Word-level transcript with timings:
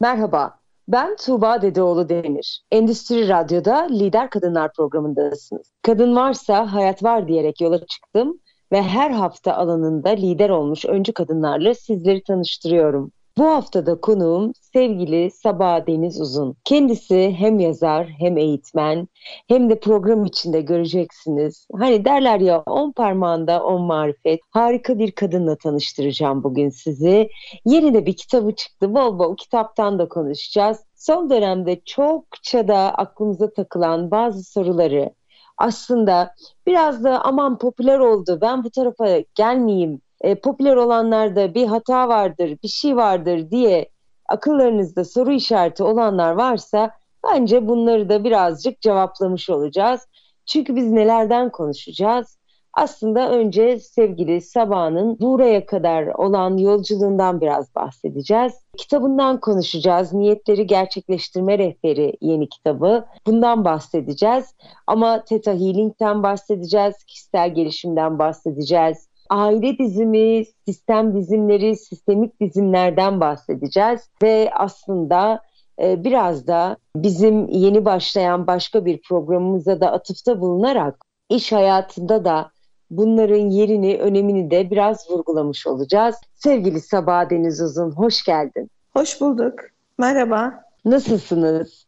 Merhaba, 0.00 0.60
ben 0.88 1.16
Tuğba 1.16 1.62
Dedeoğlu 1.62 2.08
Demir. 2.08 2.62
Endüstri 2.70 3.28
Radyo'da 3.28 3.86
Lider 3.90 4.30
Kadınlar 4.30 4.72
programındasınız. 4.72 5.72
Kadın 5.82 6.16
varsa 6.16 6.72
hayat 6.72 7.02
var 7.02 7.28
diyerek 7.28 7.60
yola 7.60 7.86
çıktım 7.86 8.40
ve 8.72 8.82
her 8.82 9.10
hafta 9.10 9.54
alanında 9.54 10.08
lider 10.08 10.50
olmuş 10.50 10.84
öncü 10.84 11.12
kadınlarla 11.12 11.74
sizleri 11.74 12.22
tanıştırıyorum. 12.22 13.12
Bu 13.38 13.46
haftada 13.46 14.00
konuğum 14.00 14.52
sevgili 14.72 15.30
Sabah 15.30 15.86
Deniz 15.86 16.20
Uzun. 16.20 16.56
Kendisi 16.64 17.34
hem 17.38 17.58
yazar 17.58 18.06
hem 18.06 18.36
eğitmen 18.38 19.08
hem 19.48 19.70
de 19.70 19.80
program 19.80 20.24
içinde 20.24 20.60
göreceksiniz. 20.60 21.66
Hani 21.78 22.04
derler 22.04 22.40
ya 22.40 22.62
on 22.66 22.92
parmağında 22.92 23.64
on 23.64 23.82
marifet. 23.82 24.40
Harika 24.50 24.98
bir 24.98 25.12
kadınla 25.12 25.56
tanıştıracağım 25.56 26.44
bugün 26.44 26.68
sizi. 26.70 27.30
Yeni 27.64 27.94
de 27.94 28.06
bir 28.06 28.16
kitabı 28.16 28.54
çıktı. 28.54 28.94
Bol 28.94 29.18
bol 29.18 29.36
kitaptan 29.36 29.98
da 29.98 30.08
konuşacağız. 30.08 30.78
Son 30.94 31.30
dönemde 31.30 31.80
çokça 31.84 32.68
da 32.68 32.78
aklımıza 32.78 33.50
takılan 33.50 34.10
bazı 34.10 34.44
soruları 34.44 35.10
aslında 35.58 36.34
biraz 36.66 37.04
da 37.04 37.24
aman 37.24 37.58
popüler 37.58 37.98
oldu 37.98 38.38
ben 38.40 38.64
bu 38.64 38.70
tarafa 38.70 39.18
gelmeyeyim 39.34 40.00
e, 40.20 40.34
popüler 40.34 40.76
olanlarda 40.76 41.54
bir 41.54 41.66
hata 41.66 42.08
vardır, 42.08 42.58
bir 42.62 42.68
şey 42.68 42.96
vardır 42.96 43.50
diye 43.50 43.88
akıllarınızda 44.28 45.04
soru 45.04 45.32
işareti 45.32 45.82
olanlar 45.82 46.32
varsa 46.32 46.90
bence 47.24 47.68
bunları 47.68 48.08
da 48.08 48.24
birazcık 48.24 48.80
cevaplamış 48.80 49.50
olacağız. 49.50 50.08
Çünkü 50.46 50.76
biz 50.76 50.90
nelerden 50.90 51.50
konuşacağız? 51.50 52.38
Aslında 52.72 53.30
önce 53.30 53.78
sevgili 53.80 54.40
Sabah'ın 54.40 55.18
buraya 55.20 55.66
kadar 55.66 56.06
olan 56.06 56.56
yolculuğundan 56.56 57.40
biraz 57.40 57.74
bahsedeceğiz. 57.74 58.52
Kitabından 58.76 59.40
konuşacağız. 59.40 60.12
Niyetleri 60.12 60.66
Gerçekleştirme 60.66 61.58
Rehberi 61.58 62.16
yeni 62.20 62.48
kitabı. 62.48 63.04
Bundan 63.26 63.64
bahsedeceğiz. 63.64 64.54
Ama 64.86 65.24
Theta 65.24 65.52
Healing'den 65.52 66.22
bahsedeceğiz. 66.22 67.04
Kişisel 67.04 67.54
gelişimden 67.54 68.18
bahsedeceğiz 68.18 69.07
aile 69.30 69.78
dizimi, 69.78 70.44
sistem 70.66 71.14
dizimleri, 71.14 71.76
sistemik 71.76 72.40
dizimlerden 72.40 73.20
bahsedeceğiz 73.20 74.00
ve 74.22 74.50
aslında 74.54 75.42
e, 75.82 76.04
biraz 76.04 76.46
da 76.46 76.76
bizim 76.96 77.48
yeni 77.48 77.84
başlayan 77.84 78.46
başka 78.46 78.84
bir 78.84 79.00
programımıza 79.08 79.80
da 79.80 79.92
atıfta 79.92 80.40
bulunarak 80.40 81.04
iş 81.28 81.52
hayatında 81.52 82.24
da 82.24 82.50
bunların 82.90 83.48
yerini, 83.48 83.98
önemini 83.98 84.50
de 84.50 84.70
biraz 84.70 85.10
vurgulamış 85.10 85.66
olacağız. 85.66 86.16
Sevgili 86.34 86.80
Sabah 86.80 87.30
Deniz 87.30 87.60
Uzun, 87.60 87.90
hoş 87.90 88.24
geldin. 88.24 88.70
Hoş 88.92 89.20
bulduk. 89.20 89.54
Merhaba. 89.98 90.64
Nasılsınız? 90.84 91.86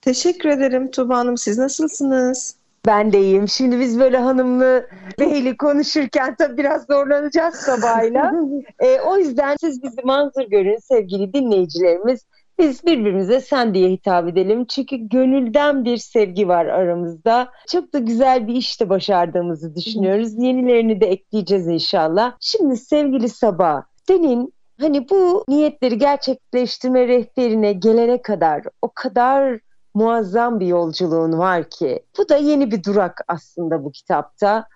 Teşekkür 0.00 0.48
ederim 0.48 0.90
Tuba 0.90 1.18
Hanım. 1.18 1.36
Siz 1.36 1.58
nasılsınız? 1.58 2.56
Ben 2.86 3.12
de 3.12 3.20
iyiyim. 3.20 3.48
Şimdi 3.48 3.80
biz 3.80 4.00
böyle 4.00 4.18
hanımlı 4.18 4.88
beyli 5.18 5.56
konuşurken 5.56 6.34
tabii 6.38 6.56
biraz 6.56 6.86
zorlanacağız 6.86 7.54
sabahıyla. 7.54 8.32
e, 8.78 9.00
o 9.00 9.16
yüzden 9.16 9.56
siz 9.60 9.82
bizi 9.82 10.02
manzur 10.04 10.42
görün 10.50 10.78
sevgili 10.78 11.32
dinleyicilerimiz. 11.32 12.26
Biz 12.58 12.86
birbirimize 12.86 13.40
sen 13.40 13.74
diye 13.74 13.90
hitap 13.90 14.28
edelim. 14.28 14.64
Çünkü 14.64 14.96
gönülden 14.96 15.84
bir 15.84 15.96
sevgi 15.96 16.48
var 16.48 16.66
aramızda. 16.66 17.48
Çok 17.68 17.92
da 17.92 17.98
güzel 17.98 18.48
bir 18.48 18.54
işte 18.54 18.88
başardığımızı 18.88 19.76
düşünüyoruz. 19.76 20.32
Yenilerini 20.38 21.00
de 21.00 21.06
ekleyeceğiz 21.06 21.66
inşallah. 21.66 22.36
Şimdi 22.40 22.76
sevgili 22.76 23.28
Sabah, 23.28 23.82
senin 24.06 24.54
hani 24.80 25.08
bu 25.08 25.44
niyetleri 25.48 25.98
gerçekleştirme 25.98 27.08
rehberine 27.08 27.72
gelene 27.72 28.22
kadar 28.22 28.62
o 28.82 28.90
kadar 28.94 29.58
muazzam 29.96 30.60
bir 30.60 30.66
yolculuğun 30.66 31.38
var 31.38 31.70
ki. 31.70 32.04
Bu 32.18 32.28
da 32.28 32.36
yeni 32.36 32.70
bir 32.70 32.84
durak 32.84 33.20
aslında 33.28 33.84
bu 33.84 33.92
kitapta. 33.92 34.66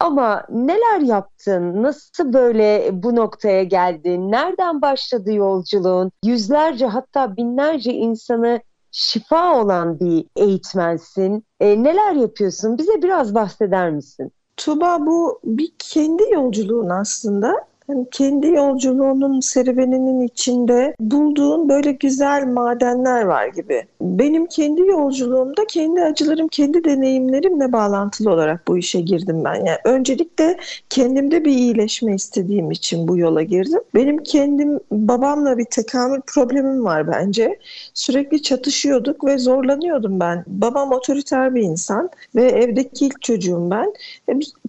Ama 0.00 0.46
neler 0.48 1.00
yaptın? 1.00 1.82
Nasıl 1.82 2.32
böyle 2.32 2.90
bu 2.92 3.16
noktaya 3.16 3.64
geldin? 3.64 4.32
Nereden 4.32 4.82
başladı 4.82 5.32
yolculuğun? 5.32 6.12
Yüzlerce 6.24 6.86
hatta 6.86 7.36
binlerce 7.36 7.92
insanı 7.92 8.60
şifa 8.90 9.60
olan 9.60 10.00
bir 10.00 10.26
eğitmensin. 10.36 11.44
E, 11.60 11.82
neler 11.82 12.12
yapıyorsun? 12.12 12.78
Bize 12.78 13.02
biraz 13.02 13.34
bahseder 13.34 13.90
misin? 13.90 14.32
Tuba 14.56 15.06
bu 15.06 15.40
bir 15.44 15.72
kendi 15.78 16.22
yolculuğun 16.32 16.88
aslında 16.88 17.54
yani 17.88 18.06
kendi 18.10 18.46
yolculuğunun 18.46 19.40
serüveninin 19.40 20.20
içinde 20.20 20.94
bulduğun 21.00 21.68
böyle 21.68 21.92
güzel 21.92 22.46
madenler 22.46 23.22
var 23.22 23.46
gibi. 23.46 23.82
Benim 24.00 24.46
kendi 24.46 24.80
yolculuğumda 24.80 25.64
kendi 25.68 26.02
acılarım, 26.02 26.48
kendi 26.48 26.84
deneyimlerimle 26.84 27.72
bağlantılı 27.72 28.30
olarak 28.30 28.68
bu 28.68 28.78
işe 28.78 29.00
girdim 29.00 29.44
ben. 29.44 29.54
Yani 29.54 29.78
öncelikle 29.84 30.56
kendimde 30.90 31.44
bir 31.44 31.52
iyileşme 31.52 32.14
istediğim 32.14 32.70
için 32.70 33.08
bu 33.08 33.18
yola 33.18 33.42
girdim. 33.42 33.80
Benim 33.94 34.18
kendim 34.18 34.80
babamla 34.90 35.58
bir 35.58 35.64
tekamül 35.64 36.20
problemim 36.26 36.84
var 36.84 37.08
bence. 37.08 37.58
Sürekli 37.94 38.42
çatışıyorduk 38.42 39.24
ve 39.24 39.38
zorlanıyordum 39.38 40.20
ben. 40.20 40.44
Babam 40.46 40.92
otoriter 40.92 41.54
bir 41.54 41.62
insan 41.62 42.10
ve 42.34 42.44
evdeki 42.44 43.06
ilk 43.06 43.22
çocuğum 43.22 43.70
ben. 43.70 43.92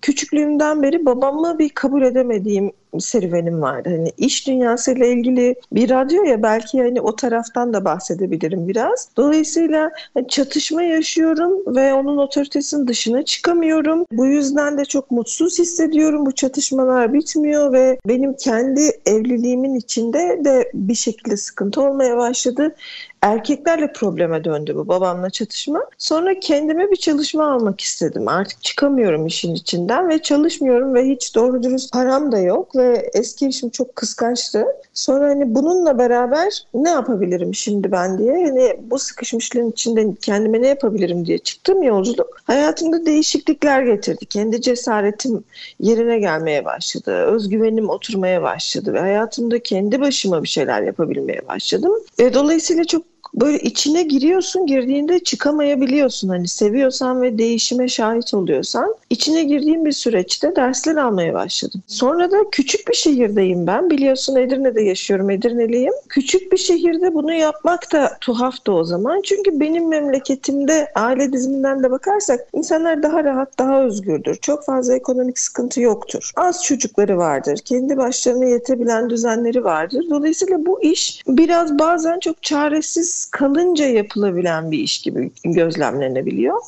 Küçüklüğümden 0.01 0.83
beri 0.83 1.05
babamı 1.05 1.59
bir 1.59 1.69
kabul 1.69 2.01
edemediğim 2.01 2.71
serüvenim 2.99 3.61
vardı. 3.61 3.89
Hani 3.89 4.11
iş 4.17 4.47
dünyasıyla 4.47 5.05
ilgili 5.05 5.55
bir 5.71 5.89
radyo 5.89 6.23
ya 6.23 6.43
belki 6.43 6.81
hani 6.81 7.01
o 7.01 7.15
taraftan 7.15 7.73
da 7.73 7.85
bahsedebilirim 7.85 8.67
biraz. 8.67 9.09
Dolayısıyla 9.17 9.91
hani 10.13 10.27
çatışma 10.27 10.83
yaşıyorum 10.83 11.75
ve 11.75 11.93
onun 11.93 12.17
otoritesinin 12.17 12.87
dışına 12.87 13.25
çıkamıyorum. 13.25 14.05
Bu 14.11 14.25
yüzden 14.25 14.77
de 14.77 14.85
çok 14.85 15.11
mutsuz 15.11 15.59
hissediyorum. 15.59 16.25
Bu 16.25 16.31
çatışmalar 16.31 17.13
bitmiyor 17.13 17.73
ve 17.73 17.97
benim 18.07 18.33
kendi 18.33 18.91
evliliğimin 19.05 19.75
içinde 19.75 20.41
de 20.45 20.71
bir 20.73 20.95
şekilde 20.95 21.37
sıkıntı 21.37 21.81
olmaya 21.81 22.17
başladı 22.17 22.75
erkeklerle 23.23 23.93
probleme 23.93 24.43
döndü 24.43 24.75
bu 24.75 24.87
babamla 24.87 25.29
çatışma. 25.29 25.83
Sonra 25.97 26.39
kendime 26.39 26.91
bir 26.91 26.95
çalışma 26.95 27.53
almak 27.53 27.81
istedim. 27.81 28.27
Artık 28.27 28.63
çıkamıyorum 28.63 29.27
işin 29.27 29.55
içinden 29.55 30.09
ve 30.09 30.21
çalışmıyorum 30.21 30.93
ve 30.93 31.09
hiç 31.09 31.35
doğru 31.35 31.63
dürüst 31.63 31.93
param 31.93 32.31
da 32.31 32.39
yok 32.39 32.75
ve 32.75 33.09
eski 33.13 33.47
işim 33.47 33.69
çok 33.69 33.95
kıskançtı. 33.95 34.65
Sonra 34.93 35.29
hani 35.29 35.55
bununla 35.55 35.97
beraber 35.97 36.63
ne 36.73 36.89
yapabilirim 36.89 37.55
şimdi 37.55 37.91
ben 37.91 38.17
diye 38.17 38.31
hani 38.31 38.79
bu 38.81 38.99
sıkışmışlığın 38.99 39.71
içinde 39.71 40.15
kendime 40.21 40.61
ne 40.61 40.67
yapabilirim 40.67 41.25
diye 41.25 41.37
çıktım 41.37 41.83
yolculuk. 41.83 42.41
Hayatımda 42.43 43.05
değişiklikler 43.05 43.81
getirdi. 43.83 44.25
Kendi 44.25 44.61
cesaretim 44.61 45.43
yerine 45.79 46.19
gelmeye 46.19 46.65
başladı. 46.65 47.11
Özgüvenim 47.11 47.89
oturmaya 47.89 48.41
başladı 48.41 48.93
ve 48.93 48.99
hayatımda 48.99 49.59
kendi 49.59 50.01
başıma 50.01 50.43
bir 50.43 50.47
şeyler 50.47 50.81
yapabilmeye 50.81 51.47
başladım. 51.47 51.91
Ve 52.19 52.33
dolayısıyla 52.33 52.83
çok 52.83 53.12
böyle 53.33 53.59
içine 53.59 54.03
giriyorsun 54.03 54.65
girdiğinde 54.65 55.19
çıkamayabiliyorsun 55.19 56.29
hani 56.29 56.47
seviyorsan 56.47 57.21
ve 57.21 57.37
değişime 57.37 57.87
şahit 57.87 58.33
oluyorsan 58.33 58.95
içine 59.09 59.43
girdiğim 59.43 59.85
bir 59.85 59.91
süreçte 59.91 60.55
dersler 60.55 60.95
almaya 60.95 61.33
başladım. 61.33 61.81
Sonra 61.87 62.31
da 62.31 62.37
küçük 62.51 62.87
bir 62.87 62.93
şehirdeyim 62.93 63.67
ben 63.67 63.89
biliyorsun 63.89 64.35
Edirne'de 64.35 64.81
yaşıyorum 64.81 65.29
Edirneliyim. 65.29 65.93
Küçük 66.09 66.51
bir 66.51 66.57
şehirde 66.57 67.13
bunu 67.13 67.33
yapmak 67.33 67.91
da 67.91 68.17
tuhaftı 68.21 68.73
o 68.73 68.83
zaman 68.83 69.21
çünkü 69.23 69.59
benim 69.59 69.87
memleketimde 69.87 70.91
aile 70.95 71.33
diziminden 71.33 71.83
de 71.83 71.91
bakarsak 71.91 72.47
insanlar 72.53 73.03
daha 73.03 73.23
rahat 73.23 73.59
daha 73.59 73.83
özgürdür. 73.83 74.35
Çok 74.35 74.65
fazla 74.65 74.95
ekonomik 74.95 75.39
sıkıntı 75.39 75.81
yoktur. 75.81 76.31
Az 76.35 76.63
çocukları 76.63 77.17
vardır. 77.17 77.59
Kendi 77.65 77.97
başlarına 77.97 78.45
yetebilen 78.45 79.09
düzenleri 79.09 79.63
vardır. 79.63 80.05
Dolayısıyla 80.09 80.65
bu 80.65 80.83
iş 80.83 81.21
biraz 81.27 81.79
bazen 81.79 82.19
çok 82.19 82.43
çaresiz 82.43 83.22
kalınca 83.31 83.85
yapılabilen 83.85 84.71
bir 84.71 84.79
iş 84.79 85.01
gibi 85.01 85.31
gözlemlenebiliyor. 85.43 86.61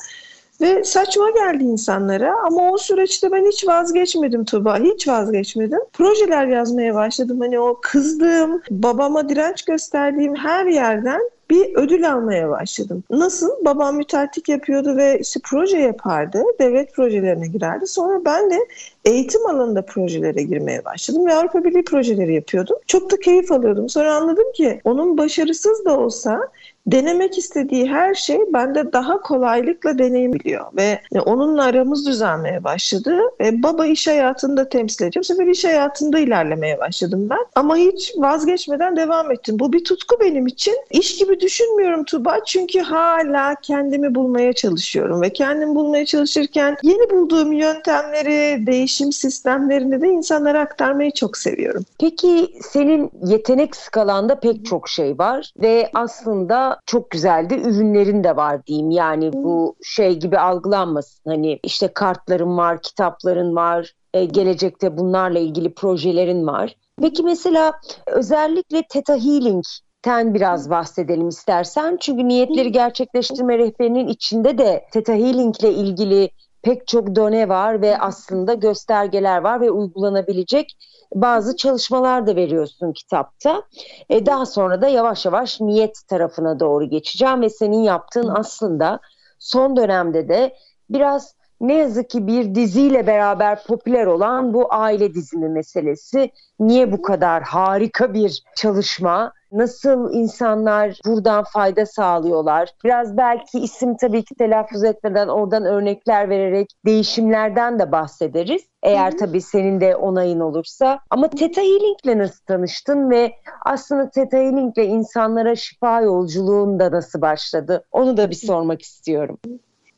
Ve 0.60 0.84
saçma 0.84 1.30
geldi 1.30 1.64
insanlara 1.64 2.34
ama 2.44 2.70
o 2.72 2.78
süreçte 2.78 3.32
ben 3.32 3.44
hiç 3.46 3.68
vazgeçmedim 3.68 4.44
Tuba. 4.44 4.78
Hiç 4.78 5.08
vazgeçmedim. 5.08 5.80
Projeler 5.92 6.46
yazmaya 6.46 6.94
başladım. 6.94 7.40
Hani 7.40 7.60
o 7.60 7.80
kızdığım, 7.82 8.62
babama 8.70 9.28
direnç 9.28 9.64
gösterdiğim 9.64 10.34
her 10.34 10.66
yerden 10.66 11.20
bir 11.50 11.74
ödül 11.74 12.12
almaya 12.12 12.50
başladım. 12.50 13.04
Nasıl? 13.10 13.64
Babam 13.64 13.96
müteahhitlik 13.96 14.48
yapıyordu 14.48 14.96
ve 14.96 15.18
işte 15.20 15.40
proje 15.44 15.78
yapardı. 15.78 16.42
Devlet 16.60 16.94
projelerine 16.94 17.46
girerdi. 17.46 17.86
Sonra 17.86 18.24
ben 18.24 18.50
de 18.50 18.58
eğitim 19.04 19.46
alanında 19.46 19.82
projelere 19.82 20.42
girmeye 20.42 20.84
başladım 20.84 21.26
ve 21.26 21.34
Avrupa 21.34 21.64
Birliği 21.64 21.84
projeleri 21.84 22.34
yapıyordum. 22.34 22.76
Çok 22.86 23.10
da 23.12 23.16
keyif 23.20 23.52
alıyordum. 23.52 23.88
Sonra 23.88 24.14
anladım 24.14 24.52
ki 24.54 24.80
onun 24.84 25.18
başarısız 25.18 25.84
da 25.84 25.98
olsa 25.98 26.48
denemek 26.86 27.38
istediği 27.38 27.86
her 27.86 28.14
şey 28.14 28.38
bende 28.52 28.92
daha 28.92 29.20
kolaylıkla 29.20 29.98
deneyimliyor 29.98 30.64
ve 30.76 31.00
onunla 31.24 31.64
aramız 31.64 32.06
düzelmeye 32.06 32.64
başladı. 32.64 33.20
E, 33.40 33.62
baba 33.62 33.86
iş 33.86 34.06
hayatında 34.06 34.68
temsil 34.68 35.04
ediyor. 35.04 35.22
Bu 35.22 35.26
sefer 35.26 35.46
iş 35.46 35.64
hayatında 35.64 36.18
ilerlemeye 36.18 36.78
başladım 36.78 37.26
ben. 37.30 37.46
Ama 37.54 37.76
hiç 37.76 38.12
vazgeçmeden 38.16 38.96
devam 38.96 39.30
ettim. 39.32 39.58
Bu 39.58 39.72
bir 39.72 39.84
tutku 39.84 40.16
benim 40.20 40.46
için. 40.46 40.76
İş 40.90 41.18
gibi 41.18 41.40
düşünmüyorum 41.40 42.04
Tuba 42.04 42.38
çünkü 42.46 42.80
hala 42.80 43.54
kendimi 43.62 44.14
bulmaya 44.14 44.52
çalışıyorum 44.52 45.22
ve 45.22 45.30
kendimi 45.30 45.74
bulmaya 45.74 46.06
çalışırken 46.06 46.76
yeni 46.82 47.10
bulduğum 47.10 47.52
yöntemleri, 47.52 48.66
değişim 48.66 49.12
sistemlerini 49.12 50.02
de 50.02 50.08
insanlara 50.08 50.60
aktarmayı 50.60 51.10
çok 51.10 51.36
seviyorum. 51.36 51.84
Peki 52.00 52.54
senin 52.60 53.10
yetenek 53.26 53.76
skalanda 53.76 54.40
pek 54.40 54.66
çok 54.66 54.88
şey 54.88 55.18
var 55.18 55.52
ve 55.60 55.90
aslında 55.94 56.75
çok 56.86 57.10
güzeldi. 57.10 57.54
Ürünlerin 57.54 58.24
de 58.24 58.36
var 58.36 58.66
diyeyim. 58.66 58.90
Yani 58.90 59.32
bu 59.32 59.76
şey 59.82 60.18
gibi 60.18 60.38
algılanmasın. 60.38 61.30
Hani 61.30 61.60
işte 61.62 61.88
kartların 61.88 62.56
var, 62.56 62.82
kitapların 62.82 63.56
var. 63.56 63.92
E, 64.14 64.24
gelecekte 64.24 64.96
bunlarla 64.96 65.38
ilgili 65.38 65.74
projelerin 65.74 66.46
var. 66.46 66.76
Peki 67.00 67.22
mesela 67.22 67.72
özellikle 68.06 68.82
Theta 68.88 69.14
Healing'ten 69.14 70.34
biraz 70.34 70.70
bahsedelim 70.70 71.28
istersen. 71.28 71.96
Çünkü 72.00 72.28
niyetleri 72.28 72.72
gerçekleştirme 72.72 73.58
rehberinin 73.58 74.08
içinde 74.08 74.58
de 74.58 74.84
Theta 74.92 75.12
Healing 75.12 75.60
ile 75.60 75.72
ilgili 75.72 76.30
pek 76.62 76.86
çok 76.86 77.16
done 77.16 77.48
var 77.48 77.82
ve 77.82 77.98
aslında 77.98 78.54
göstergeler 78.54 79.38
var 79.38 79.60
ve 79.60 79.70
uygulanabilecek 79.70 80.76
bazı 81.14 81.56
çalışmalar 81.56 82.26
da 82.26 82.36
veriyorsun 82.36 82.92
kitapta. 82.92 83.62
E, 84.10 84.26
daha 84.26 84.46
sonra 84.46 84.82
da 84.82 84.88
yavaş 84.88 85.26
yavaş 85.26 85.60
niyet 85.60 85.98
tarafına 86.08 86.60
doğru 86.60 86.84
geçeceğim 86.84 87.42
ve 87.42 87.50
senin 87.50 87.82
yaptığın 87.82 88.28
aslında 88.28 89.00
son 89.38 89.76
dönemde 89.76 90.28
de 90.28 90.54
biraz 90.90 91.34
ne 91.60 91.74
yazık 91.74 92.10
ki 92.10 92.26
bir 92.26 92.54
diziyle 92.54 93.06
beraber 93.06 93.64
popüler 93.64 94.06
olan 94.06 94.54
bu 94.54 94.74
aile 94.74 95.14
dizimi 95.14 95.48
meselesi. 95.48 96.30
Niye 96.60 96.92
bu 96.92 97.02
kadar 97.02 97.42
harika 97.42 98.14
bir 98.14 98.42
çalışma? 98.56 99.32
Nasıl 99.56 100.12
insanlar 100.12 101.00
buradan 101.06 101.44
fayda 101.44 101.86
sağlıyorlar? 101.86 102.70
Biraz 102.84 103.16
belki 103.16 103.58
isim 103.58 103.96
tabii 103.96 104.24
ki 104.24 104.34
telaffuz 104.34 104.84
etmeden 104.84 105.28
oradan 105.28 105.64
örnekler 105.64 106.28
vererek 106.28 106.70
değişimlerden 106.86 107.78
de 107.78 107.92
bahsederiz. 107.92 108.62
Eğer 108.82 109.10
Hı-hı. 109.10 109.18
tabii 109.18 109.40
senin 109.40 109.80
de 109.80 109.96
onayın 109.96 110.40
olursa. 110.40 110.98
Ama 111.10 111.30
Theta 111.30 111.60
Healing'le 111.60 112.18
nasıl 112.18 112.44
tanıştın 112.44 113.10
ve 113.10 113.32
aslında 113.64 114.10
Theta 114.10 114.36
Healing'le 114.36 114.78
insanlara 114.78 115.56
şifa 115.56 116.00
yolculuğunda 116.00 116.92
nasıl 116.92 117.20
başladı? 117.20 117.84
Onu 117.92 118.16
da 118.16 118.30
bir 118.30 118.36
sormak 118.36 118.82
istiyorum. 118.82 119.38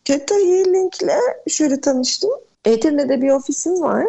Theta 0.04 0.34
Healing'le 0.34 1.20
şöyle 1.48 1.80
tanıştım. 1.80 2.30
Edirne'de 2.64 3.22
bir 3.22 3.30
ofisim 3.30 3.82
var. 3.82 4.06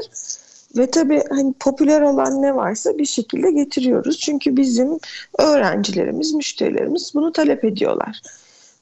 Ve 0.77 0.91
tabii 0.91 1.23
hani 1.29 1.53
popüler 1.53 2.01
olan 2.01 2.41
ne 2.41 2.55
varsa 2.55 2.97
bir 2.97 3.05
şekilde 3.05 3.51
getiriyoruz. 3.51 4.19
Çünkü 4.19 4.57
bizim 4.57 4.99
öğrencilerimiz, 5.39 6.33
müşterilerimiz 6.33 7.11
bunu 7.15 7.31
talep 7.31 7.63
ediyorlar. 7.63 8.21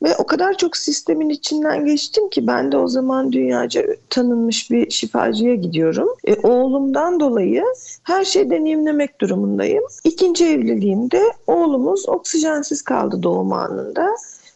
Ve 0.04 0.16
o 0.16 0.26
kadar 0.26 0.58
çok 0.58 0.78
sistemin 0.78 1.30
içinden 1.30 1.86
geçtim 1.86 2.30
ki 2.30 2.48
ben 2.48 2.72
de 2.72 2.78
o 2.78 2.88
zaman 2.88 3.32
dünyaca 3.32 3.86
tanınmış 4.10 4.72
bir 4.72 4.90
şifacıya 4.92 5.56
gidiyorum. 5.56 6.10
E, 6.28 6.36
oğlumdan 6.36 7.20
dolayı 7.20 7.64
her 8.04 8.26
şey 8.26 8.50
deneyimlemek 8.50 9.22
durumundayım. 9.22 9.84
İkinci 10.04 10.46
evliliğimde 10.46 11.22
oğlumuz 11.48 12.10
oksijensiz 12.10 12.82
kaldı 12.82 13.24
doğum 13.24 13.54
anında 13.54 14.08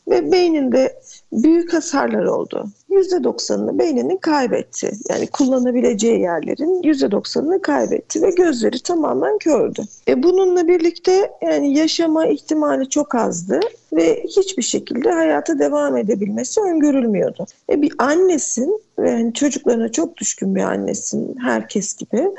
ve 0.09 0.31
beyninde 0.31 1.01
büyük 1.31 1.73
hasarlar 1.73 2.25
oldu. 2.25 2.67
%90'ını 2.89 3.79
beyninin 3.79 4.17
kaybetti. 4.17 4.91
Yani 5.09 5.27
kullanabileceği 5.27 6.19
yerlerin 6.19 6.81
%90'ını 6.81 7.61
kaybetti 7.61 8.21
ve 8.21 8.29
gözleri 8.29 8.83
tamamen 8.83 9.37
kördü. 9.37 9.81
E 10.07 10.23
bununla 10.23 10.67
birlikte 10.67 11.31
yani 11.41 11.77
yaşama 11.77 12.25
ihtimali 12.25 12.89
çok 12.89 13.15
azdı 13.15 13.59
ve 13.93 14.23
hiçbir 14.23 14.63
şekilde 14.63 15.11
hayata 15.11 15.59
devam 15.59 15.97
edebilmesi 15.97 16.61
öngörülmüyordu. 16.61 17.45
E 17.69 17.81
bir 17.81 17.93
annesin 17.97 18.81
ve 18.99 19.09
yani 19.09 19.33
çocuklarına 19.33 19.91
çok 19.91 20.17
düşkün 20.17 20.55
bir 20.55 20.61
annesin 20.61 21.37
herkes 21.41 21.95
gibi. 21.95 22.29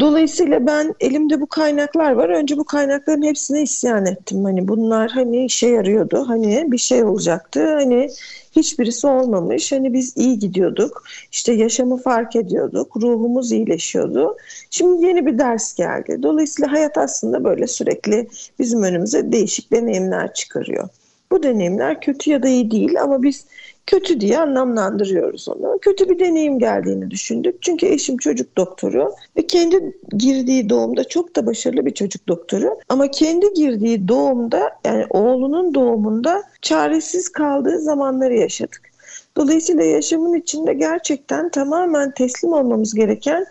Dolayısıyla 0.00 0.66
ben 0.66 0.94
elimde 1.00 1.40
bu 1.40 1.46
kaynaklar 1.46 2.12
var. 2.12 2.28
Önce 2.28 2.56
bu 2.56 2.64
kaynakların 2.64 3.22
hepsine 3.22 3.62
isyan 3.62 4.06
ettim. 4.06 4.44
Hani 4.44 4.68
bunlar 4.68 5.10
hani 5.10 5.44
işe 5.44 5.68
yarıyordu. 5.68 6.24
Hani 6.28 6.72
bir 6.72 6.78
şey 6.78 7.04
olacaktı. 7.04 7.74
Hani 7.74 8.10
hiçbirisi 8.56 9.06
olmamış. 9.06 9.72
Hani 9.72 9.92
biz 9.92 10.16
iyi 10.16 10.38
gidiyorduk. 10.38 11.04
İşte 11.32 11.52
yaşamı 11.52 11.96
fark 11.96 12.36
ediyorduk. 12.36 12.96
Ruhumuz 12.96 13.52
iyileşiyordu. 13.52 14.36
Şimdi 14.70 15.06
yeni 15.06 15.26
bir 15.26 15.38
ders 15.38 15.74
geldi. 15.74 16.18
Dolayısıyla 16.22 16.72
hayat 16.72 16.98
aslında 16.98 17.44
böyle 17.44 17.66
sürekli 17.66 18.28
bizim 18.58 18.82
önümüze 18.82 19.32
değişik 19.32 19.72
deneyimler 19.72 20.34
çıkarıyor. 20.34 20.88
Bu 21.32 21.42
deneyimler 21.42 22.00
kötü 22.00 22.30
ya 22.30 22.42
da 22.42 22.48
iyi 22.48 22.70
değil 22.70 23.02
ama 23.02 23.22
biz 23.22 23.44
kötü 23.86 24.20
diye 24.20 24.38
anlamlandırıyoruz 24.38 25.48
onu. 25.48 25.78
Kötü 25.82 26.08
bir 26.08 26.18
deneyim 26.18 26.58
geldiğini 26.58 27.10
düşündük. 27.10 27.62
Çünkü 27.62 27.86
eşim 27.86 28.16
çocuk 28.16 28.56
doktoru 28.56 29.12
ve 29.36 29.46
kendi 29.46 29.96
girdiği 30.16 30.68
doğumda 30.70 31.04
çok 31.04 31.36
da 31.36 31.46
başarılı 31.46 31.86
bir 31.86 31.94
çocuk 31.94 32.28
doktoru. 32.28 32.78
Ama 32.88 33.10
kendi 33.10 33.52
girdiği 33.54 34.08
doğumda 34.08 34.70
yani 34.84 35.06
oğlunun 35.10 35.74
doğumunda 35.74 36.42
çaresiz 36.62 37.28
kaldığı 37.28 37.78
zamanları 37.78 38.34
yaşadık. 38.34 38.90
Dolayısıyla 39.36 39.84
yaşamın 39.84 40.34
içinde 40.34 40.74
gerçekten 40.74 41.48
tamamen 41.48 42.14
teslim 42.14 42.52
olmamız 42.52 42.94
gereken 42.94 43.46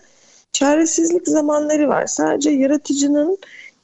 çaresizlik 0.54 1.28
zamanları 1.28 1.88
var. 1.88 2.06
Sadece 2.06 2.50
yaratıcının 2.50 3.38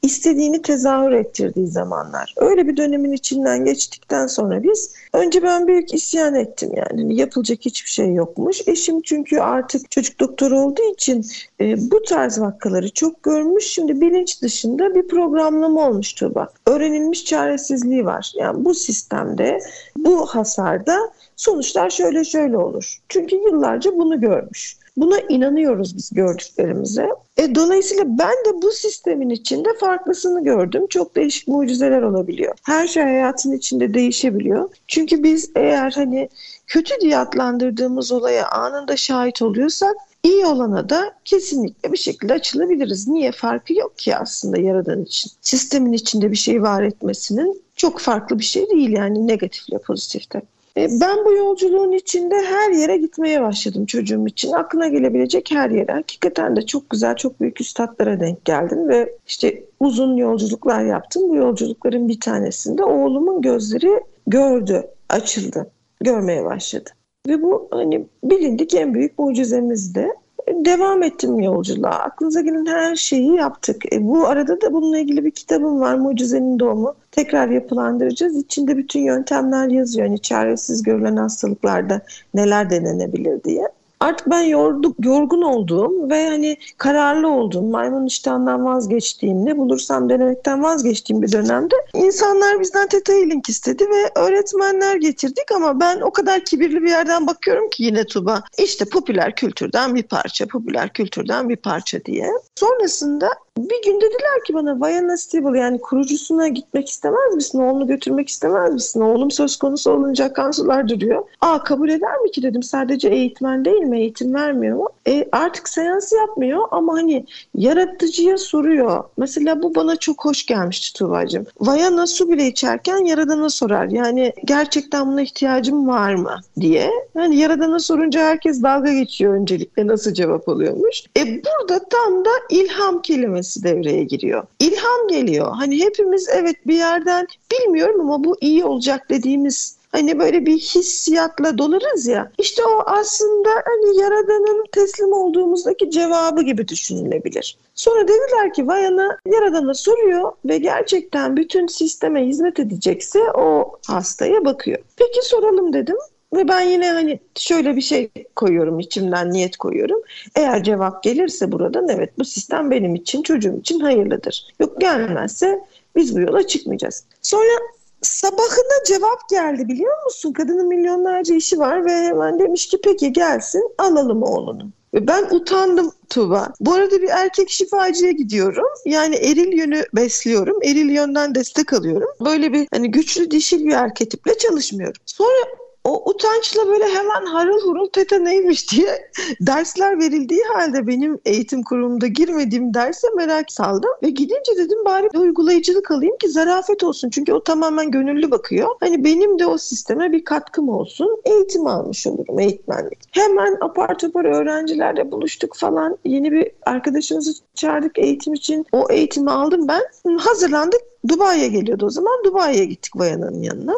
istediğini 0.06 0.62
tezahür 0.62 1.12
ettirdiği 1.12 1.68
zamanlar. 1.68 2.34
Öyle 2.38 2.68
bir 2.68 2.78
dönemin 2.78 3.12
içinden 3.12 3.66
geçtikten 3.66 4.28
sonra 4.28 4.64
biz 4.64 4.94
önce 5.14 5.44
ben 5.44 5.68
büyük 5.68 5.94
isyan 5.94 6.36
ettim 6.36 6.72
yani 6.76 7.16
yapılacak 7.16 7.60
hiçbir 7.62 7.90
şey 7.90 8.14
yokmuş. 8.14 8.68
Eşim 8.68 9.02
çünkü 9.02 9.40
artık 9.40 9.92
çocuk 9.92 10.20
doktoru 10.20 10.60
olduğu 10.60 10.94
için 10.94 11.26
e, 11.62 11.92
bu 11.92 12.04
tarz 12.04 12.42
vakaları 12.42 12.90
çok 12.90 13.24
görmüş. 13.24 13.66
Şimdi 13.66 14.02
bilinç 14.02 14.42
dışında 14.42 14.96
bir 14.96 15.08
programlama 15.08 15.90
olmuş 15.90 16.14
Tuba. 16.14 16.48
Öğrenilmiş 16.68 17.26
çaresizliği 17.26 18.06
var. 18.06 18.32
Yani 18.36 18.66
bu 18.66 18.74
sistemde 18.74 19.60
bu 19.98 20.26
hasarda 20.26 20.98
sonuçlar 21.36 21.90
şöyle 21.90 22.24
şöyle 22.24 22.58
olur. 22.58 22.98
Çünkü 23.10 23.36
yıllarca 23.36 23.98
bunu 23.98 24.22
görmüş. 24.22 24.78
Buna 24.98 25.20
inanıyoruz 25.30 25.98
biz 25.98 26.10
gördüklerimize. 26.14 27.10
E, 27.38 27.56
dolayısıyla 27.56 28.04
ben 28.08 28.32
de 28.46 28.62
bu 28.62 28.72
sistemin 28.72 29.30
içinde 29.30 29.70
farklısını 29.80 30.44
gördüm. 30.44 30.88
Çok 30.90 31.16
değişik 31.16 31.48
mucizeler 31.48 32.02
olabiliyor. 32.02 32.56
Her 32.64 32.88
şey 32.88 33.04
hayatın 33.04 33.52
içinde 33.52 33.94
değişebiliyor. 33.94 34.70
Çünkü 34.88 35.24
biz 35.24 35.52
eğer 35.56 35.92
hani 35.92 36.30
kötü 36.68 37.02
diye 37.02 37.18
adlandırdığımız 37.18 38.12
olaya 38.12 38.50
anında 38.50 38.98
şahit 38.98 39.42
oluyorsak 39.42 39.96
iyi 40.24 40.46
olana 40.46 40.90
da 40.90 41.14
kesinlikle 41.26 41.92
bir 41.92 41.98
şekilde 41.98 42.34
açılabiliriz. 42.34 43.08
Niye 43.08 43.32
farkı 43.32 43.74
yok 43.74 43.98
ki 43.98 44.16
aslında 44.16 44.58
yaradan 44.58 45.04
için? 45.04 45.32
Sistemin 45.42 45.94
içinde 45.94 46.32
bir 46.32 46.38
şey 46.38 46.62
var 46.62 46.84
etmesinin 46.84 47.62
çok 47.76 48.00
farklı 48.00 48.40
bir 48.40 48.44
şey 48.44 48.70
değil 48.70 48.90
yani 48.90 49.28
negatifle 49.28 49.78
pozitifte. 49.78 50.42
E, 50.78 50.88
ben 51.02 51.26
bu 51.26 51.34
yolculuğun 51.34 51.92
içinde 51.92 52.36
her 52.36 52.72
yere 52.72 52.98
gitmeye 52.98 53.42
başladım 53.42 53.86
çocuğum 53.86 54.28
için. 54.28 54.52
Aklına 54.52 54.88
gelebilecek 54.88 55.52
her 55.52 55.70
yere. 55.70 55.92
Hakikaten 55.92 56.56
de 56.56 56.66
çok 56.66 56.90
güzel, 56.90 57.16
çok 57.16 57.42
büyük 57.42 57.62
üstadlara 57.62 58.20
denk 58.20 58.46
geldim 58.46 58.90
ve 58.90 59.18
işte 59.28 59.64
uzun 59.80 60.18
yolculuklar 60.18 60.86
yaptım. 60.86 61.30
Bu 61.30 61.36
yolculukların 61.36 62.08
bir 62.10 62.20
tanesinde 62.20 62.84
oğlumun 62.84 63.42
gözleri 63.42 64.00
gördü, 64.28 64.88
açıldı, 65.10 65.72
görmeye 66.02 66.46
başladı. 66.46 66.90
Ve 67.28 67.42
bu 67.42 67.68
hani 67.72 68.06
bilindik 68.24 68.74
en 68.74 68.94
büyük 68.94 69.20
mucizemizdi. 69.20 70.10
Devam 70.48 71.04
ettim 71.04 71.40
yolculuğa. 71.40 71.90
Aklınıza 71.90 72.42
gelen 72.42 72.66
her 72.66 72.96
şeyi 72.96 73.36
yaptık. 73.36 73.94
E, 73.94 74.08
bu 74.08 74.28
arada 74.28 74.62
da 74.62 74.74
bununla 74.74 74.98
ilgili 74.98 75.26
bir 75.26 75.32
kitabım 75.32 75.80
var. 75.80 75.96
Mucizenin 75.96 76.60
Doğumu. 76.60 76.96
Tekrar 77.12 77.50
yapılandıracağız. 77.50 78.38
İçinde 78.38 78.78
bütün 78.78 79.00
yöntemler 79.00 79.68
yazıyor. 79.68 80.08
Yani 80.08 80.20
çaresiz 80.20 80.84
görülen 80.84 81.16
hastalıklarda 81.16 82.02
neler 82.34 82.70
denenebilir 82.70 83.44
diye 83.44 83.70
artık 84.00 84.30
ben 84.30 84.42
yorduk, 84.42 84.96
yorgun 85.06 85.42
olduğum 85.42 86.10
ve 86.10 86.30
hani 86.30 86.58
kararlı 86.78 87.30
olduğum, 87.30 87.62
maymun 87.62 88.06
iştahından 88.06 88.66
vazgeçtiğim, 88.66 89.46
ne 89.46 89.58
bulursam 89.58 90.10
denemekten 90.10 90.64
vazgeçtiğim 90.64 91.22
bir 91.22 91.32
dönemde 91.32 91.76
insanlar 91.94 92.60
bizden 92.60 92.88
Theta 92.88 93.14
Healing 93.14 93.50
istedi 93.50 93.86
ve 93.90 94.20
öğretmenler 94.20 94.96
getirdik 94.96 95.52
ama 95.56 95.80
ben 95.80 96.02
o 96.02 96.12
kadar 96.12 96.46
kibirli 96.46 96.84
bir 96.84 96.90
yerden 96.90 97.28
bakıyorum 97.28 97.70
ki 97.70 97.84
yine 97.84 98.04
Tuba. 98.04 98.44
İşte 98.58 98.86
popüler 98.86 99.36
kültürden 99.36 99.96
bir 99.96 100.04
parça, 100.04 100.48
popüler 100.48 100.94
kültürden 100.94 101.50
bir 101.50 101.56
parça 101.56 102.06
diye. 102.06 102.32
Sonrasında 102.56 103.30
bir 103.58 103.84
gün 103.86 104.02
dediler 104.02 104.44
ki 104.48 104.54
bana 104.54 104.80
Vayana 104.80 105.18
Stable 105.18 105.60
yani 105.60 105.82
kurucusuna 105.82 106.48
gitmek 106.48 106.90
istemez 106.90 107.36
misin? 107.36 107.60
Oğlunu 107.60 107.88
götürmek 107.88 108.30
istemez 108.30 108.74
misin? 108.74 109.02
Oğlum 109.02 109.32
söz 109.32 109.58
konusu 109.58 109.92
olunca 109.92 110.34
kan 110.34 110.52
sular 110.52 110.90
duruyor. 110.90 111.24
Aa 111.42 111.64
kabul 111.64 111.90
eder 111.90 112.18
mi 112.18 112.32
ki 112.32 112.44
dedim. 112.44 112.64
Sadece 112.64 113.10
eğitmen 113.10 113.66
değil 113.66 113.82
mi? 113.86 114.00
Eğitim 114.00 114.34
vermiyor 114.34 114.78
mu? 114.78 114.90
E, 115.08 115.28
artık 115.32 115.70
seans 115.70 116.12
yapmıyor 116.14 116.68
ama 116.72 116.94
hani 116.94 117.26
yaratıcıya 117.56 118.38
soruyor. 118.38 119.04
Mesela 119.18 119.64
bu 119.64 119.76
bana 119.76 119.96
çok 119.96 120.26
hoş 120.26 120.46
gelmişti 120.46 120.94
Tuğba'cığım. 120.94 121.46
Vayana 121.60 122.08
su 122.08 122.30
bile 122.30 122.48
içerken 122.48 122.98
Yaradan'a 122.98 123.50
sorar. 123.50 123.88
Yani 123.88 124.34
gerçekten 124.46 125.08
buna 125.12 125.22
ihtiyacım 125.22 125.88
var 125.88 126.16
mı 126.16 126.40
diye. 126.60 126.92
Yani 127.16 127.38
Yaradan'a 127.38 127.80
sorunca 127.80 128.22
herkes 128.22 128.64
dalga 128.64 128.94
geçiyor 128.94 129.34
öncelikle 129.34 129.88
nasıl 129.88 130.14
cevap 130.14 130.50
alıyormuş. 130.50 131.04
E 131.18 131.26
burada 131.28 131.86
tam 131.90 132.26
da 132.26 132.32
ilham 132.50 133.02
kelimesi 133.02 133.64
devreye 133.64 134.04
giriyor. 134.04 134.44
İlham 134.60 135.08
geliyor. 135.10 135.52
Hani 135.56 135.80
hepimiz 135.80 136.30
evet 136.30 136.68
bir 136.68 136.76
yerden 136.76 137.28
bilmiyorum 137.52 138.02
ama 138.02 138.24
bu 138.24 138.38
iyi 138.42 138.66
olacak 138.66 139.10
dediğimiz 139.10 139.75
hani 139.96 140.20
böyle 140.20 140.46
bir 140.46 140.58
hissiyatla 140.58 141.58
dolarız 141.58 142.08
ya. 142.08 142.32
İşte 142.38 142.64
o 142.66 142.84
aslında 142.86 143.50
hani 143.50 143.98
Yaradan'ın 144.02 144.66
teslim 144.72 145.14
olduğumuzdaki 145.14 145.92
cevabı 145.92 146.42
gibi 146.42 146.68
düşünülebilir. 146.68 147.58
Sonra 147.76 148.02
dediler 148.04 148.54
ki 148.54 148.68
Vayana 148.68 149.18
Yaradan'a 149.26 149.74
soruyor 149.74 150.32
ve 150.46 150.58
gerçekten 150.58 151.38
bütün 151.38 151.68
sisteme 151.68 152.28
hizmet 152.28 152.60
edecekse 152.60 153.20
o 153.20 153.72
hastaya 153.88 154.46
bakıyor. 154.46 154.80
Peki 154.98 155.20
soralım 155.22 155.74
dedim. 155.74 155.98
Ve 156.34 156.48
ben 156.48 156.62
yine 156.62 156.92
hani 156.92 157.20
şöyle 157.36 157.76
bir 157.76 157.82
şey 157.82 158.10
koyuyorum 158.36 158.80
içimden 158.80 159.32
niyet 159.32 159.58
koyuyorum. 159.58 160.02
Eğer 160.36 160.64
cevap 160.64 161.04
gelirse 161.04 161.52
buradan 161.52 161.90
evet 161.90 162.20
bu 162.20 162.26
sistem 162.26 162.72
benim 162.72 162.96
için 162.96 163.22
çocuğum 163.22 163.58
için 163.60 163.80
hayırlıdır. 163.80 164.48
Yok 164.60 164.82
gelmezse 164.82 165.60
biz 165.96 166.16
bu 166.16 166.20
yola 166.20 166.48
çıkmayacağız. 166.48 167.04
Sonra 167.22 167.60
sabahına 168.06 168.84
cevap 168.88 169.30
geldi 169.30 169.68
biliyor 169.68 170.04
musun? 170.04 170.34
Kadının 170.34 170.68
milyonlarca 170.68 171.36
işi 171.36 171.60
var 171.60 171.86
ve 171.86 171.92
hemen 171.92 172.40
demiş 172.40 172.68
ki 172.68 172.80
peki 172.84 173.14
gelsin 173.14 173.72
alalım 173.78 174.24
oğlunu. 174.24 174.72
Ben 174.94 175.28
utandım 175.32 175.92
Tuba. 176.10 176.54
Bu 176.60 176.74
arada 176.74 177.02
bir 177.02 177.10
erkek 177.10 177.50
şifacıya 177.50 178.12
gidiyorum. 178.12 178.68
Yani 178.86 179.16
eril 179.16 179.58
yönü 179.58 179.84
besliyorum. 179.96 180.64
Eril 180.64 180.90
yönden 180.90 181.36
destek 181.36 181.74
alıyorum. 181.74 182.10
Böyle 182.26 182.54
bir 182.54 182.68
hani 182.72 182.92
güçlü 182.92 183.32
dişil 183.32 183.66
bir 183.66 183.74
arketiple 183.74 184.38
çalışmıyorum. 184.38 185.02
Sonra 185.06 185.46
o 185.86 186.10
utançla 186.10 186.68
böyle 186.68 186.86
hemen 186.86 187.26
harıl 187.26 187.62
hurul 187.62 187.88
teta 187.88 188.20
neymiş 188.20 188.72
diye 188.72 189.12
dersler 189.42 190.00
verildiği 190.00 190.44
halde 190.54 190.88
benim 190.88 191.20
eğitim 191.26 191.64
kurumunda 191.64 192.08
girmediğim 192.08 192.74
derse 192.74 193.08
merak 193.16 193.52
saldım. 193.52 193.92
Ve 194.04 194.10
gidince 194.10 194.58
dedim 194.58 194.86
bari 194.86 195.10
uygulayıcılık 195.18 195.92
alayım 195.92 196.18
ki 196.18 196.30
zarafet 196.30 196.84
olsun. 196.84 197.10
Çünkü 197.10 197.34
o 197.34 197.44
tamamen 197.44 197.92
gönüllü 197.92 198.32
bakıyor. 198.32 198.70
Hani 198.80 199.04
benim 199.04 199.40
de 199.40 199.46
o 199.46 199.58
sisteme 199.58 200.12
bir 200.12 200.26
katkım 200.26 200.70
olsun. 200.70 201.22
Eğitim 201.26 201.68
almış 201.68 202.08
olurum 202.08 202.40
eğitmenlik. 202.40 203.00
Hemen 203.12 203.58
apar 203.62 203.98
topar 203.98 204.26
öğrencilerle 204.26 205.12
buluştuk 205.12 205.56
falan. 205.56 205.98
Yeni 206.06 206.32
bir 206.32 206.52
arkadaşımızı 206.66 207.34
çağırdık 207.56 208.00
eğitim 208.00 208.34
için. 208.34 208.66
O 208.72 208.88
eğitimi 208.90 209.32
aldım 209.32 209.68
ben. 209.68 209.82
Hazırlandık. 210.18 210.82
Dubai'ye 211.08 211.48
geliyordu 211.48 211.86
o 211.86 211.90
zaman. 211.90 212.24
Dubai'ye 212.24 212.66
gittik 212.66 212.96
Bayan'ın 212.96 213.42
yanına 213.42 213.74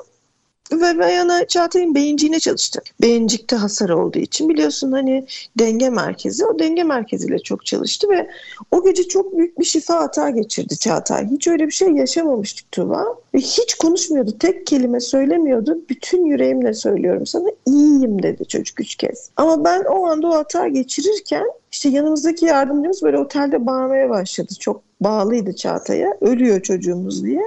ve 0.72 1.00
Beyana 1.00 1.48
Çağatay'ın 1.48 1.96
beyinciğine 1.96 2.40
çalıştı. 2.40 2.82
Beyincikte 3.02 3.56
hasar 3.56 3.90
olduğu 3.90 4.20
için 4.20 4.50
biliyorsun 4.50 4.92
hani 4.92 5.26
denge 5.60 5.90
merkezi 5.90 6.46
o 6.46 6.60
denge 6.60 6.84
merkeziyle 6.84 7.40
çok 7.40 7.66
çalıştı 7.66 8.10
ve 8.10 8.30
o 8.72 8.84
gece 8.84 9.08
çok 9.08 9.38
büyük 9.38 9.60
bir 9.60 9.66
şifa 9.66 9.96
hata 9.96 10.30
geçirdi 10.30 10.78
Çağatay. 10.78 11.28
Hiç 11.28 11.48
öyle 11.48 11.68
bir 11.68 11.72
şey 11.72 11.90
yaşamamıştık 11.90 12.72
Tuva 12.72 13.06
ve 13.34 13.40
hiç 13.40 13.76
konuşmuyordu. 13.76 14.38
Tek 14.40 14.68
kelime 14.68 15.00
söylemiyordu. 15.00 15.78
Bütün 15.90 16.26
yüreğimle 16.26 16.74
söylüyorum 16.74 17.26
sana 17.26 17.50
iyiyim 17.66 18.24
dedi 18.24 18.48
çocuk 18.48 18.80
üç 18.80 18.96
kez. 18.96 19.30
Ama 19.38 19.66
ben 19.66 19.84
o 19.84 20.06
anda 20.06 20.28
o 20.28 20.36
hata 20.36 20.68
geçirirken 20.68 21.46
işte 21.72 21.90
yanımızdaki 21.90 22.46
yardımcımız 22.46 23.04
böyle 23.04 23.18
otelde 23.18 23.66
bağırmaya 23.66 24.10
başladı. 24.10 24.54
Çok 24.60 24.82
bağlıydı 25.02 25.56
Çağatay'a. 25.56 26.18
Ölüyor 26.22 26.62
çocuğumuz 26.62 27.26
diye. 27.26 27.42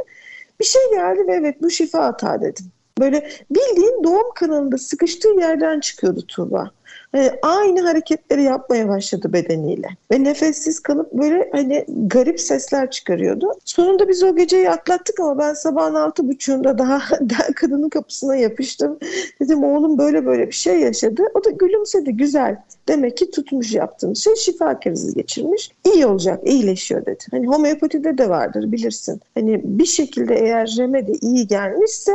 Bir 0.61 0.65
şey 0.65 0.83
geldi 0.91 1.27
ve 1.27 1.35
evet 1.35 1.63
bu 1.63 1.71
şifa 1.71 2.05
hata 2.05 2.41
dedim. 2.41 2.67
Böyle 3.01 3.31
bildiğin 3.51 4.05
doğum 4.05 4.35
kanalında 4.35 4.79
sıkıştığı 4.79 5.29
yerden 5.29 5.81
çıkıyordu 5.81 6.27
Tuğba. 6.29 6.71
Yani 7.15 7.31
aynı 7.43 7.81
hareketleri 7.81 8.43
yapmaya 8.43 8.89
başladı 8.89 9.33
bedeniyle. 9.33 9.89
Ve 10.13 10.25
nefessiz 10.25 10.81
kalıp 10.81 11.13
böyle 11.13 11.49
hani 11.53 11.85
garip 11.89 12.41
sesler 12.41 12.91
çıkarıyordu. 12.91 13.53
Sonunda 13.65 14.09
biz 14.09 14.23
o 14.23 14.37
geceyi 14.37 14.71
atlattık 14.71 15.21
ama 15.21 15.39
ben 15.39 15.55
sabahın 15.55 15.95
altı 15.95 16.29
buçuğunda 16.29 16.79
daha, 16.79 17.01
daha 17.31 17.53
kadının 17.57 17.89
kapısına 17.89 18.37
yapıştım. 18.37 18.99
Dedim 19.41 19.65
oğlum 19.65 19.99
böyle 19.99 20.27
böyle 20.27 20.47
bir 20.47 20.53
şey 20.53 20.81
yaşadı. 20.81 21.23
O 21.35 21.45
da 21.45 21.51
gülümsedi 21.51 22.17
güzel. 22.17 22.57
Demek 22.89 23.17
ki 23.17 23.31
tutmuş 23.31 23.75
yaptığım 23.75 24.17
şey 24.17 24.35
şifa 24.37 24.81
krizi 24.81 25.15
geçirmiş. 25.15 25.71
İyi 25.95 26.07
olacak, 26.07 26.41
iyileşiyor 26.45 27.07
dedi. 27.07 27.25
Hani 27.31 27.47
homeopatide 27.47 28.19
de 28.19 28.29
vardır 28.29 28.73
bilirsin. 28.73 29.21
Hani 29.35 29.61
bir 29.65 29.87
şekilde 29.87 30.35
eğer 30.35 30.75
remedi 30.79 31.13
iyi 31.21 31.47
gelmişse 31.47 32.13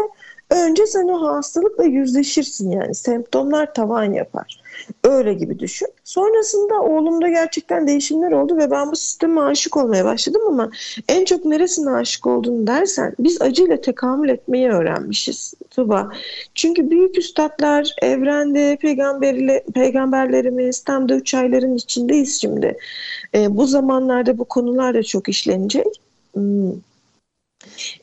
Önce 0.49 0.85
sen 0.85 1.07
o 1.07 1.27
hastalıkla 1.27 1.83
yüzleşirsin 1.83 2.71
yani. 2.71 2.95
Semptomlar 2.95 3.73
tavan 3.73 4.13
yapar. 4.13 4.61
Öyle 5.03 5.33
gibi 5.33 5.59
düşün. 5.59 5.87
Sonrasında 6.03 6.81
oğlumda 6.81 7.29
gerçekten 7.29 7.87
değişimler 7.87 8.31
oldu 8.31 8.57
ve 8.57 8.71
ben 8.71 8.91
bu 8.91 8.95
sisteme 8.95 9.41
aşık 9.41 9.77
olmaya 9.77 10.05
başladım 10.05 10.41
ama 10.47 10.69
en 11.09 11.25
çok 11.25 11.45
neresine 11.45 11.89
aşık 11.89 12.27
olduğunu 12.27 12.67
dersen 12.67 13.15
biz 13.19 13.41
acıyla 13.41 13.81
tekamül 13.81 14.29
etmeyi 14.29 14.69
öğrenmişiz 14.69 15.53
Tuba. 15.69 16.09
Çünkü 16.55 16.89
büyük 16.89 17.17
üstadlar 17.17 17.95
evrende 18.01 18.77
peygamberle, 18.81 19.63
peygamberlerimiz 19.73 20.83
tam 20.83 21.09
da 21.09 21.15
üç 21.15 21.33
ayların 21.33 21.75
içindeyiz 21.75 22.41
şimdi. 22.41 22.77
E, 23.35 23.57
bu 23.57 23.65
zamanlarda 23.67 24.37
bu 24.37 24.45
konular 24.45 24.93
da 24.93 25.03
çok 25.03 25.29
işlenecek. 25.29 26.01
Hmm 26.33 26.71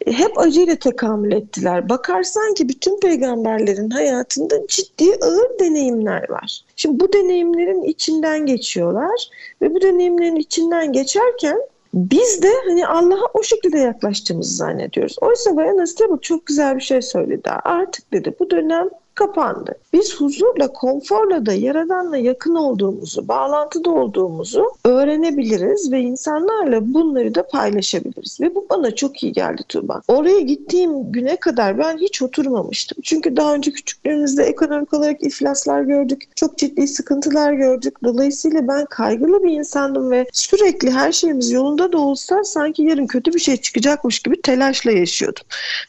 hep 0.06 0.38
acıyla 0.38 0.76
tekamül 0.76 1.32
ettiler. 1.32 1.88
Bakarsan 1.88 2.54
ki 2.54 2.68
bütün 2.68 3.00
peygamberlerin 3.00 3.90
hayatında 3.90 4.66
ciddi 4.68 5.14
ağır 5.22 5.58
deneyimler 5.60 6.30
var. 6.30 6.64
Şimdi 6.76 7.00
bu 7.00 7.12
deneyimlerin 7.12 7.82
içinden 7.82 8.46
geçiyorlar 8.46 9.30
ve 9.62 9.74
bu 9.74 9.80
deneyimlerin 9.80 10.36
içinden 10.36 10.92
geçerken 10.92 11.58
biz 11.94 12.42
de 12.42 12.48
hani 12.66 12.86
Allah'a 12.86 13.26
o 13.34 13.42
şekilde 13.42 13.78
yaklaştığımızı 13.78 14.56
zannediyoruz. 14.56 15.16
Oysa 15.20 15.56
Bayan 15.56 15.78
Esteba 15.78 16.18
çok 16.22 16.46
güzel 16.46 16.76
bir 16.76 16.82
şey 16.82 17.02
söyledi. 17.02 17.50
Artık 17.64 18.12
dedi 18.12 18.34
bu 18.40 18.50
dönem 18.50 18.88
kapandı. 19.14 19.74
Biz 19.92 20.20
huzurla, 20.20 20.72
konforla 20.72 21.46
da 21.46 21.52
Yaradan'la 21.52 22.16
yakın 22.16 22.54
olduğumuzu, 22.54 23.28
bağlantıda 23.28 23.90
olduğumuzu 23.90 24.64
öğrenebiliriz 24.84 25.92
ve 25.92 26.00
insanlarla 26.00 26.94
bunları 26.94 27.34
da 27.34 27.46
paylaşabiliriz. 27.46 28.40
Ve 28.40 28.54
bu 28.54 28.66
bana 28.70 28.94
çok 28.94 29.22
iyi 29.22 29.32
geldi 29.32 29.62
Tuğba. 29.68 30.00
Oraya 30.08 30.40
gittiğim 30.40 31.12
güne 31.12 31.36
kadar 31.36 31.78
ben 31.78 31.98
hiç 31.98 32.22
oturmamıştım. 32.22 32.98
Çünkü 33.02 33.36
daha 33.36 33.54
önce 33.54 33.70
küçüklüğümüzde 33.70 34.44
ekonomik 34.44 34.94
olarak 34.94 35.22
iflaslar 35.22 35.82
gördük. 35.82 36.28
Çok 36.36 36.58
ciddi 36.58 36.88
sıkıntılar 36.88 37.52
gördük. 37.52 38.02
Dolayısıyla 38.04 38.68
ben 38.68 38.86
kaygılı 38.86 39.44
bir 39.44 39.52
insandım 39.52 40.10
ve 40.10 40.26
sürekli 40.32 40.90
her 40.90 41.12
şeyimiz 41.12 41.50
yolunda 41.50 41.92
da 41.92 41.98
olsa 41.98 42.44
sanki 42.44 42.82
yarın 42.82 43.06
kötü 43.06 43.34
bir 43.34 43.40
şey 43.40 43.56
çıkacakmış 43.56 44.20
gibi 44.20 44.42
telaşla 44.42 44.90
yaşıyordum. 44.90 45.42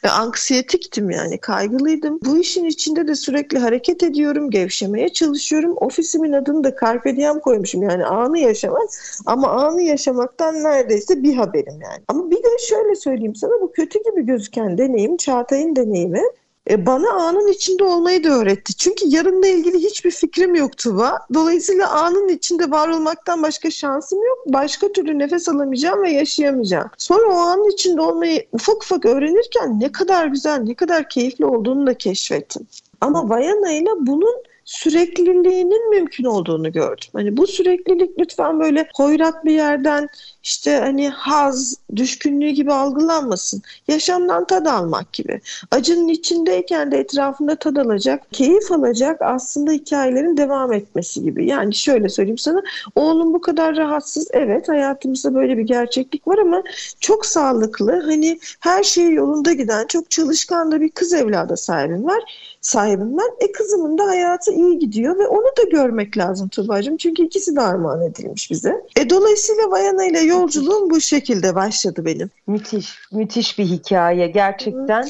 Ve 0.04 0.10
anksiyetiktim 0.10 1.10
yani 1.10 1.38
kaygılıydım. 1.38 2.18
Bu 2.24 2.38
işin 2.38 2.64
içinde 2.64 3.08
de 3.08 3.13
de 3.14 3.18
sürekli 3.18 3.58
hareket 3.58 4.02
ediyorum, 4.02 4.50
gevşemeye 4.50 5.08
çalışıyorum. 5.08 5.74
Ofisimin 5.76 6.32
adını 6.32 6.64
da 6.64 6.76
Carpe 6.80 7.16
Diem 7.16 7.40
koymuşum 7.40 7.82
yani 7.82 8.04
anı 8.04 8.38
yaşamak. 8.38 8.88
Ama 9.26 9.48
anı 9.48 9.82
yaşamaktan 9.82 10.54
neredeyse 10.54 11.22
bir 11.22 11.34
haberim 11.34 11.80
yani. 11.82 12.02
Ama 12.08 12.30
bir 12.30 12.36
de 12.36 12.58
şöyle 12.68 12.94
söyleyeyim 12.94 13.34
sana 13.34 13.60
bu 13.60 13.72
kötü 13.72 13.98
gibi 14.04 14.26
gözüken 14.26 14.78
deneyim, 14.78 15.16
Çağatay'ın 15.16 15.76
deneyimi 15.76 16.22
e, 16.70 16.86
bana 16.86 17.10
anın 17.10 17.48
içinde 17.48 17.84
olmayı 17.84 18.24
da 18.24 18.28
öğretti. 18.28 18.74
Çünkü 18.74 19.06
yarınla 19.08 19.46
ilgili 19.46 19.78
hiçbir 19.78 20.10
fikrim 20.10 20.54
yok 20.54 20.76
Tuba. 20.76 21.18
Dolayısıyla 21.34 21.90
anın 21.90 22.28
içinde 22.28 22.70
var 22.70 22.88
olmaktan 22.88 23.42
başka 23.42 23.70
şansım 23.70 24.18
yok. 24.18 24.38
Başka 24.46 24.92
türlü 24.92 25.18
nefes 25.18 25.48
alamayacağım 25.48 26.02
ve 26.02 26.10
yaşayamayacağım. 26.10 26.90
Sonra 26.98 27.26
o 27.28 27.36
anın 27.36 27.70
içinde 27.70 28.00
olmayı 28.00 28.46
ufak 28.52 28.76
ufak 28.76 29.06
öğrenirken 29.06 29.80
ne 29.80 29.92
kadar 29.92 30.26
güzel, 30.26 30.58
ne 30.58 30.74
kadar 30.74 31.08
keyifli 31.08 31.44
olduğunu 31.44 31.86
da 31.86 31.94
keşfettim. 31.94 32.66
Ama 33.04 33.28
Vayana 33.28 33.70
ile 33.70 33.90
bunun 34.00 34.34
sürekliliğinin 34.64 35.90
mümkün 35.90 36.24
olduğunu 36.24 36.72
gördüm. 36.72 37.08
Hani 37.12 37.36
bu 37.36 37.46
süreklilik 37.46 38.18
lütfen 38.18 38.60
böyle 38.60 38.88
hoyrat 38.96 39.44
bir 39.44 39.52
yerden 39.52 40.08
işte 40.42 40.76
hani 40.76 41.08
haz, 41.08 41.76
düşkünlüğü 41.96 42.50
gibi 42.50 42.72
algılanmasın. 42.72 43.62
Yaşamdan 43.88 44.46
tad 44.46 44.66
almak 44.66 45.12
gibi. 45.12 45.40
Acının 45.70 46.08
içindeyken 46.08 46.92
de 46.92 46.98
etrafında 46.98 47.56
tad 47.56 47.76
alacak, 47.76 48.22
keyif 48.32 48.72
alacak 48.72 49.22
aslında 49.22 49.72
hikayelerin 49.72 50.36
devam 50.36 50.72
etmesi 50.72 51.22
gibi. 51.22 51.46
Yani 51.46 51.74
şöyle 51.74 52.08
söyleyeyim 52.08 52.38
sana, 52.38 52.62
oğlum 52.94 53.34
bu 53.34 53.40
kadar 53.40 53.76
rahatsız. 53.76 54.28
Evet 54.32 54.68
hayatımızda 54.68 55.34
böyle 55.34 55.58
bir 55.58 55.62
gerçeklik 55.62 56.28
var 56.28 56.38
ama 56.38 56.62
çok 57.00 57.26
sağlıklı, 57.26 58.02
hani 58.04 58.38
her 58.60 58.82
şey 58.82 59.12
yolunda 59.12 59.52
giden, 59.52 59.86
çok 59.86 60.10
çalışkan 60.10 60.72
da 60.72 60.80
bir 60.80 60.90
kız 60.90 61.12
evladı 61.12 61.56
sahibim 61.56 62.04
var 62.04 62.53
sahibim 62.64 63.18
ben. 63.18 63.46
E 63.46 63.52
kızımın 63.52 63.98
da 63.98 64.06
hayatı 64.06 64.52
iyi 64.52 64.78
gidiyor 64.78 65.18
ve 65.18 65.26
onu 65.26 65.46
da 65.46 65.62
görmek 65.70 66.18
lazım 66.18 66.48
Tuğba'cığım. 66.48 66.96
Çünkü 66.96 67.22
ikisi 67.22 67.56
de 67.56 67.60
armağan 67.60 68.02
edilmiş 68.02 68.50
bize. 68.50 68.82
E 68.96 69.10
dolayısıyla 69.10 69.70
Vayana 69.70 70.04
ile 70.04 70.20
yolculuğum 70.20 70.90
bu 70.90 71.00
şekilde 71.00 71.54
başladı 71.54 72.04
benim. 72.04 72.30
Müthiş, 72.46 72.98
müthiş 73.12 73.58
bir 73.58 73.64
hikaye. 73.64 74.26
Gerçekten 74.26 75.08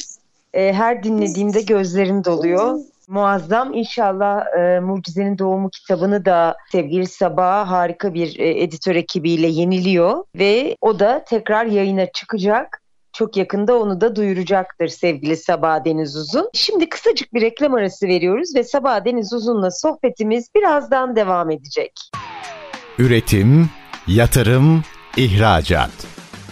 e, 0.55 0.73
her 0.73 1.03
dinlediğimde 1.03 1.63
gözlerim 1.63 2.25
doluyor. 2.25 2.81
Muazzam. 3.09 3.75
İnşallah 3.75 4.47
e, 4.59 4.81
Mucizenin 4.81 5.39
Doğumu 5.39 5.71
kitabını 5.71 6.25
da 6.25 6.57
sevgili 6.73 7.07
Sabah 7.07 7.71
harika 7.71 8.15
bir 8.15 8.39
e, 8.39 8.63
editör 8.63 8.95
ekibiyle 8.95 9.47
yeniliyor 9.47 10.25
ve 10.37 10.77
o 10.81 10.99
da 10.99 11.25
tekrar 11.25 11.67
yayına 11.67 12.07
çıkacak. 12.07 12.84
Çok 13.15 13.37
yakında 13.37 13.79
onu 13.79 14.01
da 14.01 14.17
duyuracaktır 14.17 14.89
sevgili 14.89 15.37
Sabah 15.37 15.85
Deniz 15.85 16.17
Uzun. 16.17 16.51
Şimdi 16.55 16.89
kısacık 16.89 17.35
bir 17.35 17.41
reklam 17.41 17.75
arası 17.75 18.07
veriyoruz 18.07 18.55
ve 18.55 18.65
Sabah 18.65 19.05
Deniz 19.05 19.33
Uzun'la 19.33 19.71
sohbetimiz 19.71 20.49
birazdan 20.57 21.17
devam 21.17 21.51
edecek. 21.51 21.93
Üretim, 22.99 23.71
yatırım, 24.07 24.83
ihracat. 25.17 25.91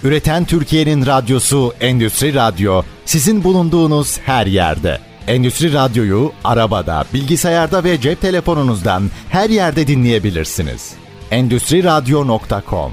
Üreten 0.05 0.45
Türkiye'nin 0.45 1.07
radyosu 1.07 1.73
Endüstri 1.81 2.35
Radyo 2.35 2.83
sizin 3.05 3.45
bulunduğunuz 3.45 4.19
her 4.19 4.47
yerde. 4.47 4.99
Endüstri 5.27 5.73
Radyo'yu 5.73 6.33
arabada, 6.45 7.05
bilgisayarda 7.15 7.85
ve 7.85 8.01
cep 8.01 8.21
telefonunuzdan 8.21 9.03
her 9.31 9.51
yerde 9.51 9.87
dinleyebilirsiniz. 9.87 10.95
Endüstri 11.31 11.85
Radyo.com 11.85 12.93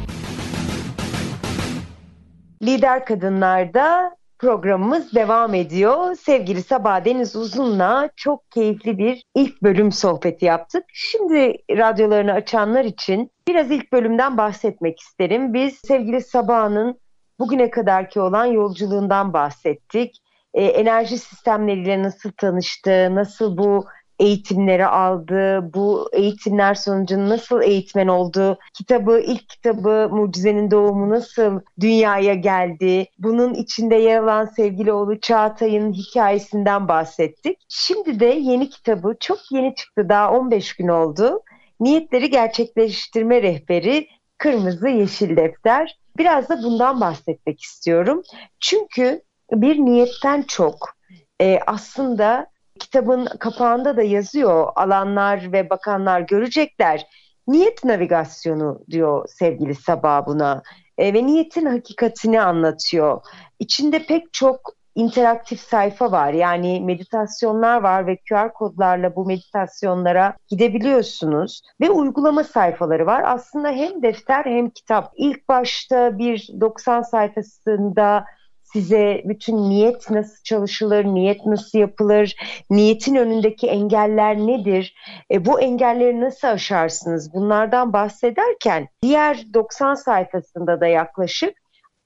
Lider 2.61 3.05
Kadınlar'da 3.05 4.15
programımız 4.39 5.13
devam 5.13 5.53
ediyor. 5.53 6.15
Sevgili 6.15 6.63
Sabah 6.63 7.05
Deniz 7.05 7.35
Uzun'la 7.35 8.09
çok 8.15 8.51
keyifli 8.51 8.97
bir 8.97 9.23
ilk 9.35 9.63
bölüm 9.63 9.91
sohbeti 9.91 10.45
yaptık. 10.45 10.83
Şimdi 10.93 11.53
radyolarını 11.71 12.33
açanlar 12.33 12.85
için 12.85 13.31
biraz 13.47 13.71
ilk 13.71 13.91
bölümden 13.91 14.37
bahsetmek 14.37 14.99
isterim. 14.99 15.53
Biz 15.53 15.77
sevgili 15.87 16.21
Sabah'ın 16.21 16.99
bugüne 17.39 17.69
kadarki 17.69 18.19
olan 18.19 18.45
yolculuğundan 18.45 19.33
bahsettik. 19.33 20.21
E, 20.53 20.63
enerji 20.63 21.17
sistemleriyle 21.17 22.03
nasıl 22.03 22.31
tanıştı, 22.31 23.15
nasıl 23.15 23.57
bu 23.57 23.85
eğitimleri 24.19 24.85
aldı, 24.85 25.73
bu 25.73 26.09
eğitimler 26.13 26.73
sonucunda 26.73 27.29
nasıl 27.29 27.61
eğitmen 27.61 28.07
oldu, 28.07 28.57
kitabı, 28.73 29.19
ilk 29.19 29.49
kitabı 29.49 30.09
Mucizenin 30.11 30.71
Doğumu 30.71 31.09
nasıl 31.09 31.59
dünyaya 31.79 32.33
geldi, 32.33 33.05
bunun 33.19 33.53
içinde 33.53 33.95
yer 33.95 34.23
alan 34.23 34.45
sevgili 34.45 34.91
oğlu 34.91 35.19
Çağatay'ın 35.19 35.93
hikayesinden 35.93 36.87
bahsettik. 36.87 37.57
Şimdi 37.69 38.19
de 38.19 38.25
yeni 38.25 38.69
kitabı 38.69 39.15
çok 39.19 39.39
yeni 39.51 39.75
çıktı, 39.75 40.09
daha 40.09 40.31
15 40.31 40.73
gün 40.73 40.87
oldu. 40.87 41.41
Niyetleri 41.79 42.29
Gerçekleştirme 42.29 43.41
Rehberi 43.41 44.07
Kırmızı 44.37 44.87
Yeşil 44.87 45.37
Defter. 45.37 45.97
Biraz 46.17 46.49
da 46.49 46.63
bundan 46.63 47.01
bahsetmek 47.01 47.61
istiyorum. 47.61 48.23
Çünkü 48.59 49.21
bir 49.51 49.77
niyetten 49.77 50.41
çok 50.41 50.95
e, 51.41 51.59
aslında 51.67 52.47
kitabın 52.91 53.25
kapağında 53.25 53.97
da 53.97 54.03
yazıyor 54.03 54.67
alanlar 54.75 55.51
ve 55.51 55.69
bakanlar 55.69 56.21
görecekler. 56.21 57.07
Niyet 57.47 57.83
navigasyonu 57.83 58.81
diyor 58.89 59.27
sevgili 59.27 59.75
Sabah 59.75 60.25
buna 60.25 60.63
e, 60.97 61.13
ve 61.13 61.25
niyetin 61.25 61.65
hakikatini 61.65 62.41
anlatıyor. 62.41 63.21
İçinde 63.59 64.05
pek 64.05 64.33
çok 64.33 64.73
interaktif 64.95 65.59
sayfa 65.59 66.11
var. 66.11 66.33
Yani 66.33 66.81
meditasyonlar 66.81 67.81
var 67.81 68.07
ve 68.07 68.17
QR 68.17 68.53
kodlarla 68.53 69.15
bu 69.15 69.25
meditasyonlara 69.25 70.37
gidebiliyorsunuz. 70.47 71.61
Ve 71.81 71.89
uygulama 71.89 72.43
sayfaları 72.43 73.05
var. 73.05 73.23
Aslında 73.25 73.69
hem 73.69 74.03
defter 74.03 74.45
hem 74.45 74.69
kitap. 74.69 75.13
İlk 75.15 75.49
başta 75.49 76.17
bir 76.17 76.49
90 76.59 77.01
sayfasında 77.01 78.25
size 78.73 79.21
bütün 79.25 79.69
niyet 79.69 80.09
nasıl 80.09 80.43
çalışılır, 80.43 81.05
niyet 81.05 81.45
nasıl 81.45 81.79
yapılır, 81.79 82.35
niyetin 82.69 83.15
önündeki 83.15 83.67
engeller 83.67 84.37
nedir, 84.37 84.95
e, 85.31 85.45
bu 85.45 85.61
engelleri 85.61 86.21
nasıl 86.21 86.47
aşarsınız 86.47 87.33
bunlardan 87.33 87.93
bahsederken 87.93 88.87
diğer 89.01 89.53
90 89.53 89.93
sayfasında 89.93 90.81
da 90.81 90.87
yaklaşık 90.87 91.53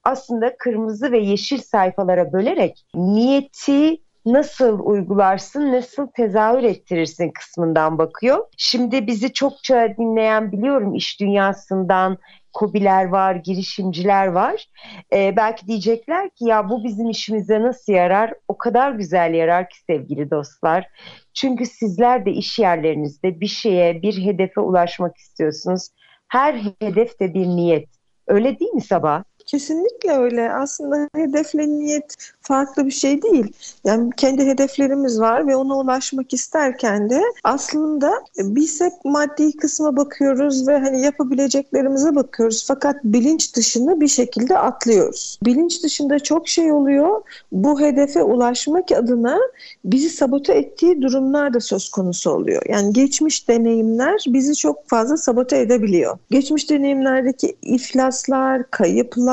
aslında 0.04 0.58
kırmızı 0.58 1.12
ve 1.12 1.20
yeşil 1.20 1.62
sayfalara 1.62 2.34
bölerek 2.34 2.86
niyeti 2.96 3.98
nasıl 4.26 4.80
uygularsın, 4.80 5.74
nasıl 5.74 6.08
tezahür 6.08 6.64
ettirirsin 6.64 7.32
kısmından 7.32 7.98
bakıyor. 7.98 8.46
Şimdi 8.58 9.08
bizi 9.08 9.34
çokça 9.34 9.96
dinleyen 9.98 10.52
biliyorum 10.52 10.96
iş 10.96 11.20
dünyasından, 11.20 12.18
kobiler 12.54 13.06
var, 13.06 13.36
girişimciler 13.36 14.28
var. 14.28 14.66
Ee, 15.14 15.34
belki 15.36 15.68
diyecekler 15.68 16.30
ki 16.30 16.46
ya 16.46 16.70
bu 16.70 16.84
bizim 16.84 17.10
işimize 17.10 17.62
nasıl 17.62 17.94
yarar? 17.94 18.34
O 18.48 18.58
kadar 18.58 18.92
güzel 18.92 19.34
yarar 19.34 19.70
ki 19.70 19.76
sevgili 19.88 20.32
dostlar. 20.32 20.88
Çünkü 21.34 21.66
sizler 21.66 22.26
de 22.26 22.32
iş 22.32 22.60
yerlerinizde 22.60 23.40
bir 23.40 23.48
şeye, 23.48 24.02
bir 24.02 24.26
hedefe 24.26 24.62
ulaşmak 24.62 25.18
istiyorsunuz. 25.18 25.90
Her 26.28 26.54
hedef 26.82 27.20
de 27.20 27.34
bir 27.34 27.48
niyet. 27.48 27.90
Öyle 28.28 28.60
değil 28.60 28.72
mi 28.74 28.82
Sabah? 28.82 29.24
Kesinlikle 29.46 30.12
öyle. 30.12 30.54
Aslında 30.54 31.10
hedefle 31.16 31.68
niyet 31.68 32.16
farklı 32.42 32.86
bir 32.86 32.92
şey 32.92 33.22
değil. 33.22 33.54
Yani 33.84 34.10
kendi 34.18 34.46
hedeflerimiz 34.46 35.20
var 35.20 35.48
ve 35.48 35.56
ona 35.56 35.78
ulaşmak 35.80 36.34
isterken 36.34 37.10
de 37.10 37.22
aslında 37.44 38.12
biz 38.40 38.82
hep 38.82 38.94
maddi 39.04 39.58
kısma 39.58 39.98
bakıyoruz 39.98 40.68
ve 40.68 40.78
hani 40.78 41.02
yapabileceklerimize 41.02 42.16
bakıyoruz. 42.16 42.66
Fakat 42.68 42.96
bilinç 43.04 43.56
dışını 43.56 44.02
bir 44.02 44.08
şekilde 44.08 44.58
atlıyoruz. 44.58 45.40
Bilinç 45.44 45.84
dışında 45.84 46.20
çok 46.20 46.48
şey 46.48 46.72
oluyor. 46.72 47.22
Bu 47.52 47.82
hedefe 47.82 48.24
ulaşmak 48.24 48.92
adına 48.92 49.40
bizi 49.86 50.10
sabote 50.10 50.54
ettiği 50.54 51.02
durumlar 51.02 51.54
da 51.54 51.60
söz 51.60 51.90
konusu 51.90 52.32
oluyor. 52.32 52.62
Yani 52.70 52.94
geçmiş 52.94 53.50
deneyimler 53.50 54.24
bizi 54.28 54.56
çok 54.56 54.90
fazla 54.90 55.18
sabote 55.18 55.60
edebiliyor. 55.60 56.18
Geçmiş 56.32 56.70
deneyimlerdeki 56.70 57.56
iflaslar, 57.62 58.72
kayıplar, 58.72 59.33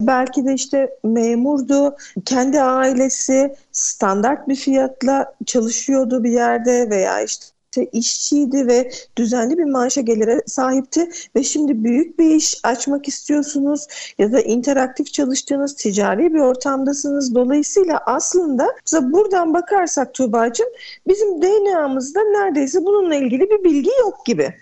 belki 0.00 0.46
de 0.46 0.54
işte 0.54 0.90
memurdu, 1.04 1.96
kendi 2.24 2.60
ailesi 2.60 3.54
standart 3.72 4.48
bir 4.48 4.56
fiyatla 4.56 5.34
çalışıyordu 5.46 6.24
bir 6.24 6.30
yerde 6.30 6.90
veya 6.90 7.20
işte 7.22 7.46
işçiydi 7.92 8.66
ve 8.66 8.90
düzenli 9.16 9.58
bir 9.58 9.64
maaşa 9.64 10.00
gelire 10.00 10.42
sahipti 10.46 11.10
ve 11.36 11.42
şimdi 11.42 11.84
büyük 11.84 12.18
bir 12.18 12.30
iş 12.30 12.60
açmak 12.62 13.08
istiyorsunuz 13.08 13.86
ya 14.18 14.32
da 14.32 14.40
interaktif 14.40 15.12
çalıştığınız 15.12 15.76
ticari 15.76 16.34
bir 16.34 16.40
ortamdasınız. 16.40 17.34
Dolayısıyla 17.34 18.00
aslında 18.06 18.68
buradan 19.02 19.54
bakarsak 19.54 20.14
Tuğba'cığım 20.14 20.68
bizim 21.08 21.42
DNA'mızda 21.42 22.20
neredeyse 22.20 22.84
bununla 22.84 23.14
ilgili 23.14 23.50
bir 23.50 23.64
bilgi 23.64 23.90
yok 24.00 24.26
gibi. 24.26 24.54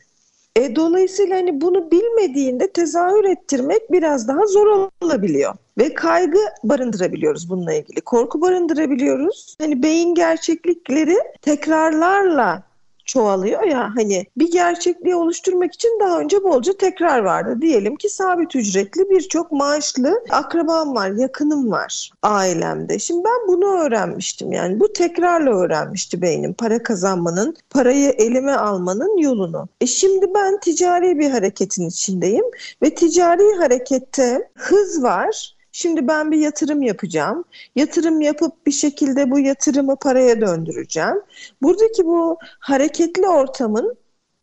E, 0.56 0.76
dolayısıyla 0.76 1.36
hani 1.36 1.60
bunu 1.60 1.90
bilmediğinde 1.90 2.72
tezahür 2.72 3.24
ettirmek 3.24 3.92
biraz 3.92 4.28
daha 4.28 4.46
zor 4.46 4.88
olabiliyor. 5.00 5.54
Ve 5.78 5.94
kaygı 5.94 6.38
barındırabiliyoruz 6.64 7.50
bununla 7.50 7.72
ilgili. 7.72 8.00
Korku 8.00 8.40
barındırabiliyoruz. 8.40 9.56
Hani 9.60 9.82
beyin 9.82 10.14
gerçeklikleri 10.14 11.16
tekrarlarla 11.42 12.67
çoğalıyor 13.08 13.62
ya 13.62 13.90
hani 13.96 14.26
bir 14.36 14.50
gerçekliği 14.50 15.14
oluşturmak 15.14 15.74
için 15.74 16.00
daha 16.00 16.20
önce 16.20 16.44
bolca 16.44 16.76
tekrar 16.76 17.18
vardı. 17.18 17.58
Diyelim 17.60 17.96
ki 17.96 18.08
sabit 18.08 18.56
ücretli 18.56 19.10
birçok 19.10 19.52
maaşlı 19.52 20.22
akrabam 20.30 20.94
var, 20.94 21.10
yakınım 21.10 21.70
var 21.70 22.10
ailemde. 22.22 22.98
Şimdi 22.98 23.24
ben 23.24 23.48
bunu 23.48 23.80
öğrenmiştim 23.80 24.52
yani 24.52 24.80
bu 24.80 24.92
tekrarla 24.92 25.50
öğrenmişti 25.50 26.22
beynim 26.22 26.54
para 26.54 26.82
kazanmanın, 26.82 27.56
parayı 27.70 28.10
elime 28.10 28.52
almanın 28.52 29.16
yolunu. 29.16 29.68
E 29.80 29.86
şimdi 29.86 30.26
ben 30.34 30.60
ticari 30.60 31.18
bir 31.18 31.30
hareketin 31.30 31.88
içindeyim 31.88 32.44
ve 32.82 32.94
ticari 32.94 33.56
harekette 33.58 34.50
hız 34.54 35.02
var 35.02 35.57
Şimdi 35.80 36.08
ben 36.08 36.32
bir 36.32 36.38
yatırım 36.38 36.82
yapacağım. 36.82 37.44
Yatırım 37.76 38.20
yapıp 38.20 38.66
bir 38.66 38.72
şekilde 38.72 39.30
bu 39.30 39.38
yatırımı 39.38 39.96
paraya 39.96 40.40
döndüreceğim. 40.40 41.22
Buradaki 41.62 42.04
bu 42.06 42.38
hareketli 42.60 43.28
ortamın 43.28 43.96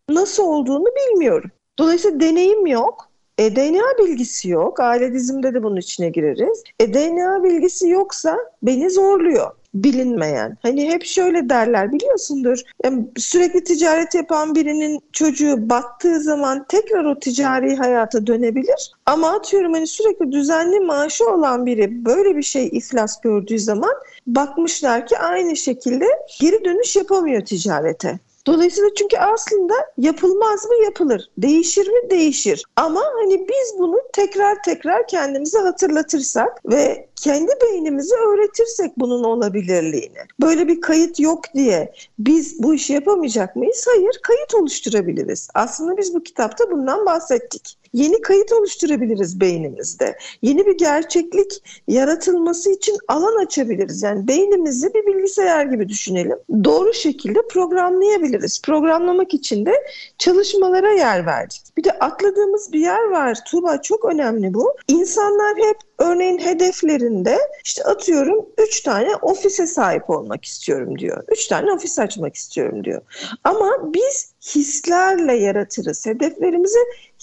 nasıl 0.10 0.44
olduğunu 0.44 0.86
bilmiyorum. 0.86 1.52
Dolayısıyla 1.80 2.20
deneyim 2.20 2.66
yok. 2.66 3.10
E, 3.38 3.56
DNA 3.56 3.98
bilgisi 4.00 4.50
yok. 4.50 4.80
Aile 4.80 5.14
dizimde 5.14 5.54
de 5.54 5.64
bunun 5.64 5.76
içine 5.76 6.10
gireriz. 6.10 6.64
E, 6.80 6.94
DNA 6.94 7.44
bilgisi 7.44 7.90
yoksa 7.90 8.38
beni 8.64 8.90
zorluyor 8.90 9.52
bilinmeyen. 9.76 10.58
Hani 10.62 10.92
hep 10.92 11.06
şöyle 11.06 11.50
derler 11.50 11.92
biliyorsundur. 11.92 12.60
Yani 12.84 13.06
sürekli 13.18 13.64
ticaret 13.64 14.16
yapan 14.16 14.56
birinin 14.56 15.00
çocuğu 15.12 15.70
battığı 15.70 16.22
zaman 16.22 16.66
tekrar 16.70 17.06
o 17.06 17.20
ticari 17.20 17.76
hayata 17.76 18.28
dönebilir. 18.28 18.92
Ama 19.06 19.32
atıyorum 19.36 19.74
hani 19.74 19.88
sürekli 19.88 20.32
düzenli 20.32 20.80
maaşı 20.80 21.30
olan 21.30 21.66
biri 21.66 22.06
böyle 22.06 22.36
bir 22.38 22.44
şey 22.44 22.68
iflas 22.68 23.22
gördüğü 23.22 23.60
zaman 23.60 23.94
bakmışlar 24.28 25.08
ki 25.08 25.18
aynı 25.18 25.56
şekilde 25.56 26.06
geri 26.40 26.66
dönüş 26.66 26.96
yapamıyor 26.96 27.46
ticarete. 27.46 28.20
Dolayısıyla 28.48 28.90
çünkü 28.98 29.18
aslında 29.18 29.74
yapılmaz 29.98 30.66
mı 30.66 30.84
yapılır, 30.84 31.30
değişir 31.38 31.88
mi 31.88 32.10
değişir. 32.10 32.64
Ama 32.76 33.02
hani 33.22 33.48
biz 33.48 33.80
bunu 33.80 34.02
tekrar 34.14 34.64
tekrar 34.64 35.08
kendimize 35.08 35.60
hatırlatırsak 35.60 36.66
ve 36.66 37.08
kendi 37.16 37.52
beynimizi 37.62 38.16
öğretirsek 38.16 38.92
bunun 38.98 39.24
olabilirliğini. 39.24 40.18
Böyle 40.42 40.68
bir 40.68 40.82
kayıt 40.82 41.20
yok 41.20 41.44
diye 41.54 41.94
biz 42.20 42.64
bu 42.64 42.76
işi 42.76 42.94
yapamayacak 42.94 43.56
mıyız? 43.56 43.86
Hayır, 43.90 44.20
kayıt 44.24 44.56
oluşturabiliriz. 44.56 45.50
Aslında 45.54 45.98
biz 45.98 46.16
bu 46.16 46.24
kitapta 46.24 46.72
bundan 46.72 47.06
bahsettik 47.06 47.78
yeni 47.96 48.22
kayıt 48.22 48.52
oluşturabiliriz 48.52 49.40
beynimizde. 49.40 50.18
Yeni 50.42 50.66
bir 50.66 50.78
gerçeklik 50.78 51.64
yaratılması 51.88 52.72
için 52.72 52.98
alan 53.08 53.46
açabiliriz. 53.46 54.04
Yani 54.04 54.28
beynimizi 54.28 54.94
bir 54.94 55.06
bilgisayar 55.06 55.66
gibi 55.66 55.90
düşünelim. 55.90 56.38
Doğru 56.64 56.94
şekilde 56.94 57.40
programlayabiliriz. 57.48 58.62
Programlamak 58.62 59.34
için 59.34 59.66
de 59.66 59.74
çalışmalara 60.18 60.92
yer 60.92 61.26
verdik. 61.26 61.62
Bir 61.78 61.84
de 61.84 61.92
atladığımız 61.92 62.74
bir 62.74 62.80
yer 62.80 63.04
var. 63.04 63.38
Tuğba 63.48 63.82
çok 63.82 64.06
önemli 64.06 64.54
bu. 64.54 64.76
İnsanlar 64.88 65.58
hep 65.58 65.78
örneğin 65.98 66.38
hedeflerinde 66.38 67.38
işte 67.64 67.84
atıyorum 67.84 68.46
3 68.58 68.82
tane 68.82 69.16
ofise 69.16 69.68
sahip 69.68 70.10
olmak 70.10 70.46
istiyorum 70.46 71.00
diyor. 71.00 71.24
3 71.32 71.48
tane 71.48 71.72
ofis 71.72 72.00
açmak 72.00 72.36
istiyorum 72.36 72.84
diyor. 72.84 73.02
Ama 73.44 73.94
biz 73.94 74.36
hislerle 74.56 75.34
yaratırız. 75.34 76.06
Hedeflerimize 76.06 76.80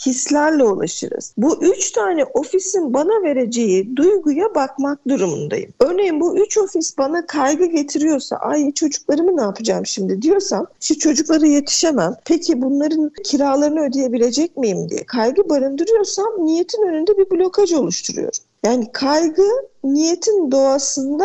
hislerle 0.07 0.65
ulaşırız. 0.65 1.35
Bu 1.37 1.65
üç 1.65 1.91
tane 1.91 2.25
ofisin 2.25 2.95
bana 2.95 3.23
vereceği 3.23 3.97
duyguya 3.97 4.55
bakmak 4.55 5.09
durumundayım. 5.09 5.71
Örneğin 5.81 6.21
bu 6.21 6.39
üç 6.39 6.59
ofis 6.59 6.99
bana 6.99 7.27
kaygı 7.27 7.65
getiriyorsa 7.67 8.37
ay 8.37 8.73
çocuklarımı 8.73 9.37
ne 9.37 9.43
yapacağım 9.43 9.87
şimdi 9.87 10.23
diyorsam 10.23 10.67
şu 10.81 10.99
çocuklara 10.99 11.47
yetişemem. 11.47 12.15
Peki 12.25 12.63
bunların 12.63 13.13
kiralarını 13.25 13.81
ödeyebilecek 13.81 14.57
miyim 14.57 14.89
diye 14.89 15.05
kaygı 15.07 15.49
barındırıyorsam 15.49 16.33
niyetin 16.39 16.83
önünde 16.83 17.19
bir 17.19 17.31
blokaj 17.31 17.73
oluşturuyorum. 17.73 18.41
Yani 18.65 18.93
kaygı 18.93 19.49
niyetin 19.85 20.51
doğasında 20.51 21.25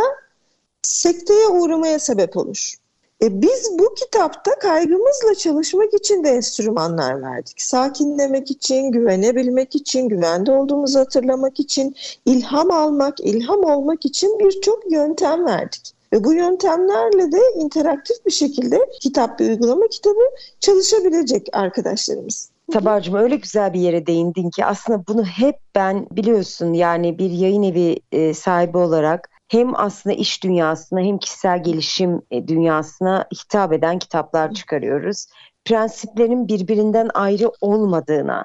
sekteye 0.82 1.48
uğramaya 1.48 2.00
sebep 2.00 2.38
olur. 2.38 2.74
E 3.24 3.42
biz 3.42 3.72
bu 3.80 3.94
kitapta 3.94 4.52
kaygımızla 4.60 5.36
çalışmak 5.38 5.94
için 5.94 6.24
de 6.24 6.30
enstrümanlar 6.30 7.22
verdik. 7.22 7.62
Sakinlemek 7.62 8.52
için, 8.52 8.92
güvenebilmek 8.92 9.76
için, 9.76 10.10
güvende 10.10 10.52
olduğumuzu 10.52 11.00
hatırlamak 11.00 11.60
için, 11.60 11.96
ilham 12.26 12.72
almak, 12.72 13.20
ilham 13.20 13.64
olmak 13.64 14.06
için 14.06 14.40
birçok 14.40 14.92
yöntem 14.92 15.46
verdik. 15.46 15.94
Ve 16.14 16.24
bu 16.24 16.34
yöntemlerle 16.34 17.32
de 17.32 17.40
interaktif 17.56 18.26
bir 18.26 18.32
şekilde 18.32 18.90
kitap 19.02 19.40
bir 19.40 19.50
uygulama 19.50 19.88
kitabı 19.88 20.22
çalışabilecek 20.60 21.48
arkadaşlarımız. 21.54 22.50
Sabahcığım 22.74 23.16
öyle 23.16 23.36
güzel 23.36 23.74
bir 23.74 23.80
yere 23.80 24.08
değindin 24.08 24.50
ki 24.50 24.66
aslında 24.66 25.04
bunu 25.08 25.24
hep 25.24 25.56
ben 25.76 26.08
biliyorsun 26.12 26.74
yani 26.74 27.20
bir 27.20 27.32
yayın 27.32 27.64
evi 27.64 28.00
e, 28.12 28.34
sahibi 28.34 28.78
olarak 28.78 29.30
hem 29.48 29.76
aslında 29.76 30.16
iş 30.16 30.44
dünyasına 30.44 31.00
hem 31.00 31.18
kişisel 31.18 31.64
gelişim 31.64 32.22
e, 32.32 32.48
dünyasına 32.48 33.28
hitap 33.34 33.74
eden 33.74 34.00
kitaplar 34.00 34.54
çıkarıyoruz. 34.54 35.26
Prensiplerin 35.66 36.48
birbirinden 36.48 37.10
ayrı 37.14 37.52
olmadığına 37.62 38.44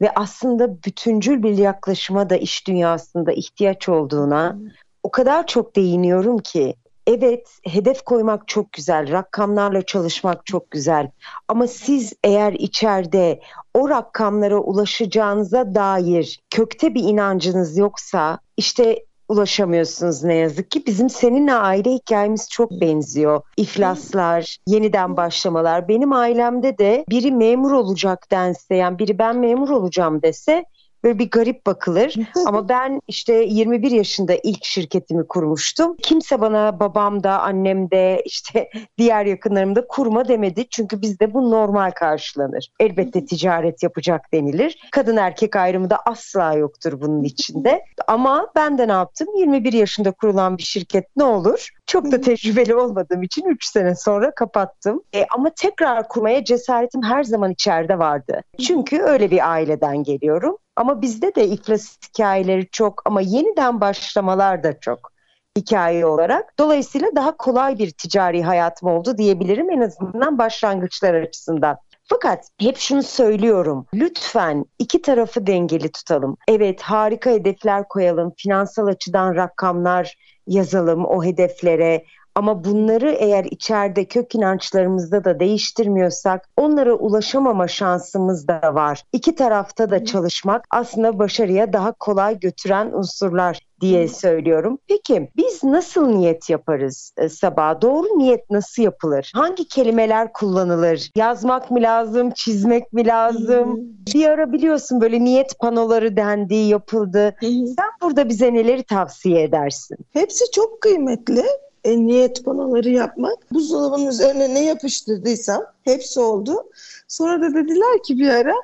ve 0.00 0.10
aslında 0.14 0.82
bütüncül 0.82 1.42
bir 1.42 1.58
yaklaşıma 1.58 2.30
da 2.30 2.36
iş 2.36 2.66
dünyasında 2.66 3.32
ihtiyaç 3.32 3.88
olduğuna 3.88 4.58
o 5.02 5.10
kadar 5.10 5.46
çok 5.46 5.76
değiniyorum 5.76 6.38
ki 6.38 6.74
evet 7.06 7.48
hedef 7.64 8.02
koymak 8.02 8.48
çok 8.48 8.72
güzel, 8.72 9.12
rakamlarla 9.12 9.82
çalışmak 9.82 10.46
çok 10.46 10.70
güzel. 10.70 11.10
Ama 11.48 11.66
siz 11.66 12.12
eğer 12.24 12.52
içeride 12.52 13.40
o 13.74 13.88
rakamlara 13.88 14.58
ulaşacağınıza 14.58 15.74
dair 15.74 16.40
kökte 16.50 16.94
bir 16.94 17.02
inancınız 17.02 17.76
yoksa 17.76 18.38
işte 18.56 19.04
ulaşamıyorsunuz 19.32 20.24
ne 20.24 20.34
yazık 20.34 20.70
ki. 20.70 20.86
Bizim 20.86 21.10
seninle 21.10 21.54
aile 21.54 21.90
hikayemiz 21.92 22.50
çok 22.50 22.70
benziyor. 22.70 23.40
İflaslar, 23.56 24.56
yeniden 24.66 25.16
başlamalar. 25.16 25.88
Benim 25.88 26.12
ailemde 26.12 26.78
de 26.78 27.04
biri 27.10 27.32
memur 27.32 27.72
olacak 27.72 28.30
dense 28.30 28.74
yani 28.74 28.98
biri 28.98 29.18
ben 29.18 29.36
memur 29.36 29.70
olacağım 29.70 30.22
dese 30.22 30.64
böyle 31.04 31.18
bir 31.18 31.30
garip 31.30 31.66
bakılır. 31.66 32.14
Ama 32.46 32.68
ben 32.68 33.00
işte 33.08 33.34
21 33.34 33.90
yaşında 33.90 34.34
ilk 34.42 34.64
şirketimi 34.64 35.26
kurmuştum. 35.28 35.96
Kimse 36.02 36.40
bana 36.40 36.80
babam 36.80 37.22
da 37.22 37.40
annem 37.40 37.90
de 37.90 38.22
işte 38.24 38.70
diğer 38.98 39.26
yakınlarım 39.26 39.76
da 39.76 39.86
kurma 39.86 40.28
demedi. 40.28 40.68
Çünkü 40.70 41.02
bizde 41.02 41.34
bu 41.34 41.50
normal 41.50 41.90
karşılanır. 41.90 42.68
Elbette 42.80 43.24
ticaret 43.24 43.82
yapacak 43.82 44.32
denilir. 44.32 44.78
Kadın 44.92 45.16
erkek 45.16 45.56
ayrımı 45.56 45.90
da 45.90 45.98
asla 46.06 46.54
yoktur 46.54 47.00
bunun 47.00 47.22
içinde. 47.22 47.84
Ama 48.06 48.48
ben 48.56 48.78
de 48.78 48.88
ne 48.88 48.92
yaptım? 48.92 49.28
21 49.36 49.72
yaşında 49.72 50.10
kurulan 50.12 50.58
bir 50.58 50.62
şirket 50.62 51.16
ne 51.16 51.24
olur? 51.24 51.68
Çok 51.86 52.12
da 52.12 52.20
tecrübeli 52.20 52.74
olmadığım 52.74 53.22
için 53.22 53.44
3 53.44 53.64
sene 53.64 53.94
sonra 53.94 54.34
kapattım. 54.34 55.02
E, 55.14 55.26
ama 55.34 55.50
tekrar 55.50 56.08
kurmaya 56.08 56.44
cesaretim 56.44 57.02
her 57.02 57.24
zaman 57.24 57.50
içeride 57.50 57.98
vardı. 57.98 58.40
Çünkü 58.66 59.02
öyle 59.02 59.30
bir 59.30 59.50
aileden 59.50 60.02
geliyorum. 60.02 60.56
Ama 60.76 61.02
bizde 61.02 61.34
de 61.34 61.48
iflas 61.48 61.96
hikayeleri 62.08 62.68
çok 62.70 63.02
ama 63.04 63.20
yeniden 63.20 63.80
başlamalar 63.80 64.62
da 64.62 64.80
çok 64.80 65.12
hikaye 65.58 66.06
olarak. 66.06 66.58
Dolayısıyla 66.58 67.08
daha 67.16 67.36
kolay 67.36 67.78
bir 67.78 67.90
ticari 67.90 68.42
hayatım 68.42 68.88
oldu 68.88 69.18
diyebilirim 69.18 69.70
en 69.70 69.80
azından 69.80 70.38
başlangıçlar 70.38 71.14
açısından. 71.14 71.76
Fakat 72.04 72.48
hep 72.60 72.76
şunu 72.76 73.02
söylüyorum. 73.02 73.86
Lütfen 73.94 74.64
iki 74.78 75.02
tarafı 75.02 75.46
dengeli 75.46 75.92
tutalım. 75.92 76.36
Evet 76.48 76.82
harika 76.82 77.30
hedefler 77.30 77.88
koyalım. 77.88 78.32
Finansal 78.36 78.86
açıdan 78.86 79.34
rakamlar 79.34 80.16
yazalım 80.46 81.04
o 81.04 81.24
hedeflere. 81.24 82.04
Ama 82.34 82.64
bunları 82.64 83.10
eğer 83.10 83.44
içeride 83.44 84.04
kök 84.04 84.34
inançlarımızda 84.34 85.24
da 85.24 85.40
değiştirmiyorsak 85.40 86.48
onlara 86.56 86.94
ulaşamama 86.94 87.68
şansımız 87.68 88.48
da 88.48 88.74
var. 88.74 89.02
İki 89.12 89.34
tarafta 89.34 89.90
da 89.90 90.04
çalışmak 90.04 90.64
aslında 90.70 91.18
başarıya 91.18 91.72
daha 91.72 91.92
kolay 91.92 92.40
götüren 92.40 92.92
unsurlar 92.92 93.60
diye 93.80 94.08
söylüyorum. 94.08 94.78
Peki 94.88 95.30
biz 95.36 95.64
nasıl 95.64 96.06
niyet 96.06 96.50
yaparız 96.50 97.12
e, 97.16 97.28
sabah? 97.28 97.80
Doğru 97.80 98.06
niyet 98.18 98.50
nasıl 98.50 98.82
yapılır? 98.82 99.32
Hangi 99.34 99.68
kelimeler 99.68 100.32
kullanılır? 100.32 101.10
Yazmak 101.16 101.70
mı 101.70 101.82
lazım? 101.82 102.30
Çizmek 102.30 102.92
mi 102.92 103.06
lazım? 103.06 103.80
Bir 104.14 104.28
ara 104.28 104.52
biliyorsun 104.52 105.00
böyle 105.00 105.24
niyet 105.24 105.58
panoları 105.58 106.16
dendi, 106.16 106.54
yapıldı. 106.54 107.34
Sen 107.40 107.90
burada 108.02 108.28
bize 108.28 108.54
neleri 108.54 108.82
tavsiye 108.82 109.42
edersin? 109.42 109.96
Hepsi 110.12 110.50
çok 110.50 110.80
kıymetli 110.80 111.44
e, 111.84 111.98
niyet 112.06 112.44
panoları 112.44 112.90
yapmak. 112.90 113.52
Buzdolabının 113.52 114.06
üzerine 114.06 114.54
ne 114.54 114.64
yapıştırdıysam 114.64 115.62
hepsi 115.82 116.20
oldu. 116.20 116.64
Sonra 117.08 117.42
da 117.42 117.54
dediler 117.54 118.02
ki 118.02 118.18
bir 118.18 118.28
ara 118.28 118.54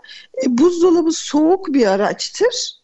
e, 0.45 0.59
buzdolabı 0.59 1.13
soğuk 1.13 1.67
bir 1.69 1.87
araçtır. 1.87 2.79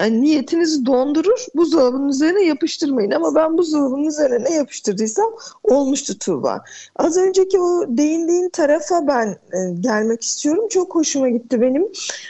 Yani 0.00 0.22
niyetinizi 0.22 0.86
dondurur, 0.86 1.46
buzdolabının 1.54 2.08
üzerine 2.08 2.42
yapıştırmayın. 2.42 3.10
Ama 3.10 3.34
ben 3.34 3.58
buzdolabının 3.58 4.04
üzerine 4.04 4.44
ne 4.44 4.54
yapıştırdıysam 4.54 5.30
olmuştu 5.62 6.18
Tuğba. 6.18 6.64
Az 6.96 7.16
önceki 7.16 7.60
o 7.60 7.84
değindiğin 7.88 8.48
tarafa 8.48 9.06
ben 9.06 9.26
e, 9.28 9.74
gelmek 9.80 10.22
istiyorum. 10.22 10.68
Çok 10.68 10.94
hoşuma 10.94 11.28
gitti 11.28 11.60
benim. 11.60 11.88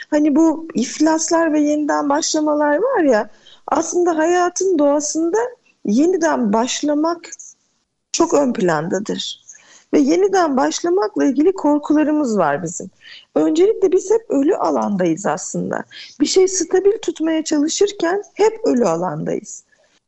Hani 0.09 0.35
bu 0.35 0.67
iflaslar 0.73 1.53
ve 1.53 1.59
yeniden 1.59 2.09
başlamalar 2.09 2.77
var 2.77 3.03
ya 3.03 3.29
aslında 3.67 4.17
hayatın 4.17 4.79
doğasında 4.79 5.37
yeniden 5.85 6.53
başlamak 6.53 7.29
çok 8.11 8.33
ön 8.33 8.53
plandadır. 8.53 9.39
Ve 9.93 9.99
yeniden 9.99 10.57
başlamakla 10.57 11.25
ilgili 11.25 11.53
korkularımız 11.53 12.37
var 12.37 12.63
bizim. 12.63 12.89
Öncelikle 13.35 13.91
biz 13.91 14.11
hep 14.11 14.25
ölü 14.29 14.55
alandayız 14.55 15.25
aslında. 15.25 15.83
Bir 16.21 16.25
şey 16.25 16.47
stabil 16.47 16.97
tutmaya 17.01 17.43
çalışırken 17.43 18.23
hep 18.33 18.59
ölü 18.63 18.85
alandayız. 18.85 19.63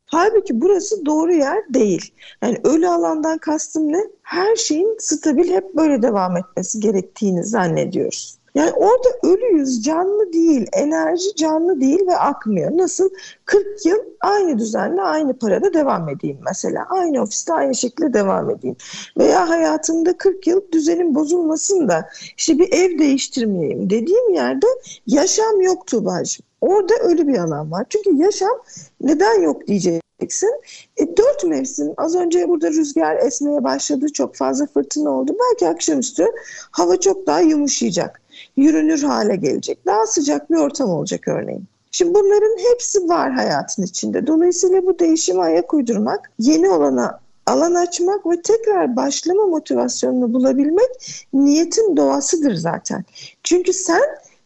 Halbuki 0.06 0.60
burası 0.60 1.06
doğru 1.06 1.32
yer 1.32 1.74
değil. 1.74 2.14
Yani 2.42 2.60
ölü 2.64 2.88
alandan 2.88 3.38
kastım 3.38 3.92
ne? 3.92 4.04
Her 4.22 4.56
şeyin 4.56 4.96
stabil 4.98 5.50
hep 5.50 5.74
böyle 5.74 6.02
devam 6.02 6.36
etmesi 6.36 6.80
gerektiğini 6.80 7.44
zannediyoruz. 7.44 8.38
Yani 8.54 8.72
orada 8.72 9.08
ölüyüz, 9.22 9.82
canlı 9.82 10.32
değil, 10.32 10.66
enerji 10.72 11.34
canlı 11.36 11.80
değil 11.80 12.06
ve 12.06 12.16
akmıyor. 12.16 12.78
Nasıl? 12.78 13.10
40 13.44 13.86
yıl 13.86 13.98
aynı 14.20 14.58
düzenle 14.58 15.02
aynı 15.02 15.38
parada 15.38 15.74
devam 15.74 16.08
edeyim 16.08 16.38
mesela. 16.44 16.86
Aynı 16.90 17.22
ofiste 17.22 17.52
aynı 17.52 17.74
şekilde 17.74 18.12
devam 18.12 18.50
edeyim. 18.50 18.76
Veya 19.18 19.48
hayatımda 19.48 20.16
40 20.16 20.46
yıl 20.46 20.60
düzenin 20.72 21.14
bozulmasın 21.14 21.88
da 21.88 22.08
işte 22.36 22.58
bir 22.58 22.72
ev 22.72 22.98
değiştirmeyeyim 22.98 23.90
dediğim 23.90 24.34
yerde 24.34 24.66
yaşam 25.06 25.60
yok 25.60 25.86
Tuğba'cığım. 25.86 26.46
Orada 26.60 26.94
ölü 26.94 27.28
bir 27.28 27.38
alan 27.38 27.70
var. 27.70 27.86
Çünkü 27.88 28.16
yaşam 28.16 28.62
neden 29.00 29.42
yok 29.42 29.66
diyeceksin. 29.66 30.60
E, 30.96 31.16
dört 31.16 31.44
mevsim 31.44 31.94
az 31.96 32.16
önce 32.16 32.48
burada 32.48 32.70
rüzgar 32.70 33.16
esmeye 33.16 33.64
başladı. 33.64 34.06
Çok 34.12 34.34
fazla 34.34 34.66
fırtına 34.66 35.10
oldu. 35.10 35.36
Belki 35.40 35.68
akşamüstü 35.68 36.26
hava 36.70 37.00
çok 37.00 37.26
daha 37.26 37.40
yumuşayacak 37.40 38.21
yürünür 38.56 39.02
hale 39.02 39.36
gelecek. 39.36 39.86
Daha 39.86 40.06
sıcak 40.06 40.50
bir 40.50 40.56
ortam 40.56 40.90
olacak 40.90 41.28
örneğin. 41.28 41.64
Şimdi 41.90 42.14
bunların 42.14 42.56
hepsi 42.70 43.08
var 43.08 43.32
hayatın 43.32 43.82
içinde. 43.82 44.26
Dolayısıyla 44.26 44.86
bu 44.86 44.98
değişime 44.98 45.42
ayak 45.42 45.74
uydurmak, 45.74 46.30
yeni 46.38 46.68
olana 46.68 47.20
alan 47.46 47.74
açmak 47.74 48.26
ve 48.26 48.42
tekrar 48.42 48.96
başlama 48.96 49.46
motivasyonunu 49.46 50.32
bulabilmek 50.32 51.24
niyetin 51.32 51.96
doğasıdır 51.96 52.54
zaten. 52.54 53.04
Çünkü 53.42 53.72
sen 53.72 54.02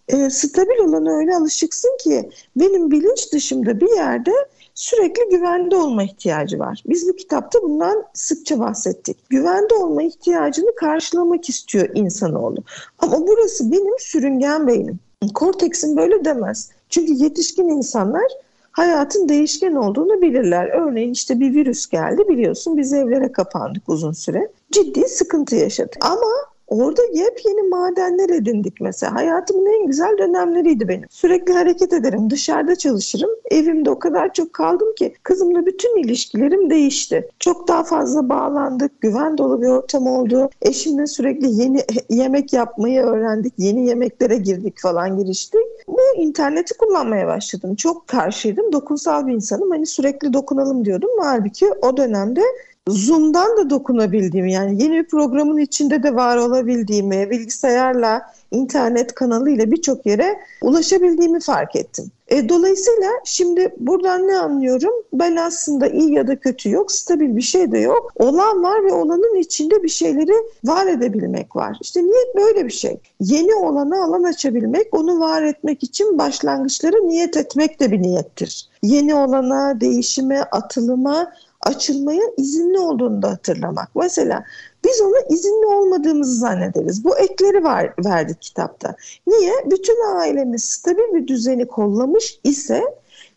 e, 0.09 0.31
stabil 0.31 0.79
olana 0.89 1.11
öyle 1.17 1.37
alışıksın 1.37 1.97
ki 2.01 2.31
benim 2.57 2.91
bilinç 2.91 3.33
dışımda 3.33 3.81
bir 3.81 3.97
yerde 3.97 4.33
sürekli 4.75 5.29
güvende 5.31 5.77
olma 5.77 6.03
ihtiyacı 6.03 6.59
var. 6.59 6.83
Biz 6.87 7.09
bu 7.09 7.17
kitapta 7.17 7.63
bundan 7.63 8.05
sıkça 8.15 8.59
bahsettik. 8.59 9.31
Güvende 9.31 9.75
olma 9.75 10.03
ihtiyacını 10.03 10.75
karşılamak 10.75 11.49
istiyor 11.49 11.89
insanoğlu. 11.95 12.59
Ama 12.99 13.27
burası 13.27 13.73
benim 13.73 13.99
sürüngen 13.99 14.67
beynim. 14.67 14.99
Korteksin 15.35 15.97
böyle 15.97 16.25
demez. 16.25 16.71
Çünkü 16.89 17.13
yetişkin 17.13 17.69
insanlar 17.69 18.27
hayatın 18.73 19.29
değişken 19.29 19.75
olduğunu 19.75 20.23
bilirler. 20.23 20.69
Örneğin 20.69 21.13
işte 21.13 21.41
bir 21.41 21.55
virüs 21.55 21.87
geldi 21.87 22.29
biliyorsun 22.29 22.77
biz 22.77 22.93
evlere 22.93 23.33
kapandık 23.33 23.89
uzun 23.89 24.13
süre. 24.13 24.49
Ciddi 24.73 25.09
sıkıntı 25.09 25.57
yaşadık. 25.57 25.97
Ama 26.01 26.33
Orada 26.69 27.03
yepyeni 27.13 27.63
madenler 27.63 28.29
edindik 28.29 28.81
mesela. 28.81 29.15
Hayatımın 29.15 29.67
en 29.67 29.87
güzel 29.87 30.19
dönemleriydi 30.19 30.89
benim. 30.89 31.09
Sürekli 31.11 31.53
hareket 31.53 31.93
ederim, 31.93 32.31
dışarıda 32.31 32.77
çalışırım. 32.77 33.31
Evimde 33.51 33.91
o 33.91 33.99
kadar 33.99 34.33
çok 34.33 34.53
kaldım 34.53 34.95
ki 34.99 35.15
kızımla 35.23 35.67
bütün 35.67 35.97
ilişkilerim 35.97 36.71
değişti. 36.71 37.29
Çok 37.41 37.69
daha 37.69 37.85
fazla 37.85 38.29
bağlandık, 38.29 39.01
güven 39.01 39.39
dolu 39.39 39.63
bir 39.63 39.67
ortam 39.67 40.07
oldu. 40.07 40.51
Eşimle 40.63 41.07
sürekli 41.07 41.63
yeni 41.63 41.85
yemek 42.11 42.53
yapmayı 42.53 43.03
öğrendik, 43.03 43.55
yeni 43.59 43.89
yemeklere 43.89 44.37
girdik 44.37 44.81
falan 44.81 45.19
giriştik. 45.19 45.61
Bu 45.89 46.01
interneti 46.17 46.77
kullanmaya 46.77 47.27
başladım. 47.27 47.75
Çok 47.75 48.09
karşıydım, 48.09 48.73
dokunsal 48.73 49.27
bir 49.27 49.33
insanım. 49.33 49.71
Hani 49.71 49.87
sürekli 49.87 50.33
dokunalım 50.33 50.85
diyordum. 50.85 51.11
Halbuki 51.21 51.67
o 51.83 51.97
dönemde 51.97 52.43
Zoom'dan 52.89 53.57
da 53.57 53.71
dokunabildiğimi 53.71 54.53
yani 54.53 54.83
yeni 54.83 54.95
bir 54.97 55.09
programın 55.09 55.59
içinde 55.59 56.03
de 56.03 56.15
var 56.15 56.37
olabildiğimi, 56.37 57.31
bilgisayarla, 57.31 58.23
internet 58.51 59.15
kanalıyla 59.15 59.71
birçok 59.71 60.07
yere 60.07 60.39
ulaşabildiğimi 60.63 61.41
fark 61.41 61.77
ettim. 61.77 62.11
E, 62.29 62.49
dolayısıyla 62.49 63.11
şimdi 63.25 63.75
buradan 63.79 64.29
ne 64.29 64.39
anlıyorum? 64.39 64.93
Ben 65.13 65.37
aslında 65.37 65.89
iyi 65.89 66.13
ya 66.13 66.27
da 66.27 66.37
kötü 66.37 66.71
yok, 66.71 66.93
stabil 66.93 67.37
bir 67.37 67.43
şey 67.43 67.73
de 67.73 67.79
yok. 67.79 68.13
Olan 68.17 68.63
var 68.63 68.85
ve 68.85 68.93
olanın 68.93 69.37
içinde 69.37 69.83
bir 69.83 69.89
şeyleri 69.89 70.33
var 70.65 70.87
edebilmek 70.87 71.57
var. 71.57 71.79
İşte 71.81 72.03
niyet 72.03 72.37
böyle 72.37 72.67
bir 72.67 72.73
şey. 72.73 73.01
Yeni 73.21 73.55
olana 73.55 74.05
alan 74.05 74.23
açabilmek, 74.23 74.95
onu 74.95 75.21
var 75.21 75.43
etmek 75.43 75.83
için 75.83 76.19
başlangıçlara 76.19 76.97
niyet 76.97 77.37
etmek 77.37 77.81
de 77.81 77.93
bir 77.93 78.03
niyettir. 78.03 78.69
Yeni 78.83 79.15
olana, 79.15 79.81
değişime, 79.81 80.41
atılıma, 80.41 81.33
açılmaya 81.67 82.23
izinli 82.37 82.79
olduğunu 82.79 83.23
da 83.23 83.31
hatırlamak. 83.31 83.89
Mesela 83.95 84.45
biz 84.85 85.01
ona 85.01 85.21
izinli 85.31 85.67
olmadığımızı 85.67 86.39
zannederiz. 86.39 87.05
Bu 87.05 87.19
ekleri 87.19 87.65
var, 87.65 87.95
verdik 88.05 88.43
kitapta. 88.43 88.97
Niye? 89.27 89.53
Bütün 89.71 90.17
ailemiz 90.17 90.65
stabil 90.65 91.15
bir 91.15 91.27
düzeni 91.27 91.67
kollamış 91.67 92.41
ise 92.45 92.83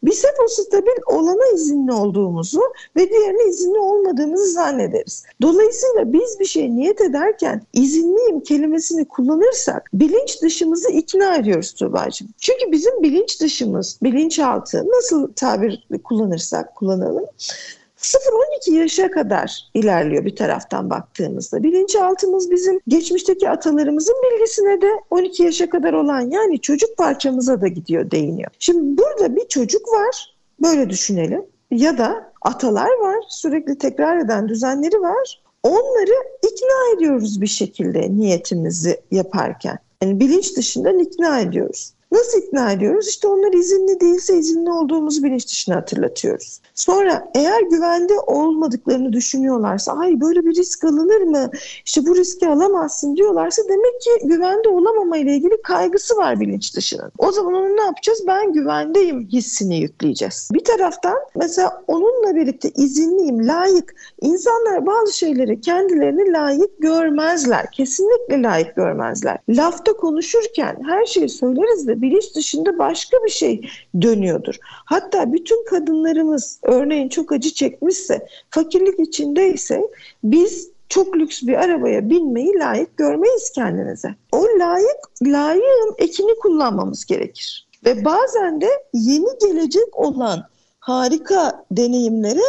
biz 0.04 0.24
hep 0.24 0.34
o 0.46 0.48
stabil 0.48 1.02
olana 1.08 1.54
izinli 1.56 1.92
olduğumuzu 1.92 2.62
ve 2.96 3.10
diğerine 3.10 3.50
izinli 3.50 3.78
olmadığımızı 3.78 4.52
zannederiz. 4.52 5.24
Dolayısıyla 5.42 6.14
biz 6.14 6.40
bir 6.40 6.46
şey 6.46 6.76
niyet 6.76 7.02
ederken 7.02 7.62
izinliyim 7.74 8.42
kelimesini 8.42 9.06
kullanırsak 9.06 9.90
bilinç 9.94 10.42
dışımızı 10.42 10.92
ikna 10.92 11.36
ediyoruz 11.36 11.74
Tuğba'cığım. 11.74 12.28
Çünkü 12.38 12.72
bizim 12.72 13.04
bilinç 13.04 13.42
dışımız, 13.42 14.00
bilinçaltı 14.04 14.86
nasıl 14.88 15.34
tabir 15.34 15.88
kullanırsak 16.04 16.76
kullanalım 16.76 17.26
0-12 18.02 18.72
yaşa 18.72 19.12
kadar 19.12 19.70
ilerliyor 19.74 20.26
bir 20.26 20.36
taraftan 20.36 20.90
baktığımızda. 20.90 21.64
Bilinçaltımız 21.64 22.52
bizim 22.52 22.80
geçmişteki 22.88 23.50
atalarımızın 23.50 24.16
bilgisine 24.24 24.82
de 24.82 24.90
12 25.10 25.44
yaşa 25.44 25.70
kadar 25.70 25.94
olan 25.94 26.22
yani 26.22 26.60
çocuk 26.62 26.98
parçamıza 26.98 27.62
da 27.62 27.68
gidiyor, 27.68 28.12
değiniyor. 28.12 28.52
Şimdi 28.60 28.98
burada 28.98 29.36
bir 29.36 29.48
çocuk 29.48 29.82
var, 29.88 30.36
böyle 30.64 30.90
düşünelim. 30.90 31.46
Ya 31.72 31.98
da 31.98 32.34
atalar 32.42 32.90
var, 33.00 33.18
sürekli 33.30 33.78
tekrar 33.78 34.18
eden 34.18 34.50
düzenleri 34.50 35.02
var. 35.02 35.42
Onları 35.64 36.14
ikna 36.44 36.96
ediyoruz 36.98 37.42
bir 37.42 37.48
şekilde 37.48 38.18
niyetimizi 38.18 39.02
yaparken. 39.12 39.78
Yani 40.04 40.20
bilinç 40.20 40.58
dışından 40.58 41.00
ikna 41.00 41.40
ediyoruz. 41.40 41.94
Nasıl 42.12 42.40
ikna 42.40 42.72
ediyoruz? 42.72 43.08
İşte 43.08 43.28
onlar 43.28 43.54
izinli 43.54 44.00
değilse 44.00 44.38
izinli 44.38 44.72
olduğumuz 44.72 45.24
bilinç 45.24 45.48
dışına 45.48 45.76
hatırlatıyoruz. 45.76 46.62
Sonra 46.74 47.32
eğer 47.36 47.62
güvende 47.62 48.14
olmadıklarını 48.20 49.14
düşünüyorlarsa 49.14 49.94
ay 49.94 50.22
böyle 50.22 50.46
bir 50.46 50.56
risk 50.56 50.84
alınır 50.84 51.22
mı? 51.22 51.52
İşte 51.86 52.06
bu 52.06 52.16
riski 52.16 52.48
alamazsın 52.48 53.16
diyorlarsa 53.16 53.62
demek 53.70 54.02
ki 54.02 54.10
güvende 54.24 54.70
olamama 54.70 55.18
ile 55.18 55.36
ilgili 55.36 55.62
kaygısı 55.62 56.18
var 56.18 56.40
bilinç 56.40 56.76
dışının. 56.76 57.12
O 57.18 57.32
zaman 57.32 57.54
onu 57.54 57.78
ne 57.78 57.82
yapacağız? 57.82 58.24
Ben 58.28 58.54
güvendeyim 58.54 59.28
hissini 59.28 59.80
yükleyeceğiz. 59.80 60.50
Bir 60.54 60.64
taraftan 60.64 61.18
mesela 61.36 61.84
onunla 61.88 62.36
birlikte 62.36 62.70
izinliyim, 62.70 63.48
layık. 63.48 63.96
İnsanlar 64.22 64.86
bazı 64.86 65.18
şeyleri 65.18 65.62
kendilerini 65.62 66.32
layık 66.34 66.80
görmezler. 66.80 67.72
Kesinlikle 67.72 68.42
layık 68.42 68.76
görmezler. 68.76 69.38
Lafta 69.50 69.94
konuşurken 69.94 70.78
her 70.88 71.06
şeyi 71.06 71.30
söyleriz 71.30 71.88
de 71.88 71.99
bilinç 72.02 72.36
dışında 72.36 72.78
başka 72.78 73.18
bir 73.26 73.32
şey 73.32 73.70
dönüyordur. 74.02 74.56
Hatta 74.62 75.34
bütün 75.34 75.66
kadınlarımız 75.66 76.60
örneğin 76.64 77.10
çok 77.10 77.32
acı 77.32 77.54
çekmişse, 77.54 78.28
fakirlik 78.50 79.00
içindeyse 79.00 79.82
biz 80.24 80.70
çok 80.90 81.16
lüks 81.16 81.44
bir 81.44 81.54
arabaya 81.54 82.10
binmeyi 82.10 82.54
layık 82.60 82.98
görmeyiz 82.98 83.52
kendinize. 83.52 84.16
O 84.32 84.44
layık, 84.44 85.00
layığın 85.22 85.96
ekini 85.98 86.36
kullanmamız 86.42 87.06
gerekir. 87.06 87.68
Ve 87.86 88.06
bazen 88.06 88.62
de 88.62 88.70
yeni 88.94 89.30
gelecek 89.42 90.00
olan 90.00 90.44
harika 90.80 91.66
deneyimlere 91.72 92.48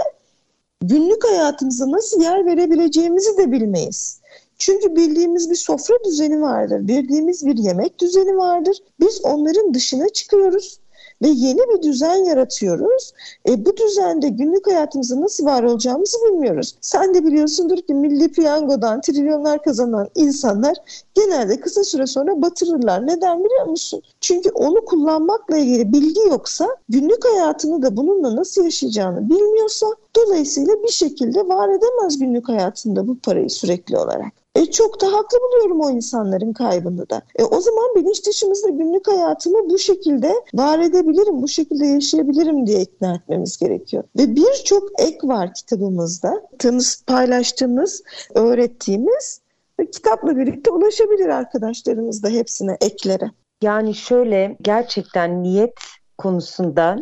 günlük 0.83 1.25
hayatımıza 1.25 1.91
nasıl 1.91 2.23
yer 2.23 2.47
verebileceğimizi 2.47 3.39
de 3.39 3.53
bilmeyiz. 3.53 4.20
Çünkü 4.61 4.97
bildiğimiz 4.97 5.51
bir 5.51 5.57
sofra 5.57 5.95
düzeni 6.05 6.41
vardır, 6.41 6.89
bildiğimiz 6.89 7.47
bir 7.47 7.57
yemek 7.57 8.01
düzeni 8.01 8.37
vardır. 8.37 8.79
Biz 9.01 9.21
onların 9.25 9.75
dışına 9.75 10.09
çıkıyoruz 10.09 10.81
ve 11.23 11.29
yeni 11.29 11.59
bir 11.59 11.83
düzen 11.83 12.25
yaratıyoruz. 12.25 13.13
E, 13.49 13.65
bu 13.65 13.77
düzende 13.77 14.29
günlük 14.29 14.67
hayatımızda 14.67 15.21
nasıl 15.21 15.47
var 15.47 15.63
olacağımızı 15.63 16.17
bilmiyoruz. 16.25 16.75
Sen 16.81 17.15
de 17.15 17.25
biliyorsundur 17.25 17.77
ki 17.77 17.95
milli 17.95 18.33
piyangodan 18.33 19.01
trilyonlar 19.01 19.63
kazanan 19.63 20.09
insanlar 20.15 20.77
genelde 21.15 21.61
kısa 21.61 21.85
süre 21.85 22.07
sonra 22.07 22.43
batırırlar. 22.43 23.07
Neden 23.07 23.45
biliyor 23.45 23.67
musun? 23.67 24.03
Çünkü 24.21 24.51
onu 24.51 24.85
kullanmakla 24.85 25.57
ilgili 25.57 25.93
bilgi 25.93 26.21
yoksa 26.21 26.69
günlük 26.89 27.25
hayatını 27.25 27.83
da 27.83 27.97
bununla 27.97 28.37
nasıl 28.37 28.65
yaşayacağını 28.65 29.31
bilmiyorsa 29.31 29.87
dolayısıyla 30.17 30.83
bir 30.83 30.93
şekilde 30.93 31.49
var 31.49 31.69
edemez 31.69 32.19
günlük 32.19 32.49
hayatında 32.49 33.09
bu 33.09 33.19
parayı 33.19 33.51
sürekli 33.51 33.99
olarak. 33.99 34.40
E 34.55 34.67
çok 34.67 35.01
da 35.01 35.07
haklı 35.07 35.39
buluyorum 35.39 35.81
o 35.81 35.91
insanların 35.91 36.53
kaybını 36.53 37.11
da. 37.11 37.23
E 37.39 37.45
o 37.45 37.61
zaman 37.61 37.95
bilinç 37.97 38.27
dışımızda 38.27 38.69
günlük 38.69 39.09
hayatımı 39.09 39.71
bu 39.71 39.79
şekilde 39.79 40.35
var 40.55 40.79
edebilirim, 40.79 41.43
bu 41.43 41.49
şekilde 41.49 41.87
yaşayabilirim 41.87 42.67
diye 42.67 42.81
ikna 42.81 43.15
etmemiz 43.15 43.59
gerekiyor. 43.59 44.05
Ve 44.19 44.37
birçok 44.37 44.89
ek 44.99 45.19
var 45.23 45.55
kitabımızda. 45.55 46.43
Tanız, 46.59 47.05
paylaştığımız, 47.07 48.03
öğrettiğimiz 48.35 49.41
kitapla 49.93 50.37
birlikte 50.37 50.71
ulaşabilir 50.71 51.29
arkadaşlarımız 51.29 52.23
da 52.23 52.29
hepsine 52.29 52.77
eklere. 52.81 53.31
Yani 53.63 53.95
şöyle 53.95 54.57
gerçekten 54.63 55.43
niyet 55.43 55.75
konusunda 56.19 56.99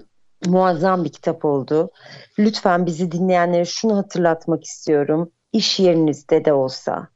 muazzam 0.46 1.04
bir 1.04 1.12
kitap 1.12 1.44
oldu. 1.44 1.90
Lütfen 2.38 2.87
bizi 2.87 3.12
dinleyenlere 3.12 3.64
şunu 3.64 3.96
hatırlatmak 3.96 4.64
istiyorum. 4.64 5.30
İş 5.52 5.80
yerinizde 5.80 6.44
de 6.44 6.52
olsa, 6.52 7.08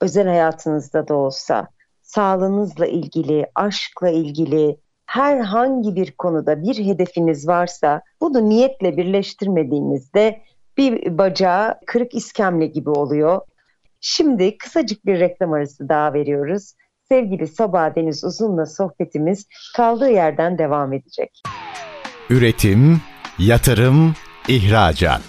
özel 0.00 0.26
hayatınızda 0.26 1.08
da 1.08 1.14
olsa, 1.14 1.68
sağlığınızla 2.02 2.86
ilgili, 2.86 3.46
aşkla 3.54 4.08
ilgili 4.08 4.76
herhangi 5.06 5.96
bir 5.96 6.12
konuda 6.12 6.62
bir 6.62 6.84
hedefiniz 6.86 7.48
varsa 7.48 8.02
bunu 8.20 8.48
niyetle 8.48 8.96
birleştirmediğinizde 8.96 10.40
bir 10.76 11.18
bacağı 11.18 11.80
kırık 11.86 12.14
iskemle 12.14 12.66
gibi 12.66 12.90
oluyor. 12.90 13.40
Şimdi 14.00 14.58
kısacık 14.58 15.06
bir 15.06 15.20
reklam 15.20 15.52
arası 15.52 15.88
daha 15.88 16.14
veriyoruz. 16.14 16.72
Sevgili 17.08 17.48
Sabah 17.48 17.94
Deniz 17.96 18.24
Uzun'la 18.24 18.66
sohbetimiz 18.66 19.46
kaldığı 19.76 20.10
yerden 20.10 20.58
devam 20.58 20.92
edecek. 20.92 21.42
Üretim, 22.30 23.00
yatırım, 23.38 24.14
ihracat. 24.48 25.22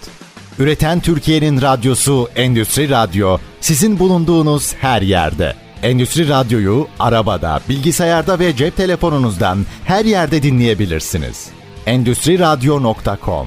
Üreten 0.58 1.00
Türkiye'nin 1.00 1.60
radyosu 1.60 2.28
Endüstri 2.36 2.90
Radyo 2.90 3.38
sizin 3.60 3.98
bulunduğunuz 3.98 4.74
her 4.74 5.02
yerde. 5.02 5.52
Endüstri 5.82 6.28
Radyo'yu 6.28 6.86
arabada, 6.98 7.60
bilgisayarda 7.68 8.38
ve 8.38 8.56
cep 8.56 8.76
telefonunuzdan 8.76 9.58
her 9.84 10.04
yerde 10.04 10.42
dinleyebilirsiniz. 10.42 11.50
Endüstri 11.86 12.38
Radyo.com 12.38 13.46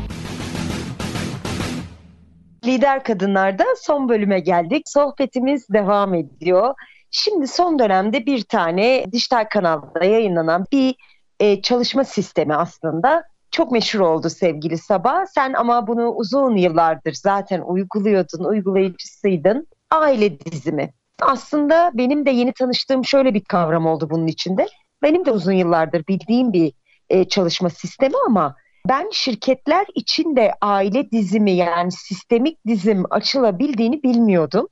Lider 2.65 3.03
Kadınlar'da 3.03 3.65
son 3.81 4.09
bölüme 4.09 4.39
geldik. 4.39 4.89
Sohbetimiz 4.89 5.69
devam 5.69 6.13
ediyor. 6.13 6.73
Şimdi 7.11 7.47
son 7.47 7.79
dönemde 7.79 8.25
bir 8.25 8.41
tane 8.41 9.05
dijital 9.11 9.45
kanalda 9.49 10.05
yayınlanan 10.05 10.65
bir 10.71 10.95
e, 11.39 11.61
çalışma 11.61 12.03
sistemi 12.03 12.55
aslında 12.55 13.23
çok 13.55 13.71
meşhur 13.71 13.99
oldu 13.99 14.29
sevgili 14.29 14.77
Sabah. 14.77 15.25
Sen 15.25 15.53
ama 15.53 15.87
bunu 15.87 16.09
uzun 16.09 16.55
yıllardır 16.55 17.13
zaten 17.13 17.61
uyguluyordun, 17.61 18.43
uygulayıcısıydın. 18.43 19.67
Aile 19.91 20.39
dizimi. 20.39 20.93
Aslında 21.21 21.91
benim 21.93 22.25
de 22.25 22.31
yeni 22.31 22.53
tanıştığım 22.53 23.05
şöyle 23.05 23.33
bir 23.33 23.43
kavram 23.43 23.85
oldu 23.85 24.09
bunun 24.09 24.27
içinde. 24.27 24.67
Benim 25.03 25.25
de 25.25 25.31
uzun 25.31 25.51
yıllardır 25.51 26.07
bildiğim 26.07 26.53
bir 26.53 26.73
e, 27.09 27.27
çalışma 27.27 27.69
sistemi 27.69 28.13
ama 28.27 28.55
ben 28.87 29.09
şirketler 29.11 29.85
için 29.95 30.35
de 30.35 30.53
aile 30.61 31.11
dizimi 31.11 31.51
yani 31.51 31.91
sistemik 31.91 32.67
dizim 32.67 33.03
açılabildiğini 33.09 34.03
bilmiyordum. 34.03 34.67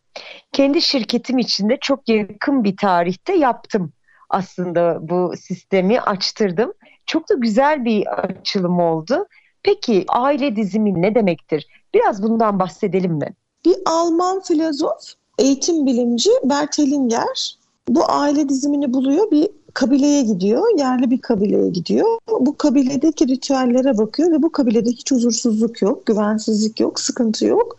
Kendi 0.52 0.82
şirketim 0.82 1.38
içinde 1.38 1.78
çok 1.82 2.10
yakın 2.10 2.64
bir 2.64 2.78
tarihte 2.78 3.36
yaptım 3.36 3.94
aslında 4.34 4.98
bu 5.02 5.34
sistemi 5.38 6.02
açtırdım. 6.02 6.74
Çok 7.06 7.30
da 7.30 7.34
güzel 7.34 7.86
bir 7.86 8.24
açılım 8.24 8.80
oldu. 8.80 9.28
Peki 9.64 10.06
aile 10.08 10.56
dizimi 10.56 11.02
ne 11.02 11.16
demektir? 11.16 11.68
Biraz 11.94 12.24
bundan 12.24 12.60
bahsedelim 12.60 13.14
mi? 13.14 13.34
Bir 13.66 13.76
Alman 13.86 14.42
filozof, 14.42 15.14
eğitim 15.40 15.86
bilimci 15.86 16.30
Bert 16.44 16.78
Hellinger 16.78 17.58
bu 17.88 18.12
aile 18.12 18.50
dizimini 18.50 18.94
buluyor. 18.94 19.32
Bir 19.32 19.50
kabileye 19.74 20.22
gidiyor, 20.22 20.80
yerli 20.80 21.12
bir 21.12 21.22
kabileye 21.22 21.70
gidiyor. 21.70 22.08
Bu 22.40 22.58
kabiledeki 22.58 23.28
ritüellere 23.28 23.98
bakıyor 23.98 24.32
ve 24.32 24.42
bu 24.42 24.52
kabilede 24.52 24.90
hiç 24.90 25.12
huzursuzluk 25.12 25.82
yok, 25.82 26.06
güvensizlik 26.06 26.80
yok, 26.80 27.00
sıkıntı 27.00 27.46
yok. 27.46 27.78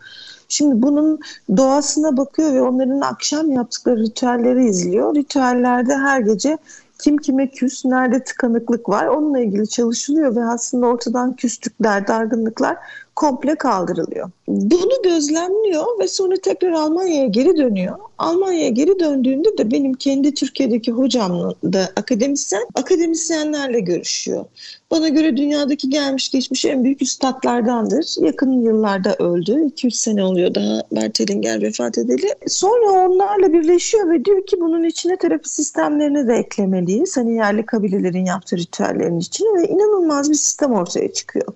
Şimdi 0.49 0.81
bunun 0.81 1.19
doğasına 1.57 2.17
bakıyor 2.17 2.53
ve 2.53 2.61
onların 2.61 3.01
akşam 3.01 3.51
yaptıkları 3.51 3.99
ritüelleri 3.99 4.65
izliyor. 4.65 5.15
Ritüellerde 5.15 5.95
her 5.95 6.21
gece 6.21 6.57
kim 6.99 7.17
kime 7.17 7.51
küs, 7.51 7.85
nerede 7.85 8.23
tıkanıklık 8.23 8.89
var 8.89 9.07
onunla 9.07 9.39
ilgili 9.39 9.69
çalışılıyor 9.69 10.35
ve 10.35 10.43
aslında 10.43 10.87
ortadan 10.87 11.35
küslükler, 11.35 12.07
dargınlıklar 12.07 12.77
komple 13.15 13.55
kaldırılıyor. 13.55 14.31
Bunu 14.47 15.01
gözlemliyor 15.03 15.85
ve 15.99 16.07
sonra 16.07 16.35
tekrar 16.35 16.71
Almanya'ya 16.71 17.27
geri 17.27 17.57
dönüyor. 17.57 17.95
Almanya'ya 18.17 18.69
geri 18.69 18.99
döndüğünde 18.99 19.57
de 19.57 19.71
benim 19.71 19.93
kendi 19.93 20.33
Türkiye'deki 20.33 20.91
hocam 20.91 21.53
da 21.63 21.89
akademisyen, 21.95 22.65
akademisyenlerle 22.75 23.79
görüşüyor. 23.79 24.45
Bana 24.91 25.09
göre 25.09 25.37
dünyadaki 25.37 25.89
gelmiş 25.89 26.31
geçmiş 26.31 26.65
en 26.65 26.83
büyük 26.83 27.01
üstadlardandır. 27.01 28.25
Yakın 28.25 28.61
yıllarda 28.61 29.15
öldü. 29.15 29.51
2-3 29.51 29.91
sene 29.91 30.23
oluyor 30.23 30.55
daha 30.55 30.81
Bertelinger 30.91 31.61
vefat 31.61 31.97
edeli. 31.97 32.27
Sonra 32.47 32.91
onlarla 32.91 33.53
birleşiyor 33.53 34.09
ve 34.11 34.25
diyor 34.25 34.45
ki 34.45 34.57
bunun 34.59 34.83
içine 34.83 35.17
terapi 35.17 35.49
sistemlerini 35.49 36.27
de 36.27 36.33
eklemeliyiz. 36.33 37.17
Hani 37.17 37.35
yerli 37.35 37.65
kabilelerin 37.65 38.25
yaptığı 38.25 38.57
ritüellerin 38.57 39.19
içine 39.19 39.61
ve 39.61 39.67
inanılmaz 39.67 40.29
bir 40.29 40.35
sistem 40.35 40.71
ortaya 40.71 41.13
çıkıyor. 41.13 41.53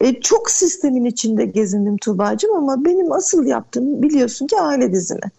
E, 0.00 0.20
çok 0.20 0.50
sistemin 0.50 1.04
içinde 1.04 1.44
gezindim 1.44 1.96
Tuğba'cığım 1.96 2.56
ama 2.56 2.84
benim 2.84 3.12
asıl 3.12 3.46
yaptığım 3.46 4.02
biliyorsun 4.02 4.46
ki 4.46 4.60
aile 4.60 4.92
dizimi. 4.92 5.30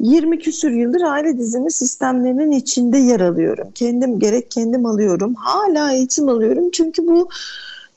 20 0.00 0.38
küsür 0.38 0.70
yıldır 0.70 1.00
aile 1.00 1.38
dizimi 1.38 1.72
sistemlerinin 1.72 2.50
içinde 2.50 2.98
yer 2.98 3.20
alıyorum. 3.20 3.68
Kendim 3.74 4.18
gerek 4.18 4.50
kendim 4.50 4.86
alıyorum. 4.86 5.34
Hala 5.34 5.92
eğitim 5.92 6.28
alıyorum. 6.28 6.70
Çünkü 6.70 7.06
bu 7.06 7.28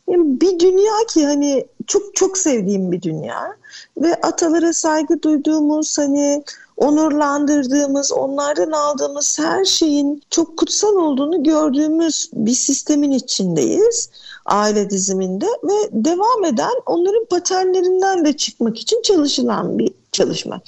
bir 0.08 0.60
dünya 0.60 0.94
ki 1.10 1.26
hani 1.26 1.66
çok 1.88 2.16
çok 2.16 2.38
sevdiğim 2.38 2.92
bir 2.92 3.02
dünya 3.02 3.56
ve 3.98 4.16
atalara 4.16 4.74
saygı 4.74 5.22
duyduğumuz 5.22 5.98
hani 5.98 6.44
onurlandırdığımız, 6.78 8.12
onlardan 8.12 8.72
aldığımız 8.72 9.40
her 9.40 9.66
şeyin 9.66 10.22
çok 10.30 10.58
kutsal 10.58 10.96
olduğunu 10.96 11.44
gördüğümüz 11.44 12.30
bir 12.34 12.52
sistemin 12.52 13.12
içindeyiz 13.12 14.10
aile 14.46 14.90
diziminde 14.90 15.46
ve 15.46 15.90
devam 15.92 16.46
eden 16.46 16.74
onların 16.86 17.26
paternlerinden 17.26 18.26
de 18.26 18.38
çıkmak 18.38 18.80
için 18.80 19.02
çalışılan 19.02 19.80
bir 19.80 19.91
çalışma. 20.12 20.62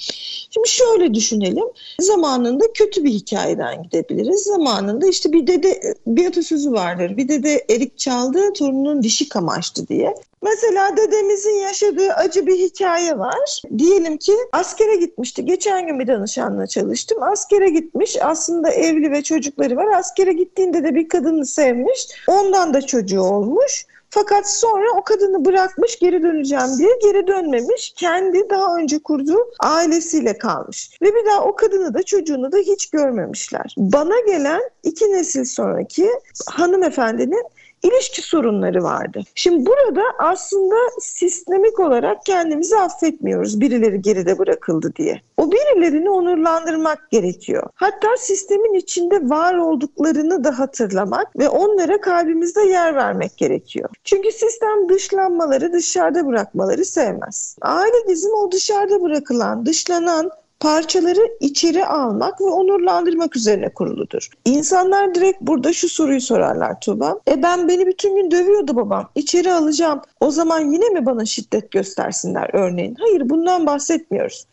Şimdi 0.50 0.68
şöyle 0.68 1.14
düşünelim. 1.14 1.64
Zamanında 2.00 2.64
kötü 2.74 3.04
bir 3.04 3.10
hikayeden 3.10 3.82
gidebiliriz. 3.82 4.42
Zamanında 4.42 5.06
işte 5.06 5.32
bir 5.32 5.46
dede 5.46 5.94
bir 6.06 6.26
atasözü 6.26 6.72
vardır. 6.72 7.16
Bir 7.16 7.28
dede 7.28 7.64
erik 7.70 7.98
çaldı, 7.98 8.52
torunun 8.52 9.02
dişi 9.02 9.28
kamaştı 9.28 9.88
diye. 9.88 10.14
Mesela 10.42 10.96
dedemizin 10.96 11.54
yaşadığı 11.54 12.12
acı 12.12 12.46
bir 12.46 12.58
hikaye 12.58 13.18
var. 13.18 13.62
Diyelim 13.78 14.16
ki 14.16 14.32
askere 14.52 14.96
gitmişti. 14.96 15.44
Geçen 15.44 15.86
gün 15.86 15.98
bir 15.98 16.06
danışanla 16.06 16.66
çalıştım. 16.66 17.22
Askere 17.22 17.68
gitmiş. 17.68 18.16
Aslında 18.22 18.70
evli 18.70 19.10
ve 19.10 19.22
çocukları 19.22 19.76
var. 19.76 19.86
Askere 19.98 20.32
gittiğinde 20.32 20.84
de 20.84 20.94
bir 20.94 21.08
kadını 21.08 21.46
sevmiş. 21.46 22.08
Ondan 22.28 22.74
da 22.74 22.82
çocuğu 22.82 23.20
olmuş. 23.20 23.86
Fakat 24.14 24.50
sonra 24.50 24.90
o 24.96 25.04
kadını 25.04 25.44
bırakmış 25.44 25.98
geri 25.98 26.22
döneceğim 26.22 26.78
diye 26.78 26.98
geri 27.02 27.26
dönmemiş. 27.26 27.92
Kendi 27.96 28.50
daha 28.50 28.76
önce 28.76 28.98
kurduğu 28.98 29.38
ailesiyle 29.60 30.38
kalmış. 30.38 30.90
Ve 31.02 31.14
bir 31.14 31.26
daha 31.26 31.44
o 31.44 31.56
kadını 31.56 31.94
da 31.94 32.02
çocuğunu 32.02 32.52
da 32.52 32.58
hiç 32.58 32.90
görmemişler. 32.90 33.74
Bana 33.78 34.20
gelen 34.26 34.62
iki 34.82 35.12
nesil 35.12 35.44
sonraki 35.44 36.10
hanımefendinin 36.50 37.44
ilişki 37.84 38.22
sorunları 38.22 38.82
vardı. 38.82 39.22
Şimdi 39.34 39.66
burada 39.66 40.02
aslında 40.18 40.74
sistemik 41.00 41.80
olarak 41.80 42.26
kendimizi 42.26 42.76
affetmiyoruz 42.76 43.60
birileri 43.60 44.02
geride 44.02 44.38
bırakıldı 44.38 44.92
diye. 44.96 45.20
O 45.36 45.52
birilerini 45.52 46.10
onurlandırmak 46.10 47.10
gerekiyor. 47.10 47.62
Hatta 47.74 48.08
sistemin 48.18 48.74
içinde 48.74 49.28
var 49.30 49.54
olduklarını 49.54 50.44
da 50.44 50.58
hatırlamak 50.58 51.38
ve 51.38 51.48
onlara 51.48 52.00
kalbimizde 52.00 52.62
yer 52.62 52.94
vermek 52.94 53.36
gerekiyor. 53.36 53.88
Çünkü 54.04 54.32
sistem 54.32 54.88
dışlanmaları, 54.88 55.72
dışarıda 55.72 56.26
bırakmaları 56.26 56.84
sevmez. 56.84 57.56
Aile 57.60 58.08
dizimi 58.08 58.34
o 58.34 58.52
dışarıda 58.52 59.02
bırakılan, 59.02 59.66
dışlanan 59.66 60.30
parçaları 60.64 61.36
içeri 61.40 61.86
almak 61.86 62.40
ve 62.40 62.44
onurlandırmak 62.44 63.36
üzerine 63.36 63.68
kuruludur. 63.68 64.28
İnsanlar 64.44 65.14
direkt 65.14 65.40
burada 65.40 65.72
şu 65.72 65.88
soruyu 65.88 66.20
sorarlar 66.20 66.80
Tuğba. 66.80 67.20
E 67.28 67.42
ben 67.42 67.68
beni 67.68 67.86
bütün 67.86 68.16
gün 68.16 68.30
dövüyordu 68.30 68.76
babam. 68.76 69.10
İçeri 69.14 69.52
alacağım. 69.52 70.00
O 70.20 70.30
zaman 70.30 70.72
yine 70.72 70.88
mi 70.88 71.06
bana 71.06 71.24
şiddet 71.24 71.70
göstersinler 71.70 72.50
örneğin? 72.52 72.96
Hayır 73.00 73.30
bundan 73.30 73.66
bahsetmiyoruz. 73.66 74.46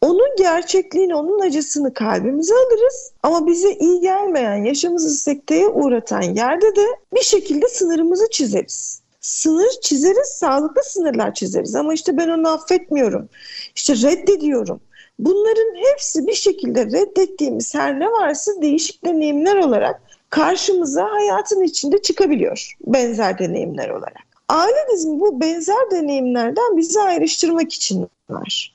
Onun 0.00 0.36
gerçekliğini, 0.38 1.14
onun 1.14 1.40
acısını 1.40 1.94
kalbimize 1.94 2.54
alırız 2.54 3.12
ama 3.22 3.46
bize 3.46 3.72
iyi 3.72 4.00
gelmeyen, 4.00 4.64
yaşamımızı 4.64 5.10
sekteye 5.10 5.68
uğratan 5.68 6.22
yerde 6.22 6.76
de 6.76 6.86
bir 7.14 7.22
şekilde 7.22 7.68
sınırımızı 7.68 8.30
çizeriz. 8.30 9.00
Sınır 9.20 9.70
çizeriz, 9.82 10.28
sağlıklı 10.28 10.82
sınırlar 10.84 11.34
çizeriz 11.34 11.74
ama 11.74 11.94
işte 11.94 12.16
ben 12.16 12.28
onu 12.28 12.48
affetmiyorum, 12.48 13.28
işte 13.74 13.94
reddediyorum. 13.94 14.80
Bunların 15.18 15.74
hepsi 15.74 16.26
bir 16.26 16.34
şekilde 16.34 16.86
reddettiğimiz 16.86 17.74
her 17.74 18.00
ne 18.00 18.06
varsa 18.06 18.52
değişik 18.62 19.04
deneyimler 19.04 19.56
olarak 19.56 20.02
karşımıza 20.30 21.10
hayatın 21.10 21.62
içinde 21.62 22.02
çıkabiliyor 22.02 22.76
benzer 22.86 23.38
deneyimler 23.38 23.88
olarak. 23.88 24.28
Aile 24.48 24.86
dizimi 24.92 25.20
bu 25.20 25.40
benzer 25.40 25.90
deneyimlerden 25.90 26.76
bizi 26.76 27.00
ayrıştırmak 27.00 27.72
için 27.72 28.08
var. 28.30 28.74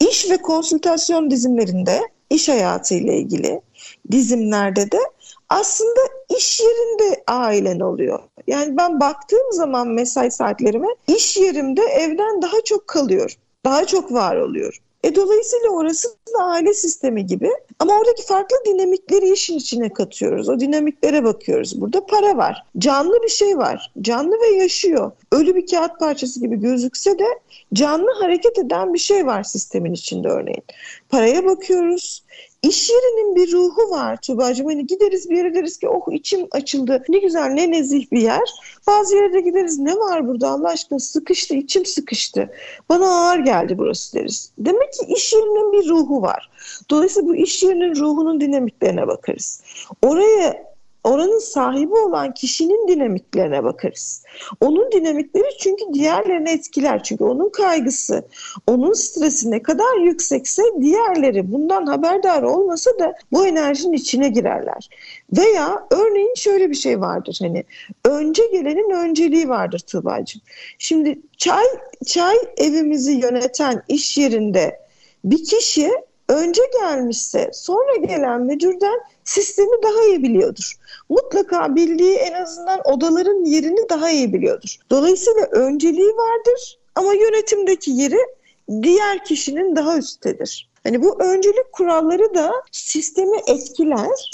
İş 0.00 0.30
ve 0.30 0.36
konsültasyon 0.36 1.30
dizimlerinde, 1.30 2.00
iş 2.30 2.48
hayatı 2.48 2.94
ile 2.94 3.16
ilgili 3.16 3.60
dizimlerde 4.10 4.92
de 4.92 4.98
aslında 5.48 6.00
iş 6.38 6.60
yerinde 6.60 7.22
ailen 7.26 7.80
oluyor. 7.80 8.20
Yani 8.46 8.76
ben 8.76 9.00
baktığım 9.00 9.52
zaman 9.52 9.88
mesai 9.88 10.30
saatlerime 10.30 10.88
iş 11.06 11.36
yerimde 11.36 11.82
evden 11.82 12.42
daha 12.42 12.60
çok 12.64 12.88
kalıyor. 12.88 13.36
Daha 13.64 13.86
çok 13.86 14.12
var 14.12 14.36
oluyor. 14.36 14.80
E 15.04 15.14
dolayısıyla 15.14 15.68
orası 15.70 16.08
da 16.08 16.44
aile 16.44 16.74
sistemi 16.74 17.26
gibi. 17.26 17.50
Ama 17.78 17.98
oradaki 17.98 18.26
farklı 18.26 18.56
dinamikleri 18.66 19.32
işin 19.32 19.58
içine 19.58 19.92
katıyoruz. 19.92 20.48
O 20.48 20.60
dinamiklere 20.60 21.24
bakıyoruz. 21.24 21.80
Burada 21.80 22.06
para 22.06 22.36
var. 22.36 22.64
Canlı 22.78 23.22
bir 23.22 23.28
şey 23.28 23.58
var. 23.58 23.92
Canlı 24.00 24.36
ve 24.40 24.56
yaşıyor. 24.56 25.12
Ölü 25.32 25.54
bir 25.54 25.66
kağıt 25.66 25.98
parçası 25.98 26.40
gibi 26.40 26.56
gözükse 26.56 27.18
de 27.18 27.26
canlı 27.74 28.10
hareket 28.20 28.58
eden 28.58 28.94
bir 28.94 28.98
şey 28.98 29.26
var 29.26 29.42
sistemin 29.42 29.92
içinde 29.92 30.28
örneğin. 30.28 30.62
Paraya 31.08 31.44
bakıyoruz. 31.44 32.24
İş 32.62 32.90
yerinin 32.90 33.36
bir 33.36 33.52
ruhu 33.52 33.90
var 33.90 34.18
Tuğba'cığım. 34.22 34.66
Hani 34.66 34.86
gideriz 34.86 35.30
bir 35.30 35.36
yere 35.36 35.54
deriz 35.54 35.78
ki 35.78 35.88
oh 35.88 36.12
içim 36.12 36.46
açıldı. 36.50 37.04
Ne 37.08 37.18
güzel 37.18 37.46
ne 37.46 37.70
nezih 37.70 38.12
bir 38.12 38.20
yer. 38.20 38.50
Bazı 38.86 39.16
yere 39.16 39.40
gideriz 39.40 39.78
ne 39.78 39.96
var 39.96 40.28
burada 40.28 40.48
Allah 40.48 40.68
aşkına 40.68 40.98
sıkıştı 40.98 41.54
içim 41.54 41.86
sıkıştı. 41.86 42.50
Bana 42.88 43.06
ağır 43.06 43.38
geldi 43.38 43.78
burası 43.78 44.14
deriz. 44.14 44.52
Demek 44.58 44.92
ki 44.92 45.06
iş 45.16 45.32
yerinin 45.32 45.72
bir 45.72 45.88
ruhu 45.88 46.22
var. 46.22 46.50
Dolayısıyla 46.90 47.28
bu 47.28 47.36
iş 47.36 47.62
yerinin 47.62 47.94
ruhunun 47.94 48.40
dinamiklerine 48.40 49.06
bakarız. 49.06 49.62
Oraya 50.02 50.67
oranın 51.08 51.38
sahibi 51.38 51.94
olan 51.94 52.34
kişinin 52.34 52.88
dinamiklerine 52.88 53.64
bakarız. 53.64 54.24
Onun 54.60 54.92
dinamikleri 54.92 55.58
çünkü 55.60 55.84
diğerlerini 55.94 56.50
etkiler. 56.50 57.02
Çünkü 57.02 57.24
onun 57.24 57.48
kaygısı, 57.50 58.24
onun 58.66 58.92
stresi 58.92 59.50
ne 59.50 59.62
kadar 59.62 60.00
yüksekse 60.00 60.62
diğerleri 60.80 61.52
bundan 61.52 61.86
haberdar 61.86 62.42
olmasa 62.42 62.90
da 62.98 63.14
bu 63.32 63.46
enerjinin 63.46 63.92
içine 63.92 64.28
girerler. 64.28 64.88
Veya 65.36 65.86
örneğin 65.90 66.34
şöyle 66.34 66.70
bir 66.70 66.74
şey 66.74 67.00
vardır 67.00 67.38
hani 67.42 67.64
önce 68.04 68.42
gelenin 68.52 68.90
önceliği 68.90 69.48
vardır 69.48 69.78
Tuğba'cığım. 69.78 70.42
Şimdi 70.78 71.20
çay, 71.36 71.64
çay 72.06 72.36
evimizi 72.56 73.12
yöneten 73.12 73.82
iş 73.88 74.18
yerinde 74.18 74.80
bir 75.24 75.44
kişi 75.44 75.90
önce 76.28 76.62
gelmişse 76.80 77.50
sonra 77.52 77.96
gelen 77.96 78.40
müdürden 78.40 79.00
sistemi 79.28 79.82
daha 79.82 80.04
iyi 80.04 80.22
biliyordur. 80.22 80.72
Mutlaka 81.08 81.76
bildiği 81.76 82.14
en 82.14 82.32
azından 82.32 82.80
odaların 82.84 83.44
yerini 83.44 83.88
daha 83.88 84.10
iyi 84.10 84.32
biliyordur. 84.32 84.76
Dolayısıyla 84.90 85.46
önceliği 85.52 86.10
vardır 86.16 86.78
ama 86.94 87.14
yönetimdeki 87.14 87.90
yeri 87.90 88.18
diğer 88.82 89.24
kişinin 89.24 89.76
daha 89.76 89.98
üsttedir. 89.98 90.70
Hani 90.84 91.02
bu 91.02 91.22
öncelik 91.22 91.72
kuralları 91.72 92.34
da 92.34 92.52
sistemi 92.72 93.36
etkiler 93.46 94.30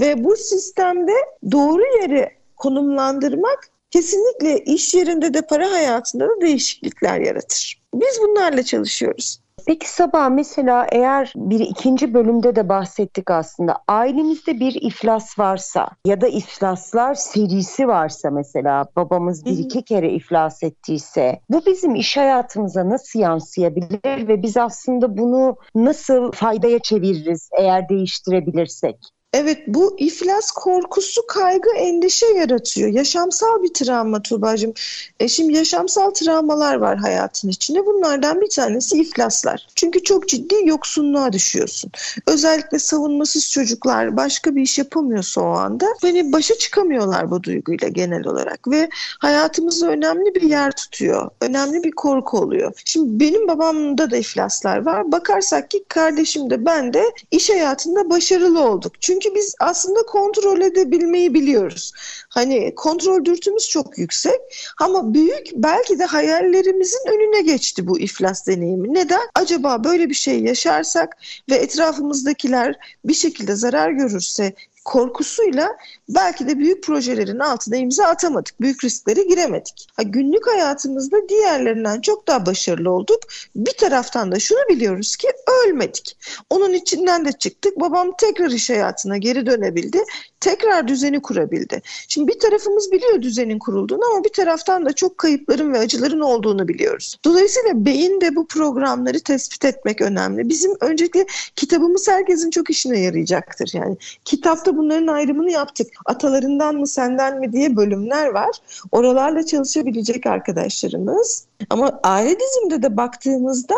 ve 0.00 0.24
bu 0.24 0.36
sistemde 0.36 1.14
doğru 1.52 1.82
yeri 2.02 2.30
konumlandırmak 2.56 3.68
kesinlikle 3.90 4.58
iş 4.58 4.94
yerinde 4.94 5.34
de 5.34 5.42
para 5.42 5.70
hayatında 5.70 6.28
da 6.28 6.40
değişiklikler 6.40 7.20
yaratır. 7.20 7.82
Biz 7.94 8.20
bunlarla 8.20 8.62
çalışıyoruz. 8.62 9.41
Peki 9.66 9.90
Sabah 9.90 10.28
mesela 10.28 10.86
eğer 10.92 11.32
bir 11.36 11.60
ikinci 11.60 12.14
bölümde 12.14 12.56
de 12.56 12.68
bahsettik 12.68 13.30
aslında 13.30 13.76
ailemizde 13.88 14.60
bir 14.60 14.74
iflas 14.82 15.38
varsa 15.38 15.88
ya 16.06 16.20
da 16.20 16.28
iflaslar 16.28 17.14
serisi 17.14 17.88
varsa 17.88 18.30
mesela 18.30 18.86
babamız 18.96 19.44
bir 19.44 19.58
iki 19.58 19.84
kere 19.84 20.12
iflas 20.12 20.62
ettiyse 20.62 21.40
bu 21.50 21.66
bizim 21.66 21.94
iş 21.94 22.16
hayatımıza 22.16 22.88
nasıl 22.88 23.18
yansıyabilir 23.18 24.28
ve 24.28 24.42
biz 24.42 24.56
aslında 24.56 25.18
bunu 25.18 25.56
nasıl 25.74 26.32
faydaya 26.32 26.78
çeviririz 26.78 27.48
eğer 27.58 27.88
değiştirebilirsek? 27.88 28.96
Evet 29.34 29.58
bu 29.66 29.96
iflas 29.98 30.50
korkusu 30.50 31.26
kaygı 31.26 31.70
endişe 31.76 32.26
yaratıyor. 32.26 32.88
Yaşamsal 32.88 33.62
bir 33.62 33.74
travma 33.74 34.22
Tuğba'cığım. 34.22 34.74
E 35.20 35.28
şimdi 35.28 35.52
yaşamsal 35.52 36.10
travmalar 36.10 36.74
var 36.74 36.98
hayatın 36.98 37.48
içinde. 37.48 37.86
Bunlardan 37.86 38.40
bir 38.40 38.50
tanesi 38.50 39.00
iflaslar. 39.00 39.66
Çünkü 39.74 40.02
çok 40.02 40.28
ciddi 40.28 40.54
yoksunluğa 40.64 41.32
düşüyorsun. 41.32 41.90
Özellikle 42.26 42.78
savunmasız 42.78 43.50
çocuklar 43.50 44.16
başka 44.16 44.56
bir 44.56 44.62
iş 44.62 44.78
yapamıyorsa 44.78 45.40
o 45.40 45.44
anda 45.44 45.86
hani 46.00 46.32
başa 46.32 46.54
çıkamıyorlar 46.54 47.30
bu 47.30 47.42
duyguyla 47.42 47.88
genel 47.88 48.26
olarak 48.26 48.68
ve 48.68 48.88
hayatımızda 49.18 49.86
önemli 49.86 50.34
bir 50.34 50.42
yer 50.42 50.72
tutuyor. 50.72 51.30
Önemli 51.40 51.82
bir 51.84 51.90
korku 51.90 52.38
oluyor. 52.38 52.72
Şimdi 52.84 53.20
benim 53.24 53.48
babamda 53.48 54.10
da 54.10 54.16
iflaslar 54.16 54.86
var. 54.86 55.12
Bakarsak 55.12 55.70
ki 55.70 55.84
kardeşim 55.88 56.50
de 56.50 56.66
ben 56.66 56.94
de 56.94 57.04
iş 57.30 57.50
hayatında 57.50 58.10
başarılı 58.10 58.60
olduk. 58.60 58.92
Çünkü 59.00 59.21
çünkü 59.22 59.34
biz 59.34 59.54
aslında 59.60 60.02
kontrol 60.02 60.60
edebilmeyi 60.60 61.34
biliyoruz. 61.34 61.92
Hani 62.28 62.74
kontrol 62.74 63.24
dürtümüz 63.24 63.68
çok 63.68 63.98
yüksek 63.98 64.40
ama 64.80 65.14
büyük 65.14 65.46
belki 65.54 65.98
de 65.98 66.04
hayallerimizin 66.04 67.06
önüne 67.06 67.42
geçti 67.42 67.86
bu 67.86 67.98
iflas 67.98 68.46
deneyimi. 68.46 68.94
Neden? 68.94 69.20
Acaba 69.34 69.84
böyle 69.84 70.08
bir 70.08 70.14
şey 70.14 70.40
yaşarsak 70.40 71.16
ve 71.50 71.54
etrafımızdakiler 71.54 72.76
bir 73.04 73.14
şekilde 73.14 73.56
zarar 73.56 73.90
görürse 73.90 74.54
korkusuyla 74.84 75.76
belki 76.08 76.48
de 76.48 76.58
büyük 76.58 76.84
projelerin 76.84 77.38
altına 77.38 77.76
imza 77.76 78.04
atamadık. 78.04 78.60
Büyük 78.60 78.84
risklere 78.84 79.22
giremedik. 79.22 79.88
Ha, 79.96 80.02
günlük 80.02 80.46
hayatımızda 80.46 81.28
diğerlerinden 81.28 82.00
çok 82.00 82.28
daha 82.28 82.46
başarılı 82.46 82.90
olduk. 82.90 83.20
Bir 83.56 83.72
taraftan 83.72 84.32
da 84.32 84.38
şunu 84.38 84.58
biliyoruz 84.68 85.16
ki 85.16 85.28
ölmedik. 85.64 86.16
Onun 86.50 86.72
içinden 86.72 87.24
de 87.24 87.32
çıktık. 87.32 87.80
Babam 87.80 88.12
tekrar 88.20 88.50
iş 88.50 88.70
hayatına 88.70 89.16
geri 89.16 89.46
dönebildi. 89.46 90.04
Tekrar 90.40 90.88
düzeni 90.88 91.22
kurabildi. 91.22 91.82
Şimdi 92.08 92.32
bir 92.32 92.38
tarafımız 92.38 92.92
biliyor 92.92 93.22
düzenin 93.22 93.58
kurulduğunu 93.58 94.04
ama 94.12 94.24
bir 94.24 94.32
taraftan 94.32 94.86
da 94.86 94.92
çok 94.92 95.18
kayıpların 95.18 95.72
ve 95.72 95.78
acıların 95.78 96.20
olduğunu 96.20 96.68
biliyoruz. 96.68 97.16
Dolayısıyla 97.24 97.84
beyin 97.84 98.20
de 98.20 98.36
bu 98.36 98.46
programları 98.46 99.20
tespit 99.20 99.64
etmek 99.64 100.00
önemli. 100.00 100.48
Bizim 100.48 100.72
öncelikle 100.80 101.26
kitabımız 101.56 102.08
herkesin 102.08 102.50
çok 102.50 102.70
işine 102.70 103.00
yarayacaktır. 103.00 103.70
Yani 103.72 103.96
kitapta 104.24 104.71
bunların 104.76 105.06
ayrımını 105.06 105.50
yaptık. 105.50 105.86
Atalarından 106.04 106.76
mı 106.76 106.86
senden 106.86 107.40
mi 107.40 107.52
diye 107.52 107.76
bölümler 107.76 108.26
var. 108.26 108.50
Oralarla 108.92 109.46
çalışabilecek 109.46 110.26
arkadaşlarımız. 110.26 111.46
Ama 111.70 112.00
aile 112.02 112.36
dizimde 112.40 112.82
de 112.82 112.96
baktığımızda 112.96 113.74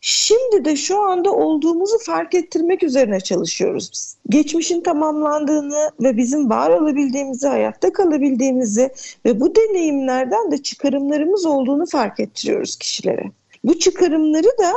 şimdi 0.00 0.64
de 0.64 0.76
şu 0.76 1.00
anda 1.00 1.32
olduğumuzu 1.32 1.98
fark 1.98 2.34
ettirmek 2.34 2.82
üzerine 2.82 3.20
çalışıyoruz 3.20 3.90
biz. 3.92 4.16
Geçmişin 4.28 4.80
tamamlandığını 4.80 5.90
ve 6.00 6.16
bizim 6.16 6.50
var 6.50 6.70
olabildiğimizi, 6.70 7.48
hayatta 7.48 7.92
kalabildiğimizi 7.92 8.90
ve 9.24 9.40
bu 9.40 9.54
deneyimlerden 9.54 10.50
de 10.50 10.62
çıkarımlarımız 10.62 11.46
olduğunu 11.46 11.86
fark 11.86 12.20
ettiriyoruz 12.20 12.76
kişilere. 12.76 13.24
Bu 13.64 13.78
çıkarımları 13.78 14.58
da 14.58 14.72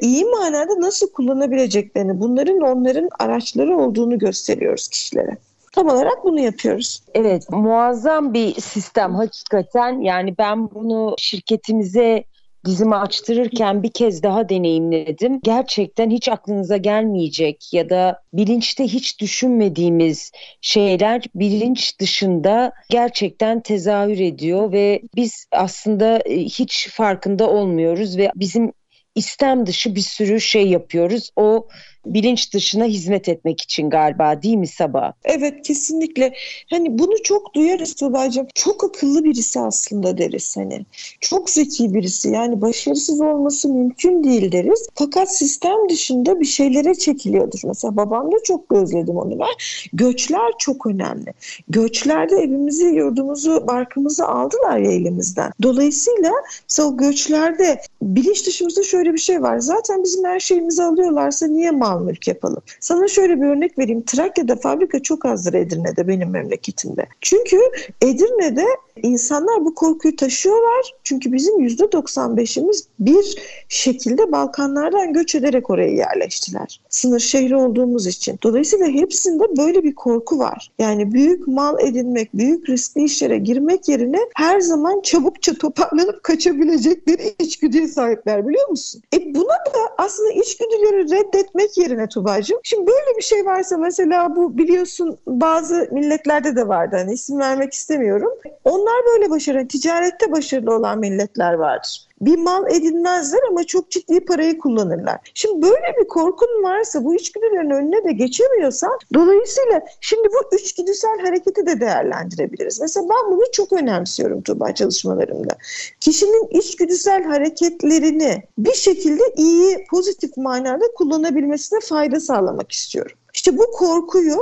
iyi 0.00 0.24
manada 0.24 0.80
nasıl 0.80 1.12
kullanabileceklerini, 1.12 2.20
bunların 2.20 2.60
onların 2.60 3.08
araçları 3.18 3.76
olduğunu 3.76 4.18
gösteriyoruz 4.18 4.88
kişilere. 4.88 5.36
Tam 5.72 5.88
olarak 5.88 6.24
bunu 6.24 6.40
yapıyoruz. 6.40 7.02
Evet, 7.14 7.50
muazzam 7.50 8.34
bir 8.34 8.60
sistem 8.60 9.14
hakikaten. 9.14 10.00
Yani 10.00 10.38
ben 10.38 10.70
bunu 10.70 11.14
şirketimize 11.18 12.24
dizimi 12.64 12.94
açtırırken 12.94 13.82
bir 13.82 13.90
kez 13.90 14.22
daha 14.22 14.48
deneyimledim. 14.48 15.40
Gerçekten 15.42 16.10
hiç 16.10 16.28
aklınıza 16.28 16.76
gelmeyecek 16.76 17.72
ya 17.72 17.90
da 17.90 18.22
bilinçte 18.32 18.84
hiç 18.84 19.20
düşünmediğimiz 19.20 20.32
şeyler 20.60 21.22
bilinç 21.34 22.00
dışında 22.00 22.72
gerçekten 22.90 23.60
tezahür 23.60 24.18
ediyor 24.18 24.72
ve 24.72 25.02
biz 25.16 25.46
aslında 25.52 26.18
e, 26.18 26.38
hiç 26.38 26.88
farkında 26.88 27.50
olmuyoruz 27.50 28.18
ve 28.18 28.30
bizim 28.36 28.72
istem 29.14 29.66
dışı 29.66 29.94
bir 29.94 30.00
sürü 30.00 30.40
şey 30.40 30.68
yapıyoruz. 30.68 31.30
O 31.36 31.68
bilinç 32.06 32.54
dışına 32.54 32.84
hizmet 32.84 33.28
etmek 33.28 33.60
için 33.60 33.90
galiba 33.90 34.42
değil 34.42 34.56
mi 34.56 34.66
Sabah? 34.66 35.12
Evet 35.24 35.62
kesinlikle. 35.62 36.34
Hani 36.70 36.98
bunu 36.98 37.22
çok 37.22 37.54
duyarız 37.54 37.94
Tuğba'cığım. 37.94 38.46
Çok 38.54 38.84
akıllı 38.84 39.24
birisi 39.24 39.60
aslında 39.60 40.18
deriz 40.18 40.56
hani. 40.56 40.86
Çok 41.20 41.50
zeki 41.50 41.94
birisi 41.94 42.28
yani 42.28 42.60
başarısız 42.60 43.20
olması 43.20 43.68
mümkün 43.68 44.24
değil 44.24 44.52
deriz. 44.52 44.88
Fakat 44.94 45.36
sistem 45.36 45.88
dışında 45.88 46.40
bir 46.40 46.44
şeylere 46.44 46.94
çekiliyordur. 46.94 47.60
Mesela 47.64 47.96
babamda 47.96 48.36
çok 48.44 48.68
gözledim 48.68 49.16
onu 49.16 49.38
ben. 49.38 49.54
Göçler 49.92 50.52
çok 50.58 50.86
önemli. 50.86 51.34
Göçlerde 51.68 52.36
evimizi, 52.36 52.84
yurdumuzu, 52.84 53.66
barkımızı 53.66 54.26
aldılar 54.26 54.78
ya 54.78 54.92
elimizden. 54.92 55.52
Dolayısıyla 55.62 56.32
mesela 56.62 56.88
o 56.88 56.96
göçlerde 56.96 57.80
bilinç 58.02 58.46
dışımızda 58.46 58.82
şöyle 58.82 59.12
bir 59.12 59.18
şey 59.18 59.42
var. 59.42 59.58
Zaten 59.58 60.02
bizim 60.02 60.24
her 60.24 60.40
şeyimizi 60.40 60.82
alıyorlarsa 60.82 61.46
niye 61.46 61.70
mal 61.70 61.93
mülk 62.00 62.28
yapalım. 62.28 62.62
Sana 62.80 63.08
şöyle 63.08 63.40
bir 63.40 63.46
örnek 63.46 63.78
vereyim. 63.78 64.02
Trakya'da 64.02 64.56
fabrika 64.56 65.02
çok 65.02 65.26
azdır 65.26 65.54
Edirne'de 65.54 66.08
benim 66.08 66.30
memleketimde. 66.30 67.06
Çünkü 67.20 67.58
Edirne'de 68.02 68.64
insanlar 69.02 69.64
bu 69.64 69.74
korkuyu 69.74 70.16
taşıyorlar. 70.16 70.94
Çünkü 71.04 71.32
bizim 71.32 71.60
%95'imiz 71.60 72.84
bir 72.98 73.38
şekilde 73.68 74.32
Balkanlardan 74.32 75.12
göç 75.12 75.34
ederek 75.34 75.70
oraya 75.70 75.92
yerleştiler. 75.92 76.80
Sınır 76.88 77.20
şehri 77.20 77.56
olduğumuz 77.56 78.06
için. 78.06 78.38
Dolayısıyla 78.42 78.86
hepsinde 78.86 79.56
böyle 79.56 79.84
bir 79.84 79.94
korku 79.94 80.38
var. 80.38 80.70
Yani 80.78 81.12
büyük 81.12 81.48
mal 81.48 81.80
edinmek, 81.80 82.34
büyük 82.34 82.68
riskli 82.68 83.04
işlere 83.04 83.38
girmek 83.38 83.88
yerine 83.88 84.18
her 84.34 84.60
zaman 84.60 85.00
çabukça 85.00 85.54
toparlanıp 85.54 86.22
kaçabilecekleri 86.22 87.34
içgüdüye 87.38 87.88
sahipler 87.88 88.48
biliyor 88.48 88.68
musun? 88.68 89.02
E 89.14 89.34
buna 89.34 89.58
da 89.74 89.94
aslında 89.98 90.30
içgüdüleri 90.30 91.10
reddetmek 91.10 91.78
yerine 91.84 92.08
Tuba'cığım. 92.08 92.60
Şimdi 92.62 92.86
böyle 92.86 93.16
bir 93.18 93.22
şey 93.22 93.46
varsa 93.46 93.76
mesela 93.76 94.36
bu 94.36 94.58
biliyorsun 94.58 95.18
bazı 95.26 95.88
milletlerde 95.92 96.56
de 96.56 96.68
vardı. 96.68 96.96
Hani 96.98 97.12
isim 97.12 97.38
vermek 97.38 97.72
istemiyorum. 97.72 98.30
Onlar 98.64 99.04
böyle 99.14 99.30
başarılı, 99.30 99.68
ticarette 99.68 100.32
başarılı 100.32 100.74
olan 100.74 100.98
milletler 100.98 101.52
vardır 101.52 102.08
bir 102.20 102.36
mal 102.38 102.70
edinmezler 102.70 103.40
ama 103.50 103.64
çok 103.64 103.90
ciddi 103.90 104.24
parayı 104.24 104.58
kullanırlar. 104.58 105.18
Şimdi 105.34 105.62
böyle 105.62 105.94
bir 106.00 106.08
korkun 106.08 106.62
varsa 106.62 107.04
bu 107.04 107.14
içgüdülerin 107.14 107.70
önüne 107.70 108.04
de 108.04 108.12
geçemiyorsan 108.12 108.98
dolayısıyla 109.14 109.82
şimdi 110.00 110.28
bu 110.28 110.56
içgüdüsel 110.56 111.18
hareketi 111.18 111.66
de 111.66 111.80
değerlendirebiliriz. 111.80 112.80
Mesela 112.80 113.06
ben 113.08 113.32
bunu 113.32 113.42
çok 113.52 113.72
önemsiyorum 113.72 114.42
Tuğba 114.42 114.74
çalışmalarımda. 114.74 115.56
Kişinin 116.00 116.48
içgüdüsel 116.60 117.24
hareketlerini 117.24 118.42
bir 118.58 118.74
şekilde 118.74 119.22
iyi, 119.36 119.84
pozitif 119.90 120.36
manada 120.36 120.84
kullanabilmesine 120.96 121.80
fayda 121.80 122.20
sağlamak 122.20 122.72
istiyorum. 122.72 123.16
İşte 123.34 123.58
bu 123.58 123.70
korkuyu 123.70 124.38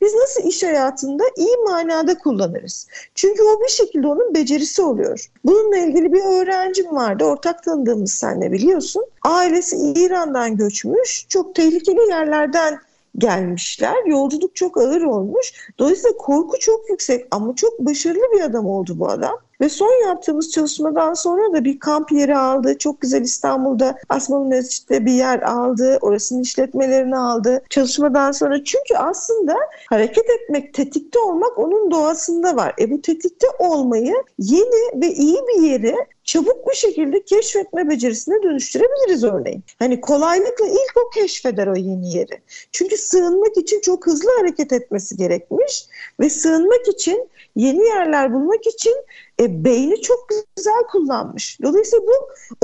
biz 0.00 0.14
nasıl 0.14 0.42
iş 0.42 0.62
hayatında 0.62 1.24
iyi 1.36 1.56
manada 1.64 2.18
kullanırız? 2.18 2.88
Çünkü 3.14 3.42
o 3.42 3.60
bir 3.60 3.68
şekilde 3.68 4.06
onun 4.06 4.34
becerisi 4.34 4.82
oluyor. 4.82 5.30
Bununla 5.44 5.76
ilgili 5.76 6.12
bir 6.12 6.22
öğrencim 6.24 6.96
vardı. 6.96 7.24
Ortak 7.24 7.62
tanıdığımız 7.62 8.12
senle 8.12 8.52
biliyorsun. 8.52 9.04
Ailesi 9.22 9.76
İran'dan 9.76 10.56
göçmüş. 10.56 11.26
Çok 11.28 11.54
tehlikeli 11.54 12.08
yerlerden 12.08 12.78
gelmişler. 13.18 14.06
Yolculuk 14.06 14.56
çok 14.56 14.78
ağır 14.78 15.02
olmuş. 15.02 15.52
Dolayısıyla 15.78 16.16
korku 16.16 16.58
çok 16.58 16.90
yüksek 16.90 17.26
ama 17.30 17.54
çok 17.54 17.80
başarılı 17.80 18.24
bir 18.36 18.40
adam 18.40 18.66
oldu 18.66 18.98
bu 18.98 19.08
adam. 19.08 19.36
Ve 19.60 19.68
son 19.68 20.06
yaptığımız 20.06 20.50
çalışmadan 20.50 21.14
sonra 21.14 21.52
da 21.52 21.64
bir 21.64 21.78
kamp 21.78 22.12
yeri 22.12 22.36
aldı. 22.38 22.78
Çok 22.78 23.00
güzel 23.00 23.22
İstanbul'da 23.22 23.98
Asmalı 24.08 24.44
Mescid'de 24.44 25.06
bir 25.06 25.12
yer 25.12 25.42
aldı. 25.42 25.98
Orasının 26.00 26.42
işletmelerini 26.42 27.18
aldı. 27.18 27.62
Çalışmadan 27.70 28.32
sonra 28.32 28.64
çünkü 28.64 28.94
aslında 28.96 29.54
hareket 29.88 30.30
etmek, 30.30 30.74
tetikte 30.74 31.18
olmak 31.18 31.58
onun 31.58 31.90
doğasında 31.90 32.56
var. 32.56 32.74
E 32.80 32.90
bu 32.90 33.02
tetikte 33.02 33.46
olmayı 33.58 34.14
yeni 34.38 35.02
ve 35.02 35.12
iyi 35.12 35.38
bir 35.48 35.62
yeri 35.62 35.96
çabuk 36.26 36.70
bir 36.70 36.76
şekilde 36.76 37.24
keşfetme 37.24 37.88
becerisine 37.88 38.42
dönüştürebiliriz 38.42 39.24
örneğin. 39.24 39.64
Hani 39.78 40.00
kolaylıkla 40.00 40.66
ilk 40.66 40.96
o 40.96 41.10
keşfeder 41.10 41.66
o 41.66 41.74
yeni 41.76 42.16
yeri. 42.16 42.42
Çünkü 42.72 42.96
sığınmak 42.96 43.56
için 43.56 43.80
çok 43.80 44.06
hızlı 44.06 44.30
hareket 44.38 44.72
etmesi 44.72 45.16
gerekmiş 45.16 45.86
ve 46.20 46.30
sığınmak 46.30 46.88
için 46.88 47.28
yeni 47.56 47.84
yerler 47.84 48.34
bulmak 48.34 48.66
için 48.66 48.94
e, 49.40 49.64
beyni 49.64 50.02
çok 50.02 50.28
güzel 50.56 50.82
kullanmış. 50.90 51.58
Dolayısıyla 51.62 52.06
bu 52.06 52.12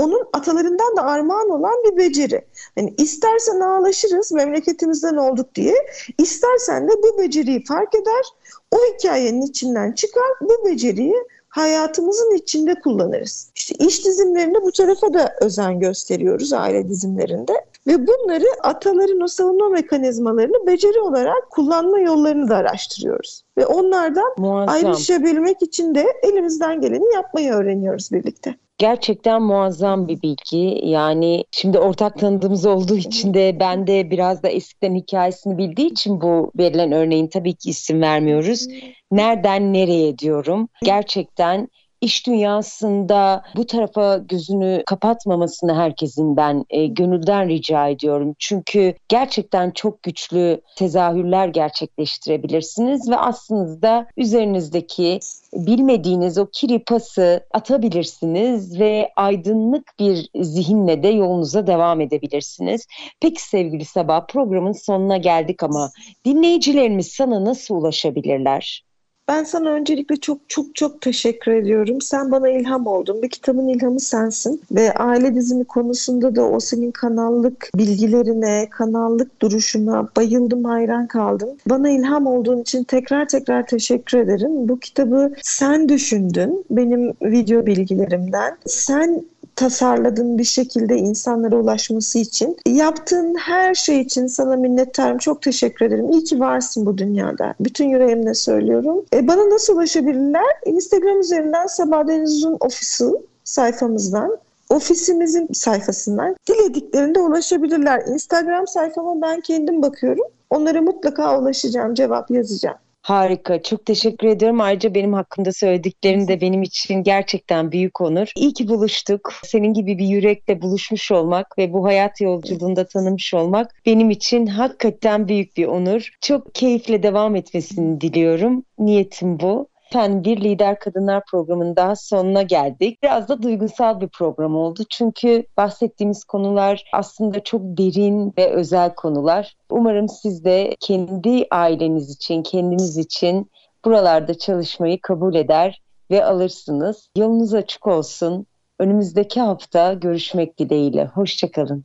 onun 0.02 0.28
atalarından 0.32 0.96
da 0.96 1.02
armağan 1.02 1.50
olan 1.50 1.84
bir 1.84 1.96
beceri. 1.96 2.44
Yani 2.76 2.94
istersen 2.98 3.60
ağlaşırız 3.60 4.32
memleketimizden 4.32 5.16
olduk 5.16 5.54
diye, 5.54 5.74
istersen 6.18 6.88
de 6.88 6.92
bu 7.02 7.18
beceriyi 7.18 7.64
fark 7.64 7.94
eder, 7.94 8.24
o 8.70 8.76
hikayenin 8.76 9.42
içinden 9.42 9.92
çıkar, 9.92 10.30
bu 10.40 10.66
beceriyi 10.66 11.14
hayatımızın 11.52 12.36
içinde 12.36 12.74
kullanırız. 12.74 13.50
İşte 13.54 13.74
iş 13.86 14.04
dizimlerinde 14.04 14.62
bu 14.62 14.72
tarafa 14.72 15.14
da 15.14 15.34
özen 15.40 15.80
gösteriyoruz 15.80 16.52
aile 16.52 16.88
dizimlerinde. 16.88 17.52
Ve 17.86 18.06
bunları 18.06 18.44
ataların 18.62 19.20
o 19.20 19.26
savunma 19.26 19.68
mekanizmalarını 19.68 20.66
beceri 20.66 21.00
olarak 21.00 21.50
kullanma 21.50 21.98
yollarını 21.98 22.48
da 22.48 22.56
araştırıyoruz. 22.56 23.42
Ve 23.58 23.66
onlardan 23.66 24.34
Muazzam. 24.38 24.74
ayrışabilmek 24.74 25.62
için 25.62 25.94
de 25.94 26.06
elimizden 26.22 26.80
geleni 26.80 27.14
yapmayı 27.14 27.52
öğreniyoruz 27.52 28.12
birlikte. 28.12 28.54
Gerçekten 28.78 29.42
muazzam 29.42 30.08
bir 30.08 30.22
bilgi. 30.22 30.80
Yani 30.88 31.44
şimdi 31.50 31.78
ortak 31.78 32.18
tanıdığımız 32.18 32.66
olduğu 32.66 32.96
için 32.96 33.34
de 33.34 33.56
ben 33.60 33.86
de 33.86 34.10
biraz 34.10 34.42
da 34.42 34.48
eskiden 34.48 34.94
hikayesini 34.94 35.58
bildiği 35.58 35.90
için 35.90 36.20
bu 36.20 36.52
verilen 36.58 36.92
örneğin 36.92 37.26
tabii 37.26 37.54
ki 37.54 37.70
isim 37.70 38.00
vermiyoruz. 38.00 38.68
Nereden 39.12 39.72
nereye 39.72 40.18
diyorum. 40.18 40.68
Gerçekten 40.82 41.68
iş 42.02 42.26
dünyasında 42.26 43.42
bu 43.56 43.66
tarafa 43.66 44.16
gözünü 44.16 44.82
kapatmamasını 44.86 45.74
herkesin 45.74 46.36
ben 46.36 46.64
e, 46.70 46.86
gönülden 46.86 47.48
rica 47.48 47.88
ediyorum. 47.88 48.34
Çünkü 48.38 48.94
gerçekten 49.08 49.70
çok 49.70 50.02
güçlü 50.02 50.60
tezahürler 50.76 51.48
gerçekleştirebilirsiniz 51.48 53.10
ve 53.10 53.16
aslında 53.16 54.06
üzerinizdeki 54.16 55.20
bilmediğiniz 55.54 56.38
o 56.38 56.46
kiri 56.52 56.84
pası 56.84 57.46
atabilirsiniz 57.50 58.80
ve 58.80 59.10
aydınlık 59.16 59.92
bir 59.98 60.28
zihinle 60.34 61.02
de 61.02 61.08
yolunuza 61.08 61.66
devam 61.66 62.00
edebilirsiniz. 62.00 62.86
Peki 63.20 63.42
sevgili 63.42 63.84
Sabah 63.84 64.26
programın 64.26 64.72
sonuna 64.72 65.16
geldik 65.16 65.62
ama 65.62 65.90
dinleyicilerimiz 66.24 67.08
sana 67.08 67.44
nasıl 67.44 67.74
ulaşabilirler? 67.74 68.91
Ben 69.32 69.44
sana 69.44 69.70
öncelikle 69.70 70.16
çok 70.16 70.38
çok 70.48 70.74
çok 70.74 71.00
teşekkür 71.00 71.52
ediyorum. 71.52 72.00
Sen 72.00 72.30
bana 72.30 72.48
ilham 72.48 72.86
oldun. 72.86 73.22
Bir 73.22 73.28
kitabın 73.28 73.68
ilhamı 73.68 74.00
sensin. 74.00 74.62
Ve 74.70 74.94
aile 74.94 75.34
dizimi 75.34 75.64
konusunda 75.64 76.36
da 76.36 76.42
o 76.48 76.60
senin 76.60 76.90
kanallık 76.90 77.70
bilgilerine, 77.76 78.68
kanallık 78.70 79.42
duruşuna 79.42 80.08
bayıldım, 80.16 80.64
hayran 80.64 81.06
kaldım. 81.06 81.48
Bana 81.66 81.90
ilham 81.90 82.26
olduğun 82.26 82.60
için 82.60 82.84
tekrar 82.84 83.28
tekrar 83.28 83.66
teşekkür 83.66 84.18
ederim. 84.18 84.68
Bu 84.68 84.78
kitabı 84.78 85.32
sen 85.42 85.88
düşündün 85.88 86.64
benim 86.70 87.08
video 87.22 87.66
bilgilerimden. 87.66 88.56
Sen 88.66 89.24
tasarladığın 89.56 90.38
bir 90.38 90.44
şekilde 90.44 90.96
insanlara 90.96 91.56
ulaşması 91.56 92.18
için. 92.18 92.56
Yaptığın 92.66 93.34
her 93.34 93.74
şey 93.74 94.00
için 94.00 94.26
sana 94.26 94.56
minnettarım. 94.56 95.18
Çok 95.18 95.42
teşekkür 95.42 95.86
ederim. 95.86 96.12
İyi 96.12 96.24
ki 96.24 96.40
varsın 96.40 96.86
bu 96.86 96.98
dünyada. 96.98 97.54
Bütün 97.60 97.88
yüreğimle 97.88 98.34
söylüyorum. 98.34 99.04
E, 99.14 99.28
bana 99.28 99.50
nasıl 99.50 99.76
ulaşabilirler? 99.76 100.44
Instagram 100.66 101.20
üzerinden 101.20 101.66
Sabah 101.66 102.08
Deniz'in 102.08 102.56
ofisi 102.60 103.04
sayfamızdan 103.44 104.38
ofisimizin 104.68 105.48
sayfasından 105.52 106.36
dilediklerinde 106.48 107.20
ulaşabilirler. 107.20 108.02
Instagram 108.06 108.66
sayfama 108.66 109.22
ben 109.22 109.40
kendim 109.40 109.82
bakıyorum. 109.82 110.24
Onlara 110.50 110.82
mutlaka 110.82 111.40
ulaşacağım, 111.40 111.94
cevap 111.94 112.30
yazacağım. 112.30 112.76
Harika. 113.02 113.62
Çok 113.62 113.86
teşekkür 113.86 114.28
ediyorum. 114.28 114.60
Ayrıca 114.60 114.94
benim 114.94 115.12
hakkında 115.12 115.52
söylediklerin 115.52 116.28
de 116.28 116.40
benim 116.40 116.62
için 116.62 117.02
gerçekten 117.02 117.72
büyük 117.72 118.00
onur. 118.00 118.32
İyi 118.36 118.52
ki 118.54 118.68
buluştuk. 118.68 119.32
Senin 119.44 119.74
gibi 119.74 119.98
bir 119.98 120.06
yürekle 120.06 120.62
buluşmuş 120.62 121.12
olmak 121.12 121.58
ve 121.58 121.72
bu 121.72 121.84
hayat 121.84 122.20
yolculuğunda 122.20 122.86
tanımış 122.86 123.34
olmak 123.34 123.74
benim 123.86 124.10
için 124.10 124.46
hakikaten 124.46 125.28
büyük 125.28 125.56
bir 125.56 125.66
onur. 125.66 126.10
Çok 126.20 126.54
keyifle 126.54 127.02
devam 127.02 127.36
etmesini 127.36 128.00
diliyorum. 128.00 128.64
Niyetim 128.78 129.40
bu. 129.40 129.71
Efendim 129.92 130.24
bir 130.24 130.40
Lider 130.40 130.78
Kadınlar 130.78 131.22
programının 131.30 131.76
daha 131.76 131.96
sonuna 131.96 132.42
geldik. 132.42 133.02
Biraz 133.02 133.28
da 133.28 133.42
duygusal 133.42 134.00
bir 134.00 134.08
program 134.08 134.56
oldu. 134.56 134.82
Çünkü 134.90 135.44
bahsettiğimiz 135.56 136.24
konular 136.24 136.84
aslında 136.92 137.44
çok 137.44 137.60
derin 137.62 138.34
ve 138.38 138.50
özel 138.50 138.94
konular. 138.94 139.56
Umarım 139.70 140.08
siz 140.08 140.44
de 140.44 140.76
kendi 140.80 141.46
aileniz 141.50 142.10
için, 142.10 142.42
kendiniz 142.42 142.98
için 142.98 143.50
buralarda 143.84 144.38
çalışmayı 144.38 145.00
kabul 145.00 145.34
eder 145.34 145.82
ve 146.10 146.24
alırsınız. 146.24 147.08
Yolunuz 147.16 147.54
açık 147.54 147.86
olsun. 147.86 148.46
Önümüzdeki 148.78 149.40
hafta 149.40 149.92
görüşmek 149.92 150.58
dileğiyle. 150.58 151.06
Hoşçakalın. 151.06 151.84